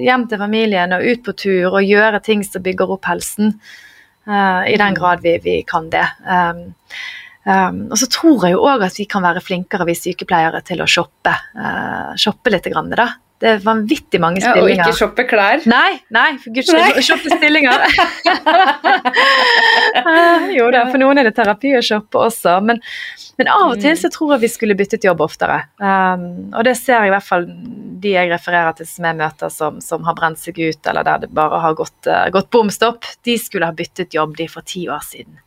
hjem 0.01 0.27
til 0.29 0.41
familien 0.41 0.95
og 0.97 1.05
ut 1.05 1.25
på 1.27 1.35
tur 1.37 1.75
og 1.75 1.85
gjøre 1.85 2.23
ting 2.25 2.45
som 2.47 2.65
bygger 2.65 2.95
opp 2.95 3.09
helsen. 3.11 3.59
Uh, 4.23 4.63
I 4.71 4.79
den 4.79 4.95
grad 4.95 5.21
vi, 5.25 5.35
vi 5.43 5.57
kan 5.67 5.89
det. 5.91 6.05
Um, 6.23 6.63
um, 7.45 7.81
og 7.91 7.99
så 7.99 8.07
tror 8.07 8.47
jeg 8.47 8.55
jo 8.55 8.63
òg 8.71 8.85
at 8.87 8.97
vi 9.01 9.09
kan 9.11 9.25
være 9.25 9.43
flinkere, 9.43 9.89
vi 9.89 9.97
sykepleiere, 9.99 10.63
til 10.65 10.81
å 10.81 10.89
shoppe. 10.89 11.35
Uh, 11.59 12.15
shoppe 12.17 12.55
litt, 12.55 12.71
grann, 12.71 12.93
da. 12.95 13.09
Det 13.43 13.49
er 13.51 13.63
vanvittig 13.65 14.21
mange 14.23 14.39
stillinger. 14.39 14.79
Ja, 14.79 14.85
og 14.87 14.93
ikke 14.93 14.99
shoppe 15.01 15.25
klær? 15.27 15.65
Nei, 15.67 15.97
nei, 16.15 16.29
for 16.39 16.55
guds 16.55 16.69
skyld. 16.71 17.01
Shoppe 17.03 17.33
stillinger. 17.35 17.83
jo 20.59 20.69
da, 20.71 20.85
for 20.87 21.03
noen 21.03 21.19
er 21.19 21.27
det 21.27 21.35
terapi 21.35 21.73
å 21.75 21.83
shoppe 21.83 22.21
også. 22.23 22.55
Men, 22.63 22.79
men, 23.41 23.51
av 23.51 23.73
og 23.73 23.83
til 23.83 23.99
så 23.99 24.13
tror 24.15 24.37
jeg 24.37 24.45
vi 24.45 24.53
skulle 24.53 24.79
byttet 24.79 25.09
jobb 25.09 25.25
oftere. 25.27 25.59
Um, 25.83 26.53
og 26.53 26.63
det 26.69 26.77
ser 26.79 27.01
jeg 27.01 27.11
i 27.11 27.15
hvert 27.17 27.27
fall 27.33 27.49
de 28.03 28.15
jeg 28.15 28.31
refererer 28.31 28.79
til 28.79 28.89
som 28.93 29.11
jeg 29.11 29.19
møter 29.25 29.53
som, 29.55 29.83
som 29.83 30.07
har 30.07 30.19
brent 30.19 30.39
seg 30.39 30.63
ut, 30.63 30.91
eller 30.93 31.07
der 31.11 31.27
det 31.27 31.35
bare 31.35 31.63
har 31.67 31.75
gått, 31.83 31.99
uh, 32.07 32.29
gått 32.35 32.51
bom 32.55 32.71
stopp. 32.71 33.11
De 33.27 33.35
skulle 33.43 33.67
ha 33.67 33.75
byttet 33.75 34.15
jobb 34.15 34.39
de 34.39 34.47
for 34.55 34.63
ti 34.71 34.87
år 34.87 35.03
siden. 35.11 35.43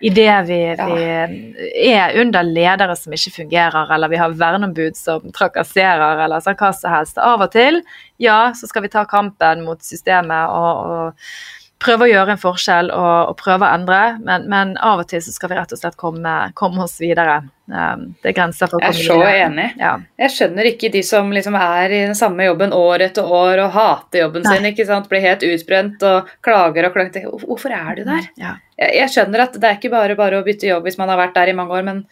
Idet 0.00 0.38
vi, 0.48 0.60
vi 0.74 1.90
er 1.92 2.16
under 2.20 2.46
ledere 2.46 2.96
som 2.98 3.14
ikke 3.14 3.34
fungerer, 3.38 3.90
eller 3.94 4.12
vi 4.12 4.20
har 4.20 4.38
verneombud 4.38 4.98
som 4.98 5.26
trakasserer, 5.34 6.24
eller 6.24 6.44
sånn 6.44 6.58
hva 6.60 6.72
som 6.76 6.94
helst. 6.94 7.20
Av 7.22 7.44
og 7.44 7.52
til, 7.54 7.82
ja, 8.22 8.38
så 8.56 8.70
skal 8.70 8.86
vi 8.86 8.92
ta 8.94 9.04
kampen 9.08 9.64
mot 9.66 9.82
systemet 9.84 10.50
og, 10.54 10.94
og 10.94 11.63
prøve 11.84 12.06
å 12.06 12.10
gjøre 12.10 12.34
en 12.34 12.40
forskjell 12.40 12.90
og, 12.94 13.30
og 13.30 13.36
prøve 13.40 13.66
å 13.66 13.74
endre, 13.76 14.00
men, 14.24 14.46
men, 14.50 14.72
av 14.82 15.02
og 15.02 15.08
til 15.10 15.22
så 15.24 15.34
skal 15.34 15.52
vi 15.52 15.58
rett 15.58 15.74
og 15.74 15.80
slett 15.80 15.98
komme, 16.00 16.32
komme 16.58 16.84
oss 16.86 16.96
videre. 17.02 17.42
Um, 17.70 18.10
det 18.20 18.32
er 18.32 18.36
grenser 18.36 18.68
for 18.70 18.78
å 18.78 18.82
komme 18.82 18.96
videre. 18.96 19.28
Jeg 19.30 19.36
er 19.36 19.44
så 19.44 19.46
enig. 19.48 19.68
Ja. 19.80 19.92
Jeg 20.24 20.34
skjønner 20.36 20.68
ikke 20.70 20.90
de 20.94 21.04
som 21.06 21.32
liksom 21.34 21.56
er 21.60 21.94
i 21.94 22.02
den 22.06 22.18
samme 22.18 22.48
jobben 22.48 22.74
år 22.76 23.06
etter 23.08 23.30
år 23.38 23.64
og 23.66 23.72
hater 23.76 24.24
jobben 24.24 24.44
Nei. 24.46 24.56
sin, 24.56 24.68
ikke 24.72 24.88
sant? 24.90 25.08
blir 25.10 25.24
helt 25.24 25.46
utbrent 25.46 26.04
og 26.08 26.34
klager 26.44 26.88
og 26.88 26.96
klager. 26.96 27.30
Hvorfor 27.44 27.76
er 27.76 27.98
du 27.98 28.04
der? 28.08 28.28
Ja. 28.40 28.58
Jeg, 28.78 28.92
jeg, 29.00 29.14
skjønner 29.14 29.46
at 29.46 29.58
det 29.58 29.70
er 29.70 29.80
ikke 29.80 29.94
bare 29.94 30.18
bare 30.18 30.40
å 30.40 30.46
bytte 30.46 30.70
jobb 30.70 30.88
hvis 30.88 31.00
man 31.00 31.12
har 31.12 31.20
vært 31.20 31.36
der 31.36 31.52
i 31.52 31.56
mange 31.56 31.76
år, 31.76 31.84
men 31.86 32.04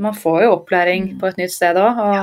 man 0.00 0.14
får 0.16 0.44
jo 0.46 0.52
opplæring 0.54 1.10
på 1.20 1.28
et 1.28 1.40
nytt 1.40 1.52
sted 1.52 1.76
òg. 1.76 1.98
Og 2.00 2.14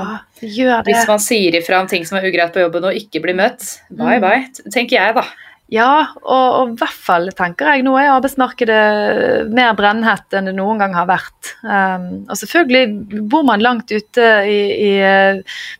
ja, 0.41 0.79
hvis 0.85 1.09
man 1.09 1.21
sier 1.21 1.59
ifra 1.59 1.81
om 1.83 1.89
ting 1.89 2.07
som 2.09 2.17
er 2.17 2.25
ugreit 2.29 2.55
på 2.55 2.63
jobben 2.63 2.87
og 2.89 2.97
ikke 2.97 3.21
blir 3.23 3.37
møtt, 3.37 3.65
bye 3.91 4.17
mm. 4.17 4.23
bye, 4.23 4.71
tenker 4.73 4.97
jeg, 4.97 5.17
da. 5.17 5.27
Ja, 5.67 6.13
og, 6.23 6.69
i 6.71 6.75
hvert 6.79 6.99
fall 7.03 7.27
tenker 7.35 7.73
jeg 7.73 7.83
nå 7.83 7.97
er 7.99 8.13
arbeidsmarkedet 8.13 9.49
mer 9.51 9.73
brennhett 9.75 10.35
enn 10.37 10.47
det 10.47 10.53
noen 10.55 10.79
gang 10.79 10.93
har 10.95 11.09
vært. 11.09 11.49
Um, 11.59 12.05
og 12.23 12.37
selvfølgelig 12.39 13.23
bor 13.27 13.43
man 13.47 13.63
langt 13.63 13.91
ute 13.91 14.27
i, 14.47 14.59
i, 14.87 14.91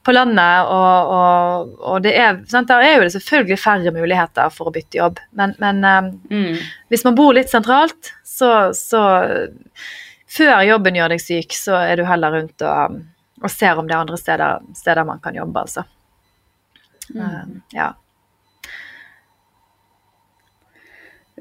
på 0.04 0.15
landet, 0.15 0.67
og, 0.67 1.13
og, 1.15 1.78
og 1.80 2.04
det 2.04 2.12
er, 2.19 2.41
sant, 2.52 2.67
der 2.67 2.84
er 2.84 2.97
jo 2.97 3.06
det 3.06 3.13
selvfølgelig 3.15 3.60
færre 3.63 3.93
muligheter 3.95 4.52
for 4.52 4.67
å 4.67 4.73
bytte 4.76 5.00
jobb. 5.00 5.21
Men, 5.39 5.56
men 5.63 5.80
um, 5.88 6.10
mm. 6.36 6.65
hvis 6.91 7.06
man 7.08 7.15
bor 7.15 7.32
litt 7.38 7.54
sentralt, 7.54 8.12
så, 8.28 8.73
så, 8.76 9.04
Før 10.28 10.60
jobben 10.67 10.97
gjør 11.00 11.13
deg 11.13 11.23
syk, 11.23 11.56
så 11.56 11.78
er 11.80 11.95
du 11.95 12.04
heller 12.06 12.36
rundt 12.36 12.65
og, 12.67 13.00
og 13.39 13.54
ser 13.54 13.80
om 13.80 13.88
det 13.88 13.95
er 13.95 14.04
andre 14.04 14.19
steder, 14.19 14.67
steder 14.76 15.08
man 15.08 15.23
kan 15.23 15.39
jobbe, 15.39 15.63
altså. 15.63 15.86
Mm. 17.15 17.23
Um, 17.23 17.56
ja. 17.71 17.88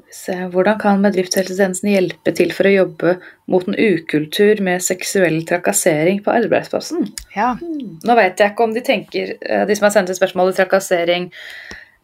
Hvordan 0.07 0.77
kan 0.79 1.01
bedriftshelsetjenesten 1.03 1.89
hjelpe 1.91 2.31
til 2.35 2.53
for 2.55 2.69
å 2.69 2.71
jobbe 2.71 3.15
mot 3.51 3.65
en 3.67 3.75
ukultur 3.75 4.61
med 4.63 4.83
seksuell 4.85 5.41
trakassering 5.47 6.21
på 6.23 6.31
arbeidsplassen? 6.31 7.09
Ja. 7.35 7.55
Nå 7.59 8.15
vet 8.19 8.39
jeg 8.39 8.53
ikke 8.53 8.67
om 8.67 8.75
de 8.75 8.83
tenker, 8.85 9.35
eh, 9.41 9.65
de 9.67 9.75
som 9.75 9.87
har 9.87 9.95
sendt 9.95 10.13
inn 10.13 10.19
spørsmålet, 10.19 10.55
trakassering 10.61 11.27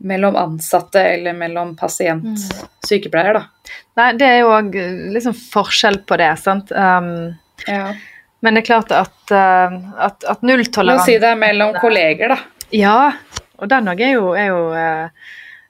mellom 0.03 0.35
ansatte 0.35 0.99
eller 1.13 1.35
mellom 1.37 1.75
pasient 1.79 2.25
mm. 2.25 2.63
sykepleier, 2.83 3.39
da. 3.39 3.73
Nei, 3.99 4.09
det 4.19 4.27
er 4.27 4.41
jo 4.41 4.51
òg 4.51 4.75
liksom 5.15 5.35
forskjell 5.37 6.01
på 6.07 6.17
det, 6.19 6.33
sant. 6.41 6.73
Um, 6.75 7.37
ja. 7.69 7.93
Men 8.43 8.57
det 8.57 8.65
er 8.65 8.67
klart 8.67 8.91
at, 8.91 9.15
uh, 9.31 9.77
at, 10.09 10.25
at 10.27 10.43
nulltoleranse 10.43 10.89
La 10.91 11.05
oss 11.05 11.07
si 11.07 11.15
det 11.23 11.29
er 11.31 11.39
mellom 11.39 11.77
kolleger, 11.79 12.35
da. 12.35 12.67
Ja, 12.75 12.97
og 13.61 13.71
den 13.71 13.87
òg 13.93 14.03
er 14.03 14.17
jo, 14.17 14.33
er 14.35 14.51
jo 14.51 14.61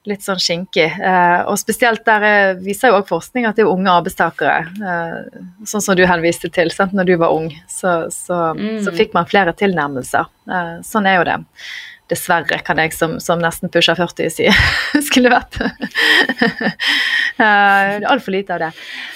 litt 0.08 0.24
sånn 0.24 0.40
skinkig. 0.42 0.90
Eh, 1.00 1.40
og 1.48 1.56
spesielt 1.60 2.04
der 2.06 2.26
er, 2.28 2.58
viser 2.60 2.92
jo 2.92 2.98
også 2.98 3.12
forskning 3.14 3.48
at 3.48 3.56
det 3.56 3.64
er 3.64 3.72
unge 3.72 3.92
arbeidstakere, 3.92 4.58
eh, 4.90 5.40
sånn 5.68 5.84
som 5.84 5.96
du 5.98 6.04
henviste 6.08 6.50
til, 6.52 6.72
sant? 6.74 6.92
når 6.96 7.08
du 7.08 7.16
var 7.20 7.34
ung, 7.34 7.48
så, 7.70 8.04
så, 8.12 8.52
mm. 8.58 8.84
så 8.84 8.94
fikk 8.96 9.16
man 9.16 9.28
flere 9.30 9.56
tilnærmelser. 9.56 10.30
Eh, 10.50 10.76
sånn 10.86 11.08
er 11.10 11.20
jo 11.20 11.26
det. 11.30 11.40
Dessverre, 12.12 12.58
kan 12.60 12.76
jeg 12.82 12.92
som, 12.92 13.14
som 13.22 13.40
nesten 13.40 13.72
pusher 13.72 13.96
40 13.96 14.28
si. 14.28 14.50
Skulle 15.08 15.32
vært. 15.32 15.56
uh, 17.40 18.04
Altfor 18.10 18.34
lite 18.34 18.58
av 18.58 18.60
det. 18.60 18.68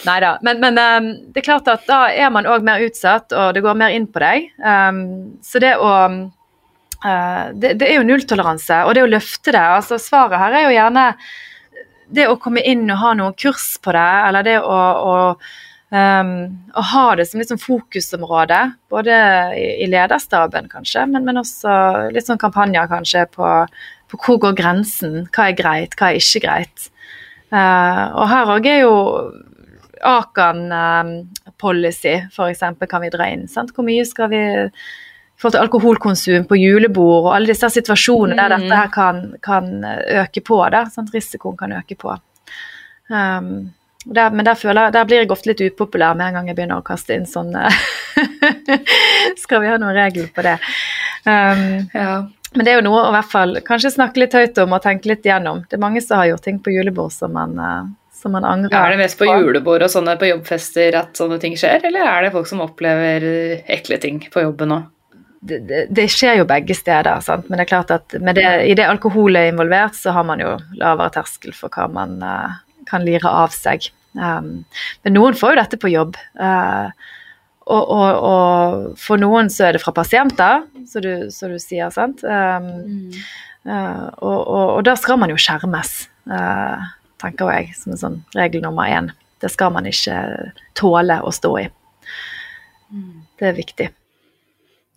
Nei 0.09 0.17
da. 0.25 0.31
Men, 0.47 0.63
men 0.65 0.81
um, 0.81 1.11
det 1.29 1.43
er 1.43 1.49
klart 1.51 1.69
at 1.69 1.85
da 1.91 2.07
er 2.09 2.33
man 2.33 2.49
òg 2.49 2.65
mer 2.65 2.81
utsatt, 2.87 3.29
og 3.37 3.53
det 3.53 3.65
går 3.67 3.77
mer 3.77 3.93
inn 3.93 4.09
på 4.09 4.25
deg. 4.25 4.49
Um, 4.65 5.05
så 5.45 5.61
det 5.61 5.75
å 5.77 5.93
det, 7.03 7.77
det, 7.79 7.87
er 7.87 8.01
jo 8.01 8.07
nulltoleranse, 8.09 8.81
og 8.87 8.97
det 8.97 9.05
å 9.05 9.11
løfte 9.11 9.55
det. 9.55 9.63
altså 9.63 10.01
Svaret 10.03 10.41
her 10.41 10.57
er 10.57 10.67
jo 10.67 10.75
gjerne 10.75 11.05
det 12.15 12.29
å 12.29 12.39
komme 12.41 12.63
inn 12.65 12.89
og 12.89 13.01
ha 13.03 13.15
noen 13.17 13.37
kurs 13.39 13.77
på 13.85 13.93
det, 13.95 14.11
eller 14.29 14.47
det 14.47 14.57
å, 14.61 14.77
å, 14.79 15.17
um, 15.93 16.33
å 16.73 16.85
ha 16.93 17.05
det 17.19 17.29
som 17.29 17.43
liksom 17.43 17.61
fokusområde. 17.63 18.61
Både 18.93 19.19
i, 19.59 19.89
lederstaben, 19.91 20.71
kanskje, 20.73 21.05
men, 21.13 21.27
men, 21.29 21.41
også 21.43 22.11
litt 22.15 22.29
sånn 22.29 22.41
kampanjer 22.41 22.89
kanskje 22.91 23.27
på, 23.35 23.51
på, 24.09 24.23
hvor 24.25 24.41
går 24.47 24.57
grensen. 24.59 25.21
Hva 25.35 25.51
er 25.51 25.59
greit, 25.59 25.99
hva 25.99 26.13
er 26.13 26.23
ikke 26.23 26.45
greit. 26.47 26.89
Uh, 27.53 28.05
og 28.19 28.25
her 28.33 28.57
òg 28.57 28.67
er 28.69 28.83
jo 28.85 28.97
Akan 30.07 30.69
um, 30.71 31.09
policy, 31.59 32.13
f.eks., 32.31 32.61
kan 32.87 33.03
vi 33.03 33.09
dra 33.11 33.27
inn. 33.35 33.49
Sant? 33.51 33.73
Hvor 33.75 33.83
mye 33.83 34.05
skal 34.07 34.31
vi 34.31 34.43
forhold 35.39 35.55
til 35.55 35.63
alkoholkonsum 35.63 36.47
på 36.51 36.59
julebord 36.59 37.29
og 37.29 37.33
alle 37.37 37.53
disse 37.53 37.71
situasjonene 37.71 38.35
mm. 38.35 38.41
der 38.43 38.55
dette 38.57 38.79
her 38.81 38.93
kan, 38.95 39.21
kan 39.45 39.73
øke 40.25 40.43
på. 40.45 40.61
Da, 40.75 40.85
sant? 40.93 41.13
Risikoen 41.15 41.59
kan 41.59 41.75
øke 41.79 41.99
på. 41.99 42.15
Um, 43.09 43.71
der, 44.05 44.31
men 44.31 44.45
der, 44.47 44.55
føler, 44.59 44.91
der, 44.95 45.07
blir 45.09 45.23
jeg 45.23 45.31
ofte 45.33 45.53
litt 45.53 45.63
upopulær 45.63 46.17
med 46.17 46.31
en 46.31 46.39
gang 46.39 46.51
jeg 46.51 46.59
begynner 46.59 46.81
å 46.81 46.87
kaste 46.87 47.17
inn 47.17 47.27
sånn 47.29 47.55
Skal 49.43 49.63
vi 49.63 49.71
ha 49.71 49.79
noen 49.81 49.97
regler 49.97 50.29
på 50.33 50.45
det? 50.45 50.57
Um, 51.25 51.63
ja. 51.93 52.19
Men 52.55 52.65
det 52.65 52.73
er 52.73 52.79
jo 52.79 52.87
noe 52.87 53.05
å 53.05 53.13
hvert 53.13 53.31
fall 53.31 53.59
kanskje 53.67 53.93
snakke 53.99 54.23
litt 54.23 54.37
høyt 54.37 54.59
om 54.63 54.75
og 54.77 54.85
tenke 54.85 55.11
litt 55.11 55.27
gjennom. 55.27 55.65
Det 55.69 55.77
er 55.77 55.83
mange 55.83 56.03
som 56.05 56.21
har 56.21 56.31
gjort 56.31 56.47
ting 56.49 56.61
på 56.65 56.73
julebord 56.73 57.13
som 57.15 57.35
man, 57.37 57.59
uh, 57.61 57.89
som 58.17 58.33
man 58.35 58.47
angrer 58.49 58.73
på. 58.73 58.81
Er 58.81 58.95
det 58.97 59.03
mest 59.03 59.19
på 59.21 59.29
julebord 59.29 59.85
og 59.85 59.93
sånne 59.93 60.17
på 60.19 60.31
jobbfester 60.33 60.99
at 60.99 61.19
sånne 61.19 61.39
ting 61.43 61.59
skjer, 61.61 61.85
eller 61.91 62.09
er 62.09 62.27
det 62.27 62.35
folk 62.35 62.49
som 62.51 62.65
opplever 62.65 63.29
ekle 63.69 64.01
ting 64.03 64.23
på 64.33 64.47
jobben 64.47 64.79
òg? 64.81 64.87
Det, 65.41 65.87
det, 65.95 66.07
skjer 66.11 66.41
jo 66.41 66.47
begge 66.49 66.75
steder, 66.75 67.21
sant? 67.23 67.47
men 67.49 67.59
det 67.59 67.67
er 67.67 67.71
klart 67.71 67.93
at 67.95 68.15
det, 68.15 68.47
i 68.67 68.75
det 68.79 68.87
alkohol 68.87 69.39
er 69.39 69.53
involvert, 69.53 69.95
så 69.95 70.15
har 70.17 70.27
man 70.27 70.43
jo 70.43 70.57
lavere 70.81 71.13
terskel 71.15 71.55
for 71.55 71.71
hva 71.75 71.87
man 71.93 72.19
uh, 72.25 72.59
kan 72.89 73.07
lire 73.07 73.31
av 73.31 73.55
seg. 73.55 73.91
Um, 74.19 74.65
men 75.07 75.15
noen 75.15 75.39
får 75.39 75.55
jo 75.55 75.61
dette 75.61 75.79
på 75.81 75.93
jobb. 75.93 76.19
Uh, 76.41 76.91
og, 77.69 77.85
og, 77.85 78.19
og, 78.25 78.99
for 78.99 79.21
noen 79.21 79.51
så 79.53 79.69
er 79.69 79.77
det 79.77 79.83
fra 79.85 79.95
pasienter, 79.95 80.65
som 80.89 81.05
du, 81.05 81.13
du, 81.29 81.59
sier, 81.63 81.93
sant. 81.95 82.25
Um, 82.25 82.69
mm. 82.89 83.23
uh, 83.69 84.09
og, 84.19 84.41
og, 84.43 84.83
da 84.89 84.97
skal 84.99 85.21
man 85.21 85.31
jo 85.31 85.39
skjermes, 85.39 86.09
tenker 87.19 87.55
jeg, 87.55 87.73
som 87.79 87.95
en 87.95 88.03
sånn 88.03 88.21
regel 88.35 88.65
nummer 88.65 88.91
én. 88.91 89.13
Det 89.39 89.53
skal 89.53 89.71
man 89.75 89.87
ikke 89.87 90.19
tåle 90.79 91.21
å 91.23 91.31
stå 91.35 91.55
i. 91.63 91.69
Mm. 92.91 93.15
Det 93.39 93.53
er 93.53 93.59
viktig. 93.59 93.89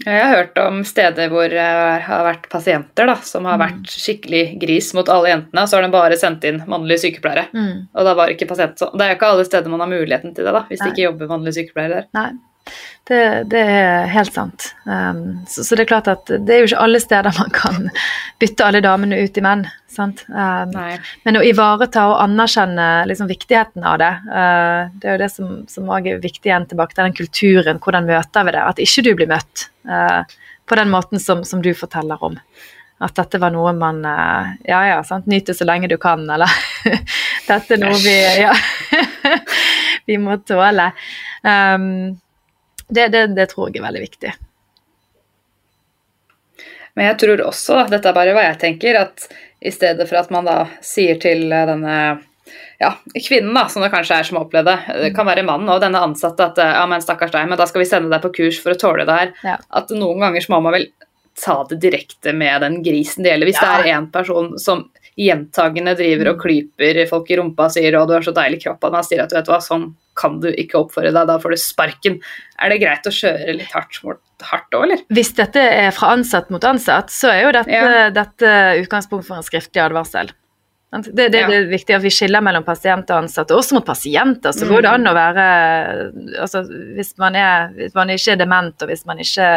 Jeg 0.06 0.22
har 0.24 0.36
hørt 0.36 0.58
om 0.62 0.82
steder 0.88 1.32
hvor 1.32 1.50
det 1.52 1.66
har 2.06 2.26
vært 2.26 2.48
pasienter 2.52 3.10
da, 3.10 3.16
som 3.26 3.48
har 3.50 3.60
mm. 3.60 3.64
vært 3.66 3.96
skikkelig 3.96 4.44
gris 4.62 4.92
mot 4.98 5.10
alle 5.14 5.34
jentene, 5.34 5.64
og 5.64 5.70
så 5.70 5.78
har 5.78 5.86
de 5.86 5.94
bare 5.94 6.20
sendt 6.20 6.46
inn 6.48 6.62
mannlige 6.72 7.06
sykepleiere. 7.06 7.48
Mm. 7.54 7.90
Og 7.94 8.08
da 8.08 8.16
var 8.18 8.34
ikke 8.34 8.50
pasient 8.50 8.80
så 8.82 8.90
Det 8.96 9.06
er 9.06 9.14
jo 9.14 9.20
ikke 9.20 9.34
alle 9.36 9.48
steder 9.48 9.74
man 9.74 9.84
har 9.84 9.92
muligheten 9.92 10.36
til 10.36 10.48
det, 10.48 10.56
da, 10.56 10.64
hvis 10.70 10.82
Nei. 10.82 10.88
det 10.88 10.96
ikke 10.96 11.08
jobber 11.10 11.36
mannlige 11.36 11.60
sykepleiere 11.60 12.02
der. 12.02 12.10
Nei. 12.18 12.30
Det, 13.12 13.44
det, 13.50 13.60
er 13.60 14.06
helt 14.14 14.34
sant. 14.34 14.70
Um, 14.86 15.42
så, 15.50 15.64
så, 15.66 15.76
det 15.76 15.84
er 15.84 15.90
klart 15.90 16.10
at 16.12 16.30
det 16.30 16.54
er 16.54 16.62
jo 16.62 16.68
ikke 16.70 16.84
alle 16.84 17.00
steder 17.02 17.34
man 17.36 17.50
kan 17.56 17.90
bytte 18.40 18.68
alle 18.68 18.82
damene 18.86 19.18
ut 19.26 19.40
i 19.40 19.44
menn. 19.44 19.66
Um, 19.98 20.72
men 21.26 21.40
å 21.40 21.42
ivareta 21.44 22.06
og 22.12 22.22
anerkjenne 22.24 22.86
liksom, 23.10 23.28
viktigheten 23.32 23.84
av 23.84 23.98
det, 24.00 24.12
uh, 24.30 24.94
det 25.02 25.10
er 25.10 25.18
jo 25.18 25.24
det 25.24 25.32
som, 25.34 25.50
som 25.72 25.90
er 25.92 26.22
viktig 26.22 26.48
igjen 26.48 26.70
tilbake 26.70 26.96
til 26.96 27.08
den 27.08 27.18
kulturen. 27.18 27.82
Hvordan 27.84 28.08
møter 28.08 28.48
vi 28.48 28.56
det? 28.56 28.64
At 28.64 28.86
ikke 28.86 29.06
du 29.10 29.12
blir 29.18 29.34
møtt 29.34 29.68
uh, 29.90 30.22
på 30.70 30.80
den 30.80 30.94
måten 30.94 31.20
som, 31.20 31.44
som, 31.44 31.66
du 31.66 31.74
forteller 31.76 32.24
om. 32.24 32.40
At 33.02 33.18
dette 33.18 33.42
var 33.42 33.52
noe 33.52 33.74
man 33.74 34.06
uh, 34.06 34.56
Ja 34.70 34.86
ja, 34.88 35.04
sant? 35.04 35.26
nyte 35.28 35.58
så 35.58 35.66
lenge 35.68 35.90
du 35.90 35.98
kan, 36.00 36.24
eller 36.30 36.48
Dette 37.50 37.76
er 37.76 37.82
noe 37.82 37.98
vi 38.00 38.18
Ja. 38.46 38.54
vi 40.08 40.22
må 40.22 40.38
tåle. 40.46 40.92
Um, 41.42 42.22
det, 42.92 43.08
det, 43.14 43.26
det, 43.38 43.48
tror 43.52 43.70
jeg 43.70 43.82
er 43.82 43.88
veldig 43.88 44.02
viktig. 44.04 44.34
Men 47.00 47.08
jeg 47.08 47.22
tror 47.22 47.46
også, 47.48 47.86
dette 47.92 48.12
er 48.12 48.18
bare 48.18 48.36
hva 48.36 48.50
jeg 48.50 48.60
tenker, 48.66 49.00
at 49.00 49.30
i 49.62 49.72
stedet 49.72 50.08
for 50.10 50.20
at 50.20 50.32
man 50.34 50.48
da 50.48 50.58
sier 50.84 51.20
til 51.22 51.48
denne 51.50 51.96
ja, 52.82 52.96
kvinnen 53.28 53.54
da, 53.56 53.68
som 53.70 53.84
det 53.86 53.92
kanskje 53.94 54.18
er 54.18 54.28
som 54.28 54.40
har 54.40 54.48
opplevd 54.48 54.68
det, 54.68 54.78
det 55.06 55.12
kan 55.16 55.28
være 55.30 55.46
mannen 55.48 55.70
og 55.70 55.84
denne 55.84 56.02
ansatte 56.02 56.50
at 56.50 56.60
ja, 56.60 56.82
men 56.90 57.04
stakkars 57.04 57.32
deg, 57.32 57.48
men 57.48 57.60
da 57.60 57.68
skal 57.70 57.84
vi 57.84 57.88
sende 57.88 58.12
deg 58.12 58.24
på 58.24 58.34
kurs 58.42 58.58
for 58.64 58.74
å 58.74 58.80
tåle 58.82 59.06
det 59.08 59.18
her. 59.20 59.34
Ja. 59.46 59.60
At 59.78 59.94
noen 59.94 60.24
ganger 60.26 60.44
så 60.44 60.56
må 60.56 60.64
man 60.66 60.76
vel 60.76 60.90
ta 61.38 61.62
det 61.70 61.78
direkte 61.84 62.34
med 62.36 62.66
den 62.66 62.82
grisen 62.84 63.24
det 63.24 63.36
gjelder. 63.36 63.52
Hvis 63.52 63.62
ja. 63.62 63.68
det 63.68 63.78
er 63.86 64.00
én 64.00 64.10
person 64.12 64.52
som 64.60 64.88
gjentagende 65.20 65.94
driver 66.00 66.34
og 66.34 66.42
klyper 66.42 67.04
folk 67.10 67.30
i 67.32 67.38
rumpa 67.40 67.68
og 67.68 67.76
sier 67.76 67.96
'å, 67.96 68.08
du 68.08 68.16
har 68.18 68.26
så 68.26 68.34
deilig 68.36 68.64
kropp', 68.64 68.84
og 68.88 68.98
man 68.98 69.06
sier 69.06 69.24
at 69.24 69.30
du 69.30 69.38
vet 69.38 69.52
hva, 69.52 69.62
sånn 69.62 69.92
kan 70.20 70.40
du 70.44 70.50
ikke 70.52 70.82
oppføre 70.82 71.14
deg, 71.14 71.30
da 71.30 71.38
får 71.42 71.54
du 71.54 71.62
sparken. 71.62 72.20
Er 72.62 72.74
det 72.74 72.82
greit 72.84 73.08
å 73.08 73.14
kjøre 73.16 73.56
litt 73.58 73.74
hardt 73.76 74.02
hardt 74.42 74.76
òg, 74.76 74.86
eller? 74.88 75.02
Hvis 75.14 75.34
dette 75.38 75.62
er 75.62 75.92
fra 75.96 76.16
ansatt 76.16 76.52
mot 76.54 76.64
ansatt, 76.66 77.14
så 77.14 77.30
er 77.32 77.44
jo 77.46 77.56
dette, 77.56 77.78
ja. 77.78 78.06
dette 78.14 78.54
utgangspunkt 78.82 79.28
for 79.28 79.38
en 79.38 79.46
skriftlig 79.46 79.84
advarsel. 79.84 80.34
Det, 80.92 81.14
det, 81.16 81.40
Ja. 81.40 81.48
det 81.48 81.56
er 81.56 81.68
viktig 81.72 81.96
at 81.96 82.04
vi 82.04 82.12
skiller 82.12 82.44
mellom 82.44 82.66
pasient 82.68 83.08
og 83.14 83.22
ansatte. 83.24 83.56
Også 83.56 83.78
mot 83.78 83.86
pasienter 83.88 84.52
så 84.52 84.68
går 84.68 84.84
det 84.84 84.90
an 84.92 85.08
å 85.08 85.14
være 85.16 85.46
altså, 86.44 86.66
hvis, 86.98 87.14
man 87.22 87.38
er, 87.40 87.70
hvis 87.78 87.96
man 87.96 88.12
ikke 88.12 88.34
er 88.34 88.42
dement, 88.42 88.76
og 88.84 88.92
hvis 88.92 89.06
man 89.08 89.22
ikke 89.24 89.48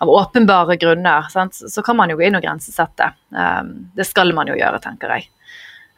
av 0.00 0.08
åpenbare 0.10 0.78
grunner, 0.80 1.28
sant? 1.32 1.54
så 1.54 1.84
kan 1.84 1.98
man 1.98 2.10
jo 2.10 2.16
gå 2.16 2.24
inn 2.26 2.38
og 2.38 2.44
grensesette. 2.44 3.10
Um, 3.36 3.90
det 3.94 4.08
skal 4.08 4.32
man 4.36 4.48
jo 4.48 4.56
gjøre, 4.56 4.80
tenker 4.82 5.12
jeg. 5.12 5.28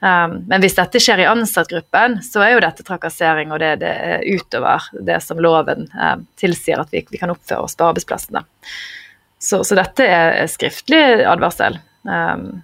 Um, 0.01 0.43
men 0.45 0.61
hvis 0.61 0.77
dette 0.77 1.01
skjer 1.01 1.23
i 1.25 1.29
ansattgruppen, 1.31 2.19
så 2.25 2.43
er 2.45 2.53
jo 2.53 2.63
dette 2.67 2.85
trakassering, 2.85 3.53
og 3.55 3.63
det, 3.63 3.79
det 3.81 3.95
er 4.11 4.27
utover 4.29 4.85
det 5.09 5.17
som 5.25 5.41
loven 5.41 5.89
um, 5.97 6.27
tilsier 6.37 6.83
at 6.83 6.93
vi, 6.93 7.01
vi 7.09 7.21
kan 7.21 7.33
oppføre 7.33 7.65
oss 7.65 7.79
på 7.79 7.89
arbeidsplassene. 7.89 8.45
Så, 9.41 9.63
så 9.65 9.77
dette 9.79 10.05
er 10.05 10.43
skriftlig 10.53 11.01
advarsel. 11.29 11.79
Um, 12.07 12.61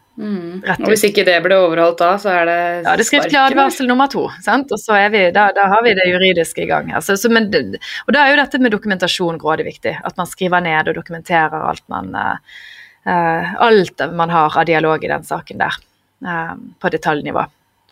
rett 0.63 0.83
Og 0.85 0.93
hvis 0.93 1.07
ikke 1.09 1.25
det 1.27 1.39
ble 1.43 1.57
overholdt 1.57 2.03
da, 2.03 2.11
så 2.21 2.31
er 2.35 2.45
det 2.47 2.59
ja, 2.85 2.93
det 2.95 3.03
er 3.03 3.09
skriftlig 3.09 3.39
advarsel 3.41 3.89
nummer 3.89 4.11
to, 4.13 4.27
sant? 4.45 4.71
og 4.71 4.81
så 4.81 4.95
er 5.01 5.09
vi, 5.15 5.23
da, 5.35 5.49
da 5.57 5.67
har 5.73 5.83
vi 5.87 5.95
det 5.99 6.05
juridiske 6.11 6.67
i 6.67 6.69
gang. 6.69 6.93
Altså, 6.95 7.17
så, 7.19 7.31
men, 7.33 7.49
og 7.49 8.13
da 8.15 8.27
er 8.27 8.35
jo 8.35 8.43
dette 8.43 8.61
med 8.63 8.77
dokumentasjon 8.77 9.41
grådig 9.41 9.67
viktig. 9.71 9.97
At 10.05 10.21
man 10.21 10.29
skriver 10.29 10.63
ned 10.65 10.93
og 10.93 11.01
dokumenterer 11.01 11.65
alt 11.73 11.85
man, 11.93 12.13
uh, 12.13 13.57
alt 13.67 14.05
man 14.13 14.37
har 14.37 14.61
av 14.61 14.69
dialog 14.69 15.05
i 15.05 15.11
den 15.11 15.27
saken 15.27 15.65
der, 15.65 15.81
på 16.23 16.93
detaljnivå. 16.93 17.47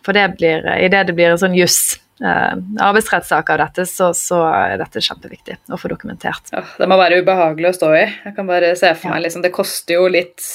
For 0.05 0.17
det 0.17 0.27
blir, 0.37 0.65
idet 0.81 1.05
det 1.09 1.15
blir 1.17 1.33
en 1.33 1.41
sånn 1.41 1.55
juss, 1.57 1.99
eh, 2.23 2.53
arbeidsrettssak 2.81 3.49
av 3.53 3.61
dette, 3.61 3.85
så, 3.89 4.11
så 4.17 4.41
er 4.49 4.77
dette 4.81 5.03
kjempeviktig 5.03 5.59
å 5.69 5.79
få 5.79 5.91
dokumentert. 5.91 6.53
Ja, 6.53 6.63
det 6.79 6.89
må 6.89 6.97
være 7.01 7.21
ubehagelig 7.21 7.71
å 7.71 7.77
stå 7.77 7.91
i. 7.99 8.05
Jeg 8.25 8.35
kan 8.37 8.49
bare 8.49 8.73
se 8.79 8.93
for 8.97 9.13
meg 9.13 9.25
liksom, 9.27 9.45
Det 9.45 9.53
koster 9.53 9.99
jo 9.99 10.07
litt 10.11 10.45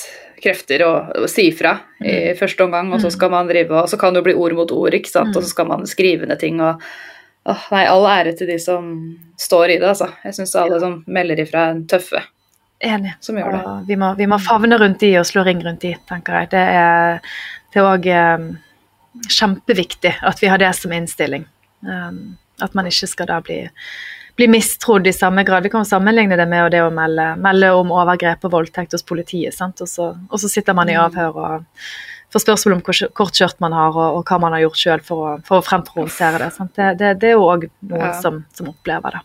krefter 0.42 0.84
å, 0.84 0.92
å 1.24 1.28
si 1.30 1.48
fra 1.56 1.78
i 2.04 2.34
første 2.38 2.66
omgang, 2.66 2.90
og 2.92 3.00
så 3.00 3.10
skal 3.12 3.32
man 3.32 3.48
drive 3.48 3.72
og 3.72 3.90
så 3.90 3.98
kan 4.00 4.12
det 4.12 4.20
jo 4.20 4.26
bli 4.28 4.34
ord 4.36 4.56
mot 4.58 4.72
ord, 4.74 4.94
ikke 4.94 5.12
sant, 5.12 5.32
og 5.32 5.42
så 5.42 5.48
skal 5.48 5.70
man 5.70 5.86
skrive 5.88 6.28
ned 6.28 6.40
ting 6.42 6.60
og 6.60 6.82
åh, 7.46 7.66
Nei, 7.72 7.86
all 7.88 8.04
ære 8.10 8.34
til 8.36 8.50
de 8.50 8.58
som 8.60 8.90
står 9.40 9.76
i 9.76 9.78
det, 9.80 9.88
altså. 9.94 10.10
Jeg 10.26 10.36
syns 10.36 10.56
alle 10.60 10.80
som 10.82 10.98
melder 11.08 11.40
ifra, 11.40 11.70
er 11.72 11.84
tøffe 11.88 12.20
Enig. 12.84 13.14
som 13.24 13.38
gjør 13.38 13.54
det. 13.54 13.62
Vi, 13.88 13.96
må, 13.96 14.12
vi 14.18 14.26
må 14.28 14.38
favne 14.42 14.76
rundt 14.80 15.00
de 15.00 15.14
og 15.20 15.24
slå 15.28 15.46
ring 15.46 15.62
rundt 15.64 15.86
de, 15.86 15.94
tenker 16.10 16.42
jeg. 16.42 16.50
Det 16.52 16.64
er 16.82 17.38
det 17.76 17.82
er 17.84 17.90
òg 17.92 18.06
kjempeviktig 19.28 20.14
at 20.24 20.42
vi 20.42 20.48
har 20.50 20.60
det 20.60 20.72
som 20.76 20.92
innstilling. 20.92 21.46
Um, 21.84 22.36
at 22.62 22.74
man 22.74 22.88
ikke 22.88 23.08
skal 23.08 23.28
da 23.28 23.38
bli, 23.44 23.58
bli 24.36 24.48
mistrodd 24.48 25.06
i 25.06 25.12
samme 25.12 25.44
grad. 25.44 25.66
Vi 25.66 25.72
kan 25.72 25.84
jo 25.84 25.88
sammenligne 25.90 26.38
det 26.40 26.48
med 26.48 26.70
det 26.72 26.82
å 26.84 26.92
melde, 26.94 27.34
melde 27.40 27.72
om 27.76 27.92
overgrep 27.92 28.46
og 28.48 28.54
voldtekt 28.54 28.96
hos 28.96 29.04
politiet. 29.06 29.54
Sant? 29.56 29.80
Og, 29.84 29.90
så, 29.90 30.10
og 30.16 30.40
så 30.40 30.50
sitter 30.52 30.76
man 30.76 30.90
i 30.92 30.96
avhør 31.00 31.36
og 31.36 31.86
får 32.32 32.44
spørsmål 32.46 32.78
om 32.78 32.84
hvor 32.86 33.02
kort 33.20 33.38
skjørt 33.38 33.60
man 33.62 33.76
har, 33.76 33.92
og, 33.92 34.18
og 34.18 34.28
hva 34.28 34.40
man 34.42 34.56
har 34.56 34.64
gjort 34.66 34.82
sjøl 34.82 35.04
for, 35.04 35.40
for 35.46 35.60
å 35.60 35.66
fremprovosere 35.66 36.40
det. 36.42 36.52
Sant? 36.56 36.74
Det, 36.76 36.94
det. 37.00 37.14
Det 37.22 37.32
er 37.32 37.36
jo 37.36 37.48
òg 37.48 37.68
noen 37.92 38.08
Ja. 38.08 38.14
som, 38.24 38.44
som 38.56 38.72
opplever 38.72 39.18
det. 39.18 39.24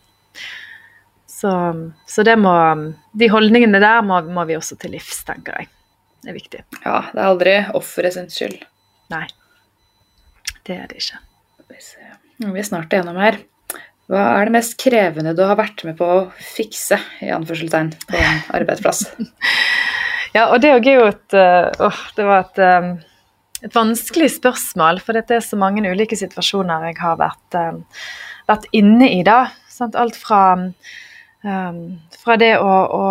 Så, 1.31 1.51
så 2.05 2.23
det 2.27 2.35
må, 2.37 2.53
de 3.17 3.31
holdningene 3.31 3.79
der 3.81 4.03
må, 4.05 4.19
må 4.29 4.43
vi 4.45 4.59
også 4.59 4.75
til 4.77 4.93
livs, 4.93 5.23
tenker 5.25 5.55
jeg. 5.57 5.71
Er 6.27 6.37
viktig. 6.37 6.63
Ja, 6.83 6.97
det 7.11 7.17
er 7.17 7.27
aldri 7.27 7.53
offeret 7.77 8.15
sin 8.17 8.29
skyld. 8.29 8.61
Nei, 9.11 9.25
det 10.67 10.77
er 10.77 10.89
det 10.91 11.01
ikke. 11.01 11.21
Vi 12.41 12.59
er 12.59 12.65
snart 12.67 12.93
igjennom 12.93 13.17
her. 13.21 13.39
Hva 14.11 14.23
er 14.35 14.49
det 14.49 14.55
mest 14.57 14.75
krevende 14.81 15.33
du 15.37 15.43
har 15.47 15.57
vært 15.59 15.85
med 15.87 15.95
på 15.99 16.07
å 16.07 16.17
fikse, 16.43 16.97
i 17.23 17.29
anførselstegn, 17.31 17.93
på 18.09 18.17
en 18.19 18.41
arbeidsplass? 18.57 19.05
Ja, 20.35 20.49
og 20.49 20.61
det 20.63 20.71
er 20.71 20.89
jo 20.89 21.07
et 21.09 21.35
øh, 21.35 22.01
Det 22.15 22.25
var 22.27 22.45
et, 22.45 22.59
øh, 22.63 22.91
et 23.67 23.75
vanskelig 23.75 24.29
spørsmål, 24.35 25.01
for 25.03 25.15
det 25.15 25.37
er 25.37 25.45
så 25.45 25.59
mange 25.59 25.83
ulike 25.87 26.17
situasjoner 26.19 26.89
jeg 26.89 26.99
har 27.01 27.17
vært, 27.21 27.57
øh, 27.59 28.05
vært 28.51 28.67
inne 28.75 29.09
i 29.11 29.23
da. 29.27 29.45
Sant? 29.71 29.95
Alt 29.95 30.17
fra, 30.19 30.43
um, 31.43 31.81
fra 32.21 32.37
det 32.37 32.53
å, 32.59 32.71
å 32.91 33.05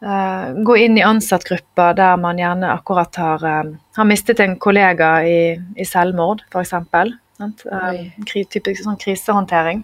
gå 0.00 0.76
inn 0.78 0.98
i 0.98 1.02
ansattgrupper 1.02 1.96
der 1.98 2.16
man 2.22 2.38
gjerne 2.38 2.70
akkurat 2.70 3.16
har, 3.18 3.44
øh, 3.44 3.72
har 3.96 4.06
mistet 4.06 4.40
en 4.40 4.58
kollega 4.58 5.24
i, 5.26 5.40
i 5.76 5.84
selvmord, 5.84 6.44
f.eks. 6.52 6.74
Oi. 7.40 8.12
Typisk 8.26 8.84
sånn 8.84 8.98
krisehåndtering. 8.98 9.82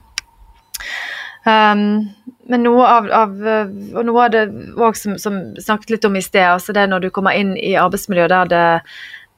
Um, 1.45 2.15
men 2.49 2.63
noe 2.65 2.87
av, 2.89 3.11
av 3.13 3.35
og 3.45 4.07
noe 4.07 4.23
av 4.23 4.31
det 4.33 4.45
òg 4.81 4.97
som, 4.97 5.19
som 5.21 5.37
snakket 5.61 5.93
litt 5.93 6.07
om 6.09 6.17
i 6.17 6.23
sted, 6.25 6.47
altså 6.47 6.73
det 6.73 6.85
er 6.85 6.89
når 6.93 7.05
du 7.05 7.11
kommer 7.13 7.37
inn 7.37 7.53
i 7.57 7.75
arbeidsmiljø 7.77 8.31
der 8.33 8.49
det, 8.49 8.65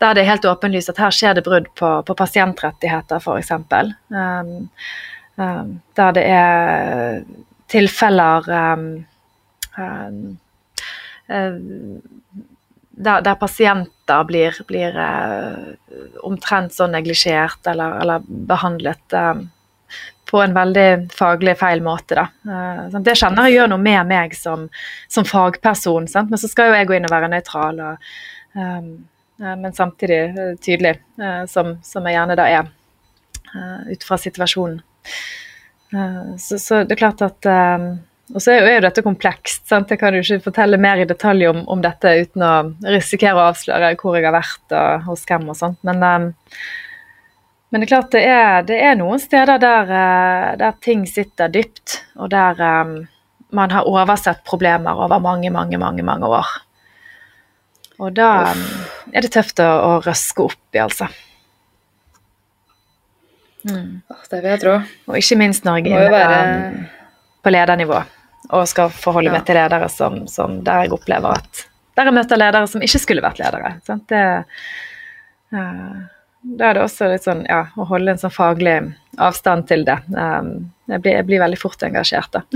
der 0.02 0.14
det 0.14 0.22
er 0.22 0.30
helt 0.30 0.46
åpenlyst 0.46 0.92
at 0.92 1.02
her 1.02 1.14
skjer 1.14 1.36
det 1.38 1.44
brudd 1.46 1.66
på, 1.78 1.90
på 2.06 2.18
pasientrettigheter, 2.18 3.18
f.eks. 3.18 3.52
Um, 4.14 4.54
um, 5.40 5.76
der 5.98 6.16
det 6.16 6.26
er 6.30 7.22
tilfeller 7.72 8.50
um, 8.54 8.88
eh, 9.74 10.10
der, 12.96 13.20
der 13.20 13.34
pasienter 13.34 14.24
blir, 14.24 14.56
blir 14.66 14.96
eh, 14.98 15.74
omtrent 16.24 16.72
så 16.72 16.86
neglisjert 16.88 17.66
eller, 17.68 17.98
eller 18.00 18.24
behandlet 18.26 19.12
eh, 19.12 19.34
på 20.30 20.40
en 20.42 20.54
veldig 20.56 20.88
faglig 21.14 21.56
feil 21.60 21.82
måte. 21.84 22.24
Eh, 22.48 22.96
det 22.96 23.18
kjenner 23.20 23.50
jeg 23.50 23.58
gjør 23.58 23.74
noe 23.74 23.84
med 23.84 24.08
meg 24.08 24.34
som, 24.38 24.66
som 25.12 25.28
fagperson, 25.28 26.08
sant? 26.10 26.32
men 26.32 26.40
så 26.40 26.50
skal 26.50 26.72
jo 26.72 26.78
jeg 26.78 26.88
gå 26.88 26.96
inn 26.96 27.08
og 27.08 27.14
være 27.14 27.30
nøytral, 27.34 27.84
og, 27.90 28.10
eh, 28.56 28.80
eh, 29.42 29.54
men 29.60 29.76
samtidig 29.76 30.22
eh, 30.32 30.52
tydelig, 30.56 30.96
eh, 31.20 31.42
som, 31.52 31.76
som 31.84 32.08
jeg 32.08 32.16
gjerne 32.16 32.38
da 32.40 32.48
er, 32.48 32.72
eh, 33.52 33.92
ut 33.92 34.08
fra 34.08 34.20
situasjonen. 34.24 34.80
Eh, 35.92 36.36
så, 36.40 36.58
så 36.58 36.82
det 36.84 36.96
er 36.96 37.04
klart 37.04 37.28
at 37.28 37.52
eh, 37.52 37.90
og 38.34 38.42
så 38.42 38.56
er 38.56 38.64
jo, 38.64 38.80
dette 38.82 39.04
komplekst. 39.06 39.68
sant? 39.70 39.90
Jeg 39.90 40.00
kan 40.00 40.14
jo 40.16 40.22
ikke 40.24 40.48
fortelle 40.48 40.80
mer 40.82 40.98
i 40.98 41.06
detalj 41.06 41.46
om, 41.52 41.62
om 41.70 41.82
dette 41.82 42.10
uten 42.24 42.42
å 42.42 42.54
risikere 42.90 43.38
å 43.38 43.50
avsløre 43.52 43.92
hvor 44.00 44.16
jeg 44.18 44.26
har 44.26 44.34
vært 44.34 44.74
og 44.74 45.06
hos 45.06 45.22
hvem 45.28 45.46
og 45.52 45.58
sånt. 45.58 45.78
Men, 45.86 46.02
eh, 46.02 46.56
men 47.70 47.82
det 47.82 47.86
er 47.86 47.92
klart 47.92 48.16
det 48.16 48.22
er, 48.26 48.56
det 48.66 48.80
er 48.82 48.98
noen 48.98 49.22
steder 49.22 49.62
der, 49.62 49.92
eh, 50.00 50.48
der 50.58 50.74
ting 50.82 51.04
sitter 51.06 51.52
dypt, 51.54 52.00
og 52.18 52.32
der 52.34 52.58
um, 52.82 52.96
man 53.54 53.70
har 53.70 53.86
oversett 53.86 54.42
problemer 54.48 54.98
over 55.06 55.22
mange, 55.22 55.52
mange, 55.54 55.78
mange, 55.78 56.02
mange 56.02 56.32
år. 56.40 56.50
Og 58.02 58.10
da 58.16 58.50
um, 58.50 58.66
er 59.14 59.22
det 59.22 59.30
tøft 59.38 59.62
å, 59.62 59.68
å 59.70 59.92
røske 60.02 60.48
opp 60.48 60.74
i, 60.74 60.82
altså. 60.82 61.06
Mm. 63.70 64.02
Det 64.02 64.42
vil 64.42 64.50
jeg 64.50 64.64
tro. 64.66 64.76
Og 65.06 65.22
ikke 65.22 65.38
minst 65.38 65.66
når 65.66 65.80
jeg 65.84 65.94
er 65.94 66.10
være 66.10 66.44
på 67.46 67.54
ledernivå 67.54 68.02
og 68.50 68.66
skal 68.70 68.90
forholde 68.94 69.32
meg 69.34 69.46
til 69.48 69.58
ledere 69.58 69.88
som, 69.92 70.22
som 70.30 70.60
der 70.66 70.86
jeg 70.86 70.92
opplever 70.96 71.38
at 71.40 71.64
Der 71.96 72.10
jeg 72.10 72.14
møter 72.18 72.36
ledere 72.40 72.68
som 72.68 72.82
ikke 72.84 73.00
skulle 73.00 73.24
vært 73.24 73.38
ledere. 73.40 73.74
Sant? 73.86 74.04
Det, 74.12 74.22
uh, 75.56 75.96
da 76.56 76.68
er 76.70 76.78
det 76.78 76.84
også 76.84 77.08
litt 77.10 77.24
sånn 77.26 77.44
ja, 77.48 77.64
å 77.74 77.86
holde 77.88 78.12
en 78.14 78.20
sånn 78.20 78.34
faglig 78.34 78.76
avstand 79.18 79.66
til 79.70 79.82
det. 79.88 79.96
Um, 80.12 80.68
jeg, 80.92 81.00
blir, 81.02 81.16
jeg 81.18 81.26
blir 81.30 81.40
veldig 81.42 81.58
fort 81.58 81.82
engasjert 81.88 82.36
da. 82.36 82.44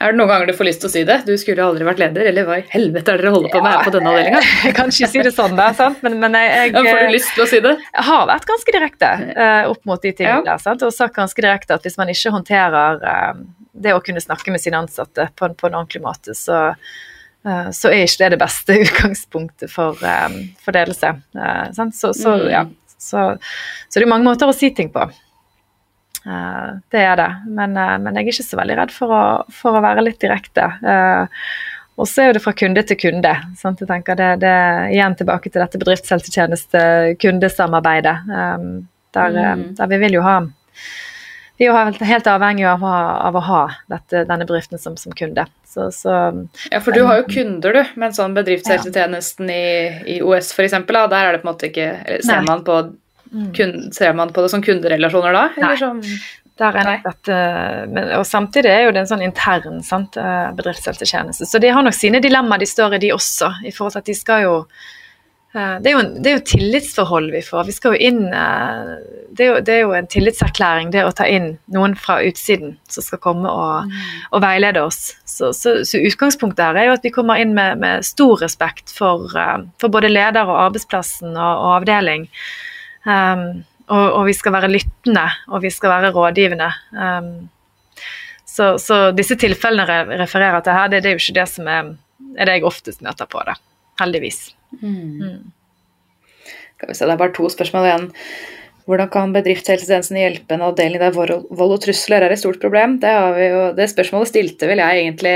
Er 0.00 0.14
det 0.14 0.16
noen 0.16 0.30
ganger 0.30 0.48
du 0.48 0.54
får 0.56 0.64
lyst 0.64 0.80
til 0.80 0.88
å 0.88 0.92
si 0.94 1.00
det? 1.04 1.14
Du 1.28 1.34
skulle 1.36 1.60
aldri 1.60 1.84
vært 1.84 1.98
leder, 2.00 2.24
eller 2.30 2.46
hva 2.48 2.54
i 2.56 2.62
helvete 2.72 3.12
er 3.12 3.18
det 3.20 3.26
dere 3.26 3.32
holder 3.34 3.50
på 3.52 3.60
med 3.60 3.74
her 3.74 3.82
på 3.84 3.90
denne 3.92 4.12
avdelinga? 4.14 4.38
Jeg 4.64 4.72
kan 4.78 4.88
ikke 4.94 5.08
si 5.12 5.24
det 5.26 5.32
sånn, 5.36 5.56
da, 5.58 5.66
sant? 5.76 5.98
men, 6.06 6.14
men 6.22 6.38
jeg, 6.38 6.54
jeg, 6.56 6.70
Ja, 6.72 6.84
får 6.88 7.00
du 7.04 7.12
lyst 7.12 7.34
til 7.36 7.44
å 7.44 7.48
si 7.50 7.60
det? 7.66 7.74
jeg 7.84 8.06
har 8.06 8.22
vært 8.30 8.46
ganske 8.48 8.74
direkte 8.78 9.10
uh, 9.36 9.68
opp 9.74 9.82
mot 9.90 10.00
de 10.00 10.14
tingene 10.16 10.38
Ja. 10.40 10.54
der. 10.54 10.62
Sant? 10.64 10.86
Og 10.88 10.94
sagt 10.96 11.18
ganske 11.20 11.44
direkte 11.44 11.76
at 11.76 11.84
hvis 11.84 12.00
man 12.00 12.08
ikke 12.14 12.32
håndterer 12.32 13.04
eh, 13.12 13.42
det 13.72 13.94
å 13.94 14.00
kunne 14.04 14.20
snakke 14.20 14.50
med 14.52 14.60
sine 14.62 14.78
ansatte 14.82 15.28
på 15.36 15.44
en, 15.46 15.54
på 15.54 15.66
en 15.68 15.74
ordentlig 15.78 16.02
måte, 16.02 16.34
så, 16.34 16.74
eh, 17.46 17.70
så 17.76 17.88
er 17.92 18.02
ikke 18.06 18.18
det 18.24 18.30
det 18.34 18.40
beste 18.42 18.72
utgangspunktet 18.84 19.70
for, 19.72 19.90
eh, 20.04 20.28
for 20.64 20.72
ledelse. 20.76 21.08
Eh, 21.36 21.66
sant? 21.76 21.94
Så, 21.96 22.12
så, 22.16 22.30
Mm. 22.40 22.48
ja. 22.50 22.64
så, 22.98 23.20
så 23.88 23.94
det 23.98 24.02
er 24.06 24.10
mange 24.12 24.26
måter 24.28 24.48
å 24.50 24.54
si 24.56 24.70
ting 24.74 24.90
på. 24.92 25.02
Det 26.20 27.00
er 27.00 27.16
det. 27.16 27.30
Men, 27.48 27.72
men 27.72 28.12
jeg 28.18 28.26
er 28.26 28.32
ikke 28.34 28.44
så 28.44 28.58
veldig 28.60 28.74
redd 28.76 28.90
for 28.92 29.08
å, 29.16 29.20
for 29.56 29.72
å 29.78 29.80
være 29.80 30.02
litt 30.04 30.20
direkte. 30.20 30.66
Og 31.96 32.04
så 32.08 32.22
er 32.26 32.32
det 32.36 32.42
fra 32.44 32.52
kunde 32.52 32.82
til 32.84 32.98
kunde. 33.00 33.32
Sant? 33.56 33.80
Jeg 33.80 33.88
tenker 33.88 34.14
det, 34.20 34.28
det 34.44 34.52
igjen 34.92 35.16
tilbake 35.16 35.48
til 35.48 35.62
dette 35.64 35.80
bedriftshelsetjeneste-kundesamarbeidet. 35.80 38.16
Der, 39.16 39.30
Mm. 39.56 39.74
der 39.76 39.86
vi 39.90 39.96
vil 39.98 40.12
jo 40.18 40.22
ha 40.22 40.36
Vi 41.60 41.66
er 41.66 41.74
jo 41.74 41.76
helt- 41.76 42.00
helt 42.08 42.28
avhengig 42.32 42.64
av, 42.64 42.84
av 42.88 43.36
å 43.36 43.40
ha 43.44 43.62
dette, 43.92 44.22
denne 44.24 44.46
bedriften 44.48 44.80
som, 44.80 44.94
som 44.96 45.12
kunde. 45.12 45.44
Så, 45.68 45.90
så 45.92 46.14
Ja, 46.72 46.80
for 46.80 46.96
du 46.96 47.02
har 47.04 47.20
jo 47.20 47.26
kunder, 47.28 47.76
du, 47.76 47.90
med 48.00 48.08
en 48.08 48.16
sånn 48.16 48.32
bedriftshelsetjenesten 48.34 49.50
i, 49.52 49.64
i 50.16 50.16
OS 50.24 50.54
f.eks. 50.56 50.72
Der 50.88 51.16
er 51.18 51.36
det 51.36 51.42
på 51.42 51.46
en 51.46 51.50
måte 51.52 51.68
ikke 51.68 51.90
Ser 52.24 52.46
man 52.48 52.64
på, 52.64 52.78
kun, 53.58 53.74
ser 53.92 54.16
man 54.16 54.32
på 54.32 54.42
det 54.46 54.50
som 54.54 54.64
kunderelasjoner 54.64 55.36
da? 55.36 55.42
Nei. 55.60 55.74
Som 55.78 56.00
dette, 56.60 57.36
men, 57.88 58.08
og 58.18 58.24
samtidig 58.28 58.68
er 58.72 58.82
jo 58.84 58.90
det 58.96 59.04
en 59.04 59.08
sånn 59.12 59.22
intern 59.24 59.78
sant, 59.84 60.16
eh, 60.20 60.48
bedriftshelsetjeneste. 60.56 61.46
Så 61.48 61.60
de 61.60 61.70
har 61.72 61.84
nok 61.84 61.96
sine 61.96 62.20
dilemmaer 62.20 62.60
de 62.60 62.68
står 62.68 62.96
i, 62.96 63.04
de 63.04 63.12
også. 63.14 63.52
I 63.64 63.72
forhold 63.72 63.94
til 63.96 64.02
at 64.02 64.10
de 64.10 64.16
skal 64.18 64.42
jo 64.48 64.56
Eh, 64.64 64.99
det 65.52 65.90
er, 65.90 65.94
jo 65.96 66.02
en, 66.04 66.12
det 66.22 66.30
er 66.30 66.36
jo 66.38 66.46
tillitsforhold 66.46 67.32
vi 67.34 67.40
får. 67.42 67.64
Vi 67.66 67.74
skal 67.74 67.96
jo 67.96 68.10
inn 68.10 68.28
eh, 68.30 68.92
det 69.30 69.44
er 69.44 69.48
jo, 69.48 69.58
det 69.64 69.74
er 69.74 69.80
jo 69.84 69.92
en 69.94 70.08
tillitserklæring, 70.10 70.90
det 70.94 71.04
å 71.06 71.12
ta 71.14 71.26
inn 71.30 71.52
noen 71.74 71.94
fra 71.98 72.18
utsiden 72.26 72.74
som 72.90 73.04
skal 73.06 73.20
komme 73.22 73.50
og, 73.50 73.92
og 74.34 74.42
veilede 74.42 74.82
oss. 74.82 75.14
Så, 75.24 75.52
så, 75.56 75.80
så, 75.86 76.00
utgangspunktet 76.10 76.64
her 76.64 76.80
er 76.80 76.88
jo 76.88 76.96
at 76.96 77.06
vi 77.06 77.12
kommer 77.14 77.40
inn 77.40 77.54
med, 77.56 77.78
med 77.82 78.06
stor 78.06 78.42
respekt 78.42 78.92
for, 78.94 79.30
uh, 79.36 79.62
for, 79.80 79.92
både 79.92 80.10
leder 80.10 80.50
og 80.50 80.58
arbeidsplassen 80.66 81.32
og, 81.32 81.62
og 81.62 81.76
avdeling. 81.78 82.26
Um, 83.06 83.62
og, 83.86 84.04
og, 84.04 84.20
vi 84.28 84.36
skal 84.36 84.54
være 84.58 84.70
lyttende, 84.70 85.24
og 85.50 85.64
vi 85.64 85.72
skal 85.74 85.94
være 85.94 86.12
rådgivende. 86.14 86.70
Um, 86.94 87.34
så, 88.44 88.74
så, 88.82 89.02
disse 89.14 89.38
tilfellene 89.40 90.00
jeg 90.02 90.22
refererer 90.26 90.62
til 90.66 90.78
her, 90.78 90.90
det, 90.90 91.04
det, 91.04 91.12
er 91.12 91.18
jo 91.18 91.24
ikke 91.24 91.40
det 91.40 91.50
som 91.54 91.70
er, 91.70 91.92
er 92.36 92.50
det 92.50 92.58
jeg 92.58 92.72
oftest 92.74 93.06
møter 93.06 93.30
på 93.30 93.46
da. 93.46 93.56
Heldigvis. 94.02 94.48
Mm. 94.78 95.18
Mm. 95.20 95.50
Det 96.80 96.96
er 96.96 97.20
bare 97.20 97.34
to 97.36 97.48
spørsmål 97.52 97.88
igjen. 97.88 98.08
Hvordan 98.88 99.10
kan 99.12 99.34
bedriftshelsetjenesten 99.34 100.18
hjelpe 100.18 100.56
en 100.56 100.64
avdeling 100.66 101.02
der 101.02 101.12
vold 101.14 101.74
og 101.76 101.82
trusler 101.84 102.24
er 102.26 102.32
et 102.34 102.40
stort 102.40 102.58
problem? 102.62 102.96
Det, 103.02 103.12
jo, 103.44 103.60
det, 103.76 103.86
spørsmålet 103.92 104.32
stilte 104.32 104.66
vel 104.66 104.82
jeg 104.82 105.04
egentlig 105.04 105.34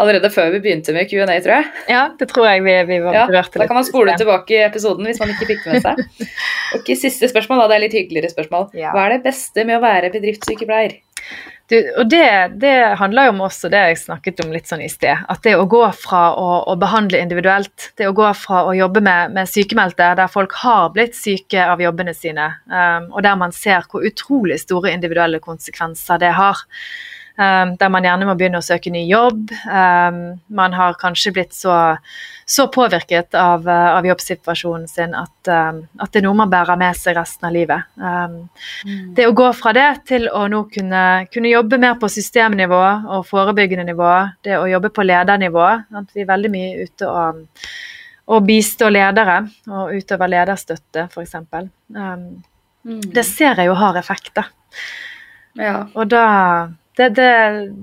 allerede 0.00 0.28
før 0.34 0.50
vi 0.52 0.60
begynte 0.66 0.92
med 0.92 1.08
Q&A, 1.08 1.38
tror 1.38 1.54
jeg. 1.54 1.70
Ja, 1.88 2.02
det 2.18 2.28
tror 2.32 2.48
jeg 2.50 2.64
vi, 2.66 2.74
vi 2.90 2.98
var 3.04 3.16
ja, 3.16 3.24
berørte 3.30 3.54
litt. 3.54 3.62
Da 3.62 3.70
kan 3.70 3.78
man 3.78 3.88
spole 3.88 4.18
tilbake 4.20 4.58
i 4.58 4.60
episoden 4.66 5.08
hvis 5.08 5.22
man 5.22 5.32
ikke 5.32 5.48
fikk 5.54 5.64
med 5.70 5.86
seg. 5.86 6.04
Ok, 6.74 6.88
Siste 6.98 7.28
spørsmål, 7.30 7.62
da. 7.62 7.70
Det 7.70 7.76
er 7.76 7.82
litt 7.84 7.94
hyggeligere 7.94 8.32
spørsmål. 8.32 8.64
Ja. 8.74 8.90
Hva 8.90 9.06
er 9.06 9.14
det 9.14 9.24
beste 9.28 9.62
med 9.62 9.78
å 9.78 9.82
være 9.84 10.10
bedriftssykepleier? 10.10 10.98
Du, 11.66 11.78
og 11.96 12.10
det, 12.12 12.26
det, 12.60 12.72
handler 13.00 13.30
jo 13.30 13.32
om 13.32 13.40
også 13.46 13.70
det 13.72 13.80
jeg 13.80 14.00
snakket 14.02 14.42
om 14.44 14.50
litt 14.52 14.68
sånn 14.68 14.82
i 14.84 14.90
sted. 14.92 15.22
At 15.32 15.40
det 15.46 15.54
å 15.56 15.64
gå 15.70 15.80
fra 15.96 16.26
å, 16.36 16.48
å 16.68 16.74
behandle 16.76 17.22
individuelt, 17.24 17.88
det 17.96 18.10
å 18.10 18.12
gå 18.16 18.28
fra 18.36 18.66
å 18.68 18.74
jobbe 18.76 19.00
med, 19.04 19.32
med 19.32 19.48
sykemeldte 19.48 20.10
der 20.18 20.28
folk 20.28 20.52
har 20.60 20.92
blitt 20.92 21.16
syke 21.16 21.64
av 21.64 21.80
jobbene 21.80 22.12
sine, 22.16 22.50
um, 22.68 23.08
og 23.14 23.24
der 23.24 23.40
man 23.40 23.56
ser 23.56 23.88
hvor 23.88 24.04
utrolig 24.04 24.60
store 24.60 24.92
individuelle 24.92 25.40
konsekvenser 25.44 26.20
det 26.20 26.34
har. 26.36 26.60
Um, 27.34 27.72
der 27.80 27.90
man 27.90 28.04
gjerne 28.06 28.28
må 28.28 28.36
begynne 28.38 28.60
å 28.60 28.62
søke 28.62 28.92
ny 28.94 29.00
jobb. 29.08 29.48
Um, 29.66 30.18
man 30.54 30.74
har 30.78 30.94
kanskje 31.00 31.32
blitt 31.34 31.56
så, 31.56 31.74
så 32.46 32.68
påvirket 32.70 33.34
av, 33.34 33.64
uh, 33.66 33.96
av, 33.96 34.06
jobbsituasjonen 34.06 34.84
sin 34.86 35.16
at, 35.18 35.32
um, 35.50 35.80
at, 35.98 36.12
det 36.14 36.20
er 36.20 36.24
noe 36.28 36.38
man 36.38 36.52
bærer 36.52 36.78
med 36.78 36.94
seg 36.94 37.16
resten 37.18 37.48
av 37.48 37.56
livet. 37.56 37.88
Mm. 37.98 39.08
Det 39.16 39.26
å 39.26 39.32
gå 39.34 39.48
fra 39.58 39.72
det 39.74 39.88
til 40.12 40.28
å 40.30 40.44
nå 40.52 40.60
kunne, 40.76 41.00
kunne, 41.34 41.50
jobbe 41.50 41.80
mer 41.82 41.96
på 41.98 42.12
systemnivå 42.14 42.84
og 43.16 43.26
forebyggende 43.26 43.88
nivå, 43.90 44.12
det 44.46 44.54
å 44.60 44.70
jobbe 44.70 44.92
på 44.94 45.08
ledernivå 45.08 45.66
at 45.74 46.14
Vi 46.14 46.22
er 46.22 46.30
veldig 46.30 46.52
mye 46.54 46.86
ute 46.86 47.10
og, 47.10 47.42
og 48.30 48.46
bistå 48.46 48.92
ledere 48.94 49.40
og 49.66 49.90
utover 49.90 50.30
lederstøtte, 50.36 51.08
f.eks. 51.10 51.34
Um, 51.42 52.24
mm. 52.86 53.02
Det 53.10 53.26
ser 53.26 53.58
jeg 53.58 53.72
jo 53.72 53.76
har 53.82 53.98
effekter. 53.98 54.54
Ja. 55.58 55.80
Og 55.98 56.06
da 56.14 56.24
det, 56.98 57.08
det, 57.18 57.30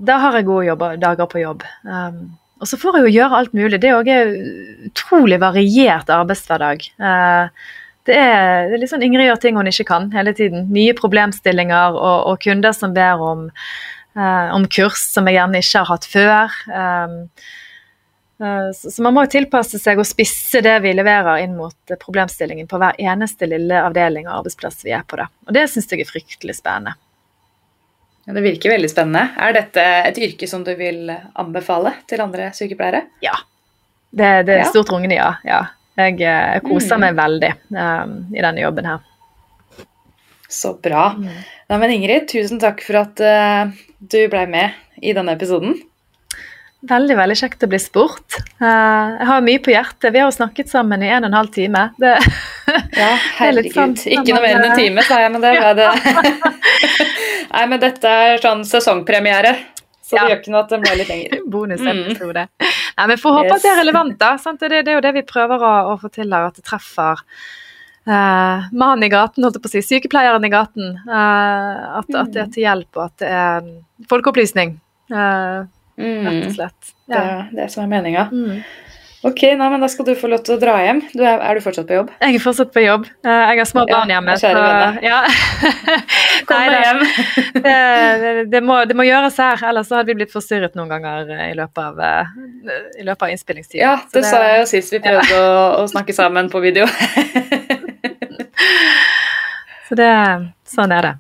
da 0.08 0.20
har 0.24 0.38
jeg 0.38 0.48
gode 0.48 0.70
jobber, 0.70 0.96
dager 1.02 1.28
på 1.28 1.42
jobb. 1.42 1.66
Um, 1.84 2.32
og 2.62 2.70
så 2.70 2.78
får 2.80 2.98
jeg 2.98 3.08
jo 3.08 3.14
gjøre 3.18 3.38
alt 3.42 3.56
mulig. 3.58 3.80
Det 3.82 3.90
er 3.90 3.98
òg 3.98 4.12
utrolig 4.92 5.40
variert 5.42 6.12
arbeidshverdag. 6.14 6.86
Uh, 7.02 7.72
det 8.10 8.18
er, 8.18 8.70
det 8.70 8.76
er 8.76 8.82
litt 8.82 8.92
sånn 8.92 9.04
Ingrid 9.06 9.28
gjør 9.28 9.42
ting 9.42 9.58
hun 9.60 9.70
ikke 9.70 9.88
kan 9.90 10.12
hele 10.16 10.34
tiden. 10.38 10.70
Nye 10.74 10.94
problemstillinger 10.98 11.98
og, 11.98 12.30
og 12.32 12.40
kunder 12.46 12.74
som 12.78 12.96
ber 12.96 13.22
om, 13.22 13.48
uh, 14.18 14.48
om, 14.56 14.70
kurs 14.72 15.04
som 15.12 15.28
jeg 15.30 15.38
gjerne 15.38 15.62
ikke 15.62 15.84
har 15.84 15.92
hatt 15.92 16.08
før. 16.10 16.58
Um, 16.72 17.20
uh, 18.42 18.72
så, 18.78 18.94
så 18.94 19.06
man 19.06 19.18
må 19.18 19.28
jo 19.28 19.36
tilpasse 19.36 19.82
seg 19.82 20.02
og 20.02 20.08
spisse 20.10 20.64
det 20.66 20.80
vi 20.86 20.96
leverer 20.98 21.44
inn 21.44 21.58
mot 21.60 21.98
problemstillingen 22.02 22.70
på 22.72 22.82
hver 22.82 22.98
eneste 23.02 23.50
lille 23.50 23.84
avdeling 23.84 24.30
og 24.30 24.40
arbeidsplass 24.40 24.86
vi 24.88 24.96
er 24.98 25.06
på. 25.06 25.20
Da. 25.20 25.30
Og 25.50 25.58
det 25.58 25.68
syns 25.70 25.92
jeg 25.92 26.06
er 26.06 26.14
fryktelig 26.14 26.62
spennende. 26.62 26.96
Det 28.32 28.44
virker 28.46 28.74
veldig 28.76 28.90
spennende. 28.92 29.28
Er 29.38 29.56
dette 29.56 29.84
et 30.08 30.20
yrke 30.22 30.48
som 30.50 30.64
du 30.66 30.72
vil 30.80 31.10
anbefale 31.12 31.94
til 32.10 32.24
andre 32.24 32.52
sykepleiere? 32.56 33.06
Ja. 33.26 33.36
Det, 34.12 34.32
det 34.48 34.58
er 34.58 34.66
ja. 34.66 34.72
stort 34.72 34.92
rungende 34.92 35.16
ja. 35.16 35.30
ja. 35.48 35.62
Jeg, 36.00 36.20
jeg 36.24 36.58
eh, 36.58 36.64
koser 36.66 36.98
mm. 36.98 37.04
meg 37.06 37.16
veldig 37.20 37.52
um, 37.76 38.18
i 38.32 38.44
denne 38.44 38.64
jobben 38.64 38.88
her. 38.88 39.08
Så 40.52 40.74
bra. 40.84 41.12
Mm. 41.16 41.30
Nei, 41.72 41.78
men 41.80 41.96
Ingrid, 41.96 42.28
tusen 42.32 42.60
takk 42.60 42.84
for 42.84 43.00
at 43.04 43.22
uh, 43.24 43.72
du 44.00 44.20
ble 44.32 44.46
med 44.52 45.00
i 45.00 45.14
denne 45.16 45.36
episoden. 45.38 45.78
Veldig 46.90 47.14
veldig 47.14 47.36
kjekt 47.38 47.64
å 47.64 47.70
bli 47.70 47.78
spurt. 47.80 48.40
Uh, 48.58 49.20
jeg 49.20 49.28
har 49.30 49.44
mye 49.46 49.62
på 49.62 49.74
hjertet. 49.76 50.10
Vi 50.10 50.20
har 50.20 50.32
jo 50.32 50.36
snakket 50.36 50.72
sammen 50.72 51.04
i 51.06 51.12
en 51.12 51.28
og 51.28 51.30
en 51.30 51.38
halv 51.38 51.52
time. 51.54 51.86
Det, 52.02 52.16
ja, 52.98 53.12
herregud. 53.40 53.76
Sånn, 53.76 53.96
Ikke 54.16 54.34
noe 54.34 54.44
mer 54.44 54.58
enn 54.58 54.70
en 54.72 54.80
time, 54.80 55.06
sa 55.06 55.22
jeg, 55.22 55.34
men 55.36 55.46
det 55.46 55.54
var 55.60 55.78
det. 55.82 55.92
Nei, 57.50 57.64
men 57.72 57.82
dette 57.82 58.12
er 58.26 58.42
sånn 58.44 58.64
sesongpremiere. 58.68 59.56
Så 60.12 60.18
ja. 60.18 60.26
det 60.26 60.34
gjør 60.34 60.40
ikke 60.42 60.52
noe 60.52 60.62
at 60.66 60.72
den 60.74 60.84
ble 60.84 60.94
litt 61.00 61.10
lengre. 61.12 61.42
Bonusepisode. 61.54 62.46
Mm. 62.52 62.78
Nei, 62.98 63.08
men 63.14 63.20
Får 63.22 63.36
håpe 63.38 63.48
yes. 63.48 63.56
at 63.56 63.66
det 63.66 63.72
er 63.72 63.82
relevant, 63.82 64.16
da. 64.20 64.32
Det, 64.36 64.70
det, 64.72 64.82
er 64.84 64.98
jo 64.98 65.04
det 65.06 65.14
vi 65.16 65.26
prøver 65.28 65.64
å, 65.64 65.74
å 65.94 65.98
få 66.02 66.12
til 66.14 66.34
her, 66.36 66.50
at 66.50 66.60
det 66.60 66.66
treffer 66.68 67.24
uh, 68.10 68.68
mannen 68.76 69.08
i 69.08 69.12
gaten, 69.14 69.46
holdt 69.46 69.60
jeg 69.60 69.64
på 69.64 69.72
å 69.72 69.74
si. 69.76 69.84
Sykepleieren 69.88 70.48
i 70.48 70.52
gaten. 70.52 70.98
Uh, 71.08 72.02
at, 72.02 72.12
at, 72.12 72.34
det 72.36 72.44
er 72.44 72.52
til 72.58 72.68
hjelp, 72.68 72.92
og 72.98 73.06
at 73.08 73.24
det 73.24 73.34
er 73.40 73.72
folkeopplysning. 74.12 74.76
Uh, 75.14 75.64
rett 75.98 76.48
og 76.50 76.56
slett. 76.58 76.96
Ja. 77.08 77.14
Det 77.14 77.22
er 77.22 77.52
det 77.62 77.70
som 77.74 77.86
er 77.86 77.94
meninga. 77.96 78.28
Mm. 78.34 78.64
Ok, 79.22 79.42
nei, 79.54 79.68
men 79.70 79.82
Da 79.84 79.88
skal 79.92 80.06
du 80.08 80.16
få 80.18 80.30
lov 80.32 80.42
til 80.46 80.56
å 80.56 80.60
dra 80.62 80.80
hjem. 80.82 81.04
Du 81.14 81.22
er, 81.22 81.38
er, 81.38 81.58
du 81.58 81.62
fortsatt 81.62 81.86
på 81.90 81.94
jobb? 82.00 82.10
Jeg 82.24 82.40
er 82.40 82.42
fortsatt 82.42 82.72
på 82.74 82.82
jobb. 82.82 83.06
Eh, 83.22 83.42
jeg 83.52 83.60
har 83.60 83.70
små 83.70 83.84
barn 83.90 84.10
ja, 84.10 84.18
hjemme. 84.18 84.38
Så, 84.42 84.50
ja. 85.06 85.20
Kom 86.50 86.64
deg 86.66 86.86
hjem. 86.88 87.04
det, 87.68 87.78
det, 88.50 88.64
må, 88.66 88.80
det, 88.90 88.98
må, 88.98 89.06
gjøres 89.06 89.38
her, 89.44 89.62
ellers 89.70 89.94
hadde 89.94 90.10
vi 90.10 90.18
blitt 90.24 90.34
forstyrret 90.34 90.74
noen 90.80 90.90
ganger 90.90 91.30
i 91.52 91.54
løpet 91.58 91.84
av, 91.86 92.02
eh, 92.08 92.36
i 92.98 93.06
løpet 93.06 93.28
av 93.28 93.36
innspillingstiden. 93.36 93.84
Ja, 93.86 93.96
det, 94.10 94.26
sa 94.26 94.42
jeg 94.48 94.64
jo 94.64 94.70
sist 94.74 94.98
vi 94.98 95.04
prøvde 95.06 95.38
ja. 95.38 95.42
å, 95.46 95.66
å, 95.84 95.90
snakke 95.92 96.18
sammen 96.18 96.50
på 96.50 96.64
video. 96.66 96.90
så 99.88 100.02
det, 100.02 100.14
sånn 100.66 100.98
er 100.98 101.12
det. 101.12 101.18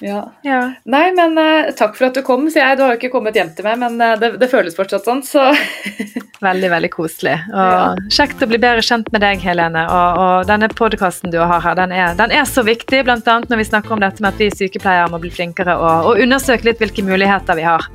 Ja. 0.00 0.32
ja. 0.42 0.74
Nei, 0.84 1.06
men 1.16 1.38
uh, 1.40 1.70
takk 1.76 1.94
for 1.96 2.10
at 2.10 2.16
du 2.18 2.20
kom, 2.24 2.44
sier 2.52 2.66
jeg. 2.66 2.76
Du 2.76 2.82
har 2.84 2.92
jo 2.92 2.98
ikke 2.98 3.14
kommet 3.14 3.36
hjem 3.38 3.54
til 3.56 3.64
meg, 3.64 3.78
men 3.80 3.96
uh, 3.96 4.12
det, 4.20 4.34
det, 4.42 4.48
føles 4.52 4.76
fortsatt 4.76 5.08
sånn, 5.08 5.22
så 5.24 5.48
Veldig, 6.46 6.68
veldig 6.74 6.90
koselig. 6.92 7.38
Og. 7.48 8.02
Kjekt 8.12 8.44
å 8.44 8.48
bli 8.50 8.60
bedre 8.60 8.84
kjent 8.84 9.08
med 9.14 9.24
deg, 9.24 9.40
Helene. 9.40 9.86
Og, 9.88 10.20
og 10.20 10.50
denne 10.50 10.68
podkasten 10.68 11.32
du 11.32 11.38
har 11.40 11.64
her, 11.64 11.78
den 11.80 11.96
er, 11.96 12.12
den 12.18 12.34
er, 12.36 12.44
så 12.44 12.66
viktig, 12.66 13.06
bl.a. 13.08 13.38
når 13.48 13.62
vi 13.62 13.68
snakker 13.70 13.96
om 13.96 14.04
dette 14.04 14.20
med 14.20 14.36
at 14.36 14.44
vi 14.44 14.52
sykepleiere 14.52 15.08
må 15.12 15.20
bli 15.22 15.32
flinkere 15.32 15.78
og, 15.80 16.10
og 16.10 16.24
undersøke 16.26 16.68
litt 16.68 16.82
hvilke 16.82 17.04
muligheter 17.06 17.56
vi 17.56 17.64
har. 17.64 17.88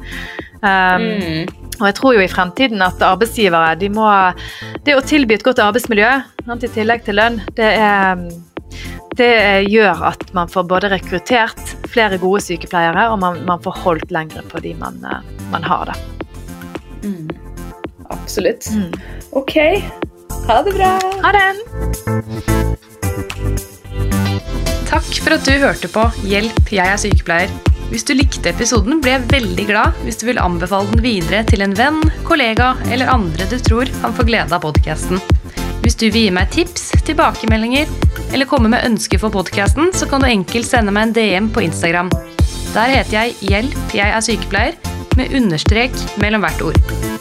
Um, 0.62 1.06
mm. 1.06 1.78
Og 1.80 1.88
jeg 1.90 1.98
tror 1.98 2.18
jo 2.18 2.26
i 2.26 2.30
fremtiden 2.30 2.82
at 2.86 3.02
arbeidsgivere 3.02 3.74
de 3.82 3.88
må 3.90 4.06
Det 4.86 4.94
å 4.94 5.02
tilby 5.02 5.34
et 5.34 5.46
godt 5.46 5.62
arbeidsmiljø 5.64 6.12
i 6.54 6.70
tillegg 6.70 7.06
til 7.06 7.18
lønn, 7.18 7.40
det 7.58 7.70
er 7.78 8.22
det 9.18 9.68
gjør 9.68 10.06
at 10.12 10.30
man 10.34 10.50
får 10.50 10.68
både 10.70 10.92
rekruttert 10.94 11.74
flere 11.92 12.20
gode 12.22 12.42
sykepleiere, 12.46 13.10
og 13.12 13.20
man, 13.24 13.42
man 13.48 13.62
får 13.64 13.80
holdt 13.84 14.14
lengre 14.14 14.44
på 14.52 14.62
de 14.64 14.74
man, 14.80 15.00
eh, 15.06 15.32
man 15.52 15.64
har. 15.68 15.92
det. 15.92 15.98
Mm. 17.04 17.30
Absolutt. 18.12 18.70
Mm. 18.72 18.92
Ok. 19.32 19.58
Ha 20.48 20.62
det 20.66 20.76
bra. 20.76 20.94
Ha 21.24 21.32
det. 21.36 21.50
Takk 24.92 25.12
for 25.24 25.38
at 25.38 25.46
du 25.48 25.54
hørte 25.62 25.88
på 25.92 26.04
Hjelp, 26.28 26.66
jeg 26.72 26.84
er 26.84 27.00
sykepleier. 27.00 27.54
Hvis 27.92 28.06
du 28.08 28.14
likte 28.16 28.52
episoden, 28.54 29.02
blir 29.04 29.18
jeg 29.18 29.30
veldig 29.32 29.66
glad 29.68 29.98
hvis 30.06 30.20
du 30.22 30.26
vil 30.30 30.40
anbefale 30.40 30.88
den 30.94 31.04
videre 31.04 31.44
til 31.48 31.64
en 31.64 31.76
venn, 31.76 32.00
kollega 32.28 32.74
eller 32.88 33.12
andre 33.12 33.48
du 33.52 33.58
tror 33.60 33.92
kan 34.00 34.16
få 34.16 34.28
glede 34.28 34.56
av 34.56 34.64
podkasten. 34.64 35.20
Hvis 35.82 35.98
du 35.98 36.08
vil 36.12 36.28
gi 36.28 36.34
meg 36.34 36.52
tips, 36.54 36.92
tilbakemeldinger 37.08 37.90
eller 38.32 38.50
komme 38.50 38.70
med 38.70 38.86
ønsker 38.86 39.22
for 39.22 39.34
podkasten, 39.34 39.90
så 39.98 40.06
kan 40.10 40.22
du 40.22 40.30
enkelt 40.30 40.70
sende 40.70 40.94
meg 40.94 41.10
en 41.10 41.16
DM 41.18 41.50
på 41.54 41.66
Instagram. 41.66 42.12
Der 42.76 42.94
heter 42.94 43.18
jeg 43.18 43.36
'Hjelp, 43.42 43.96
jeg 43.98 44.10
er 44.10 44.22
sykepleier', 44.22 44.78
med 45.18 45.34
understrek 45.36 45.92
mellom 46.22 46.46
hvert 46.46 46.62
ord. 46.62 47.21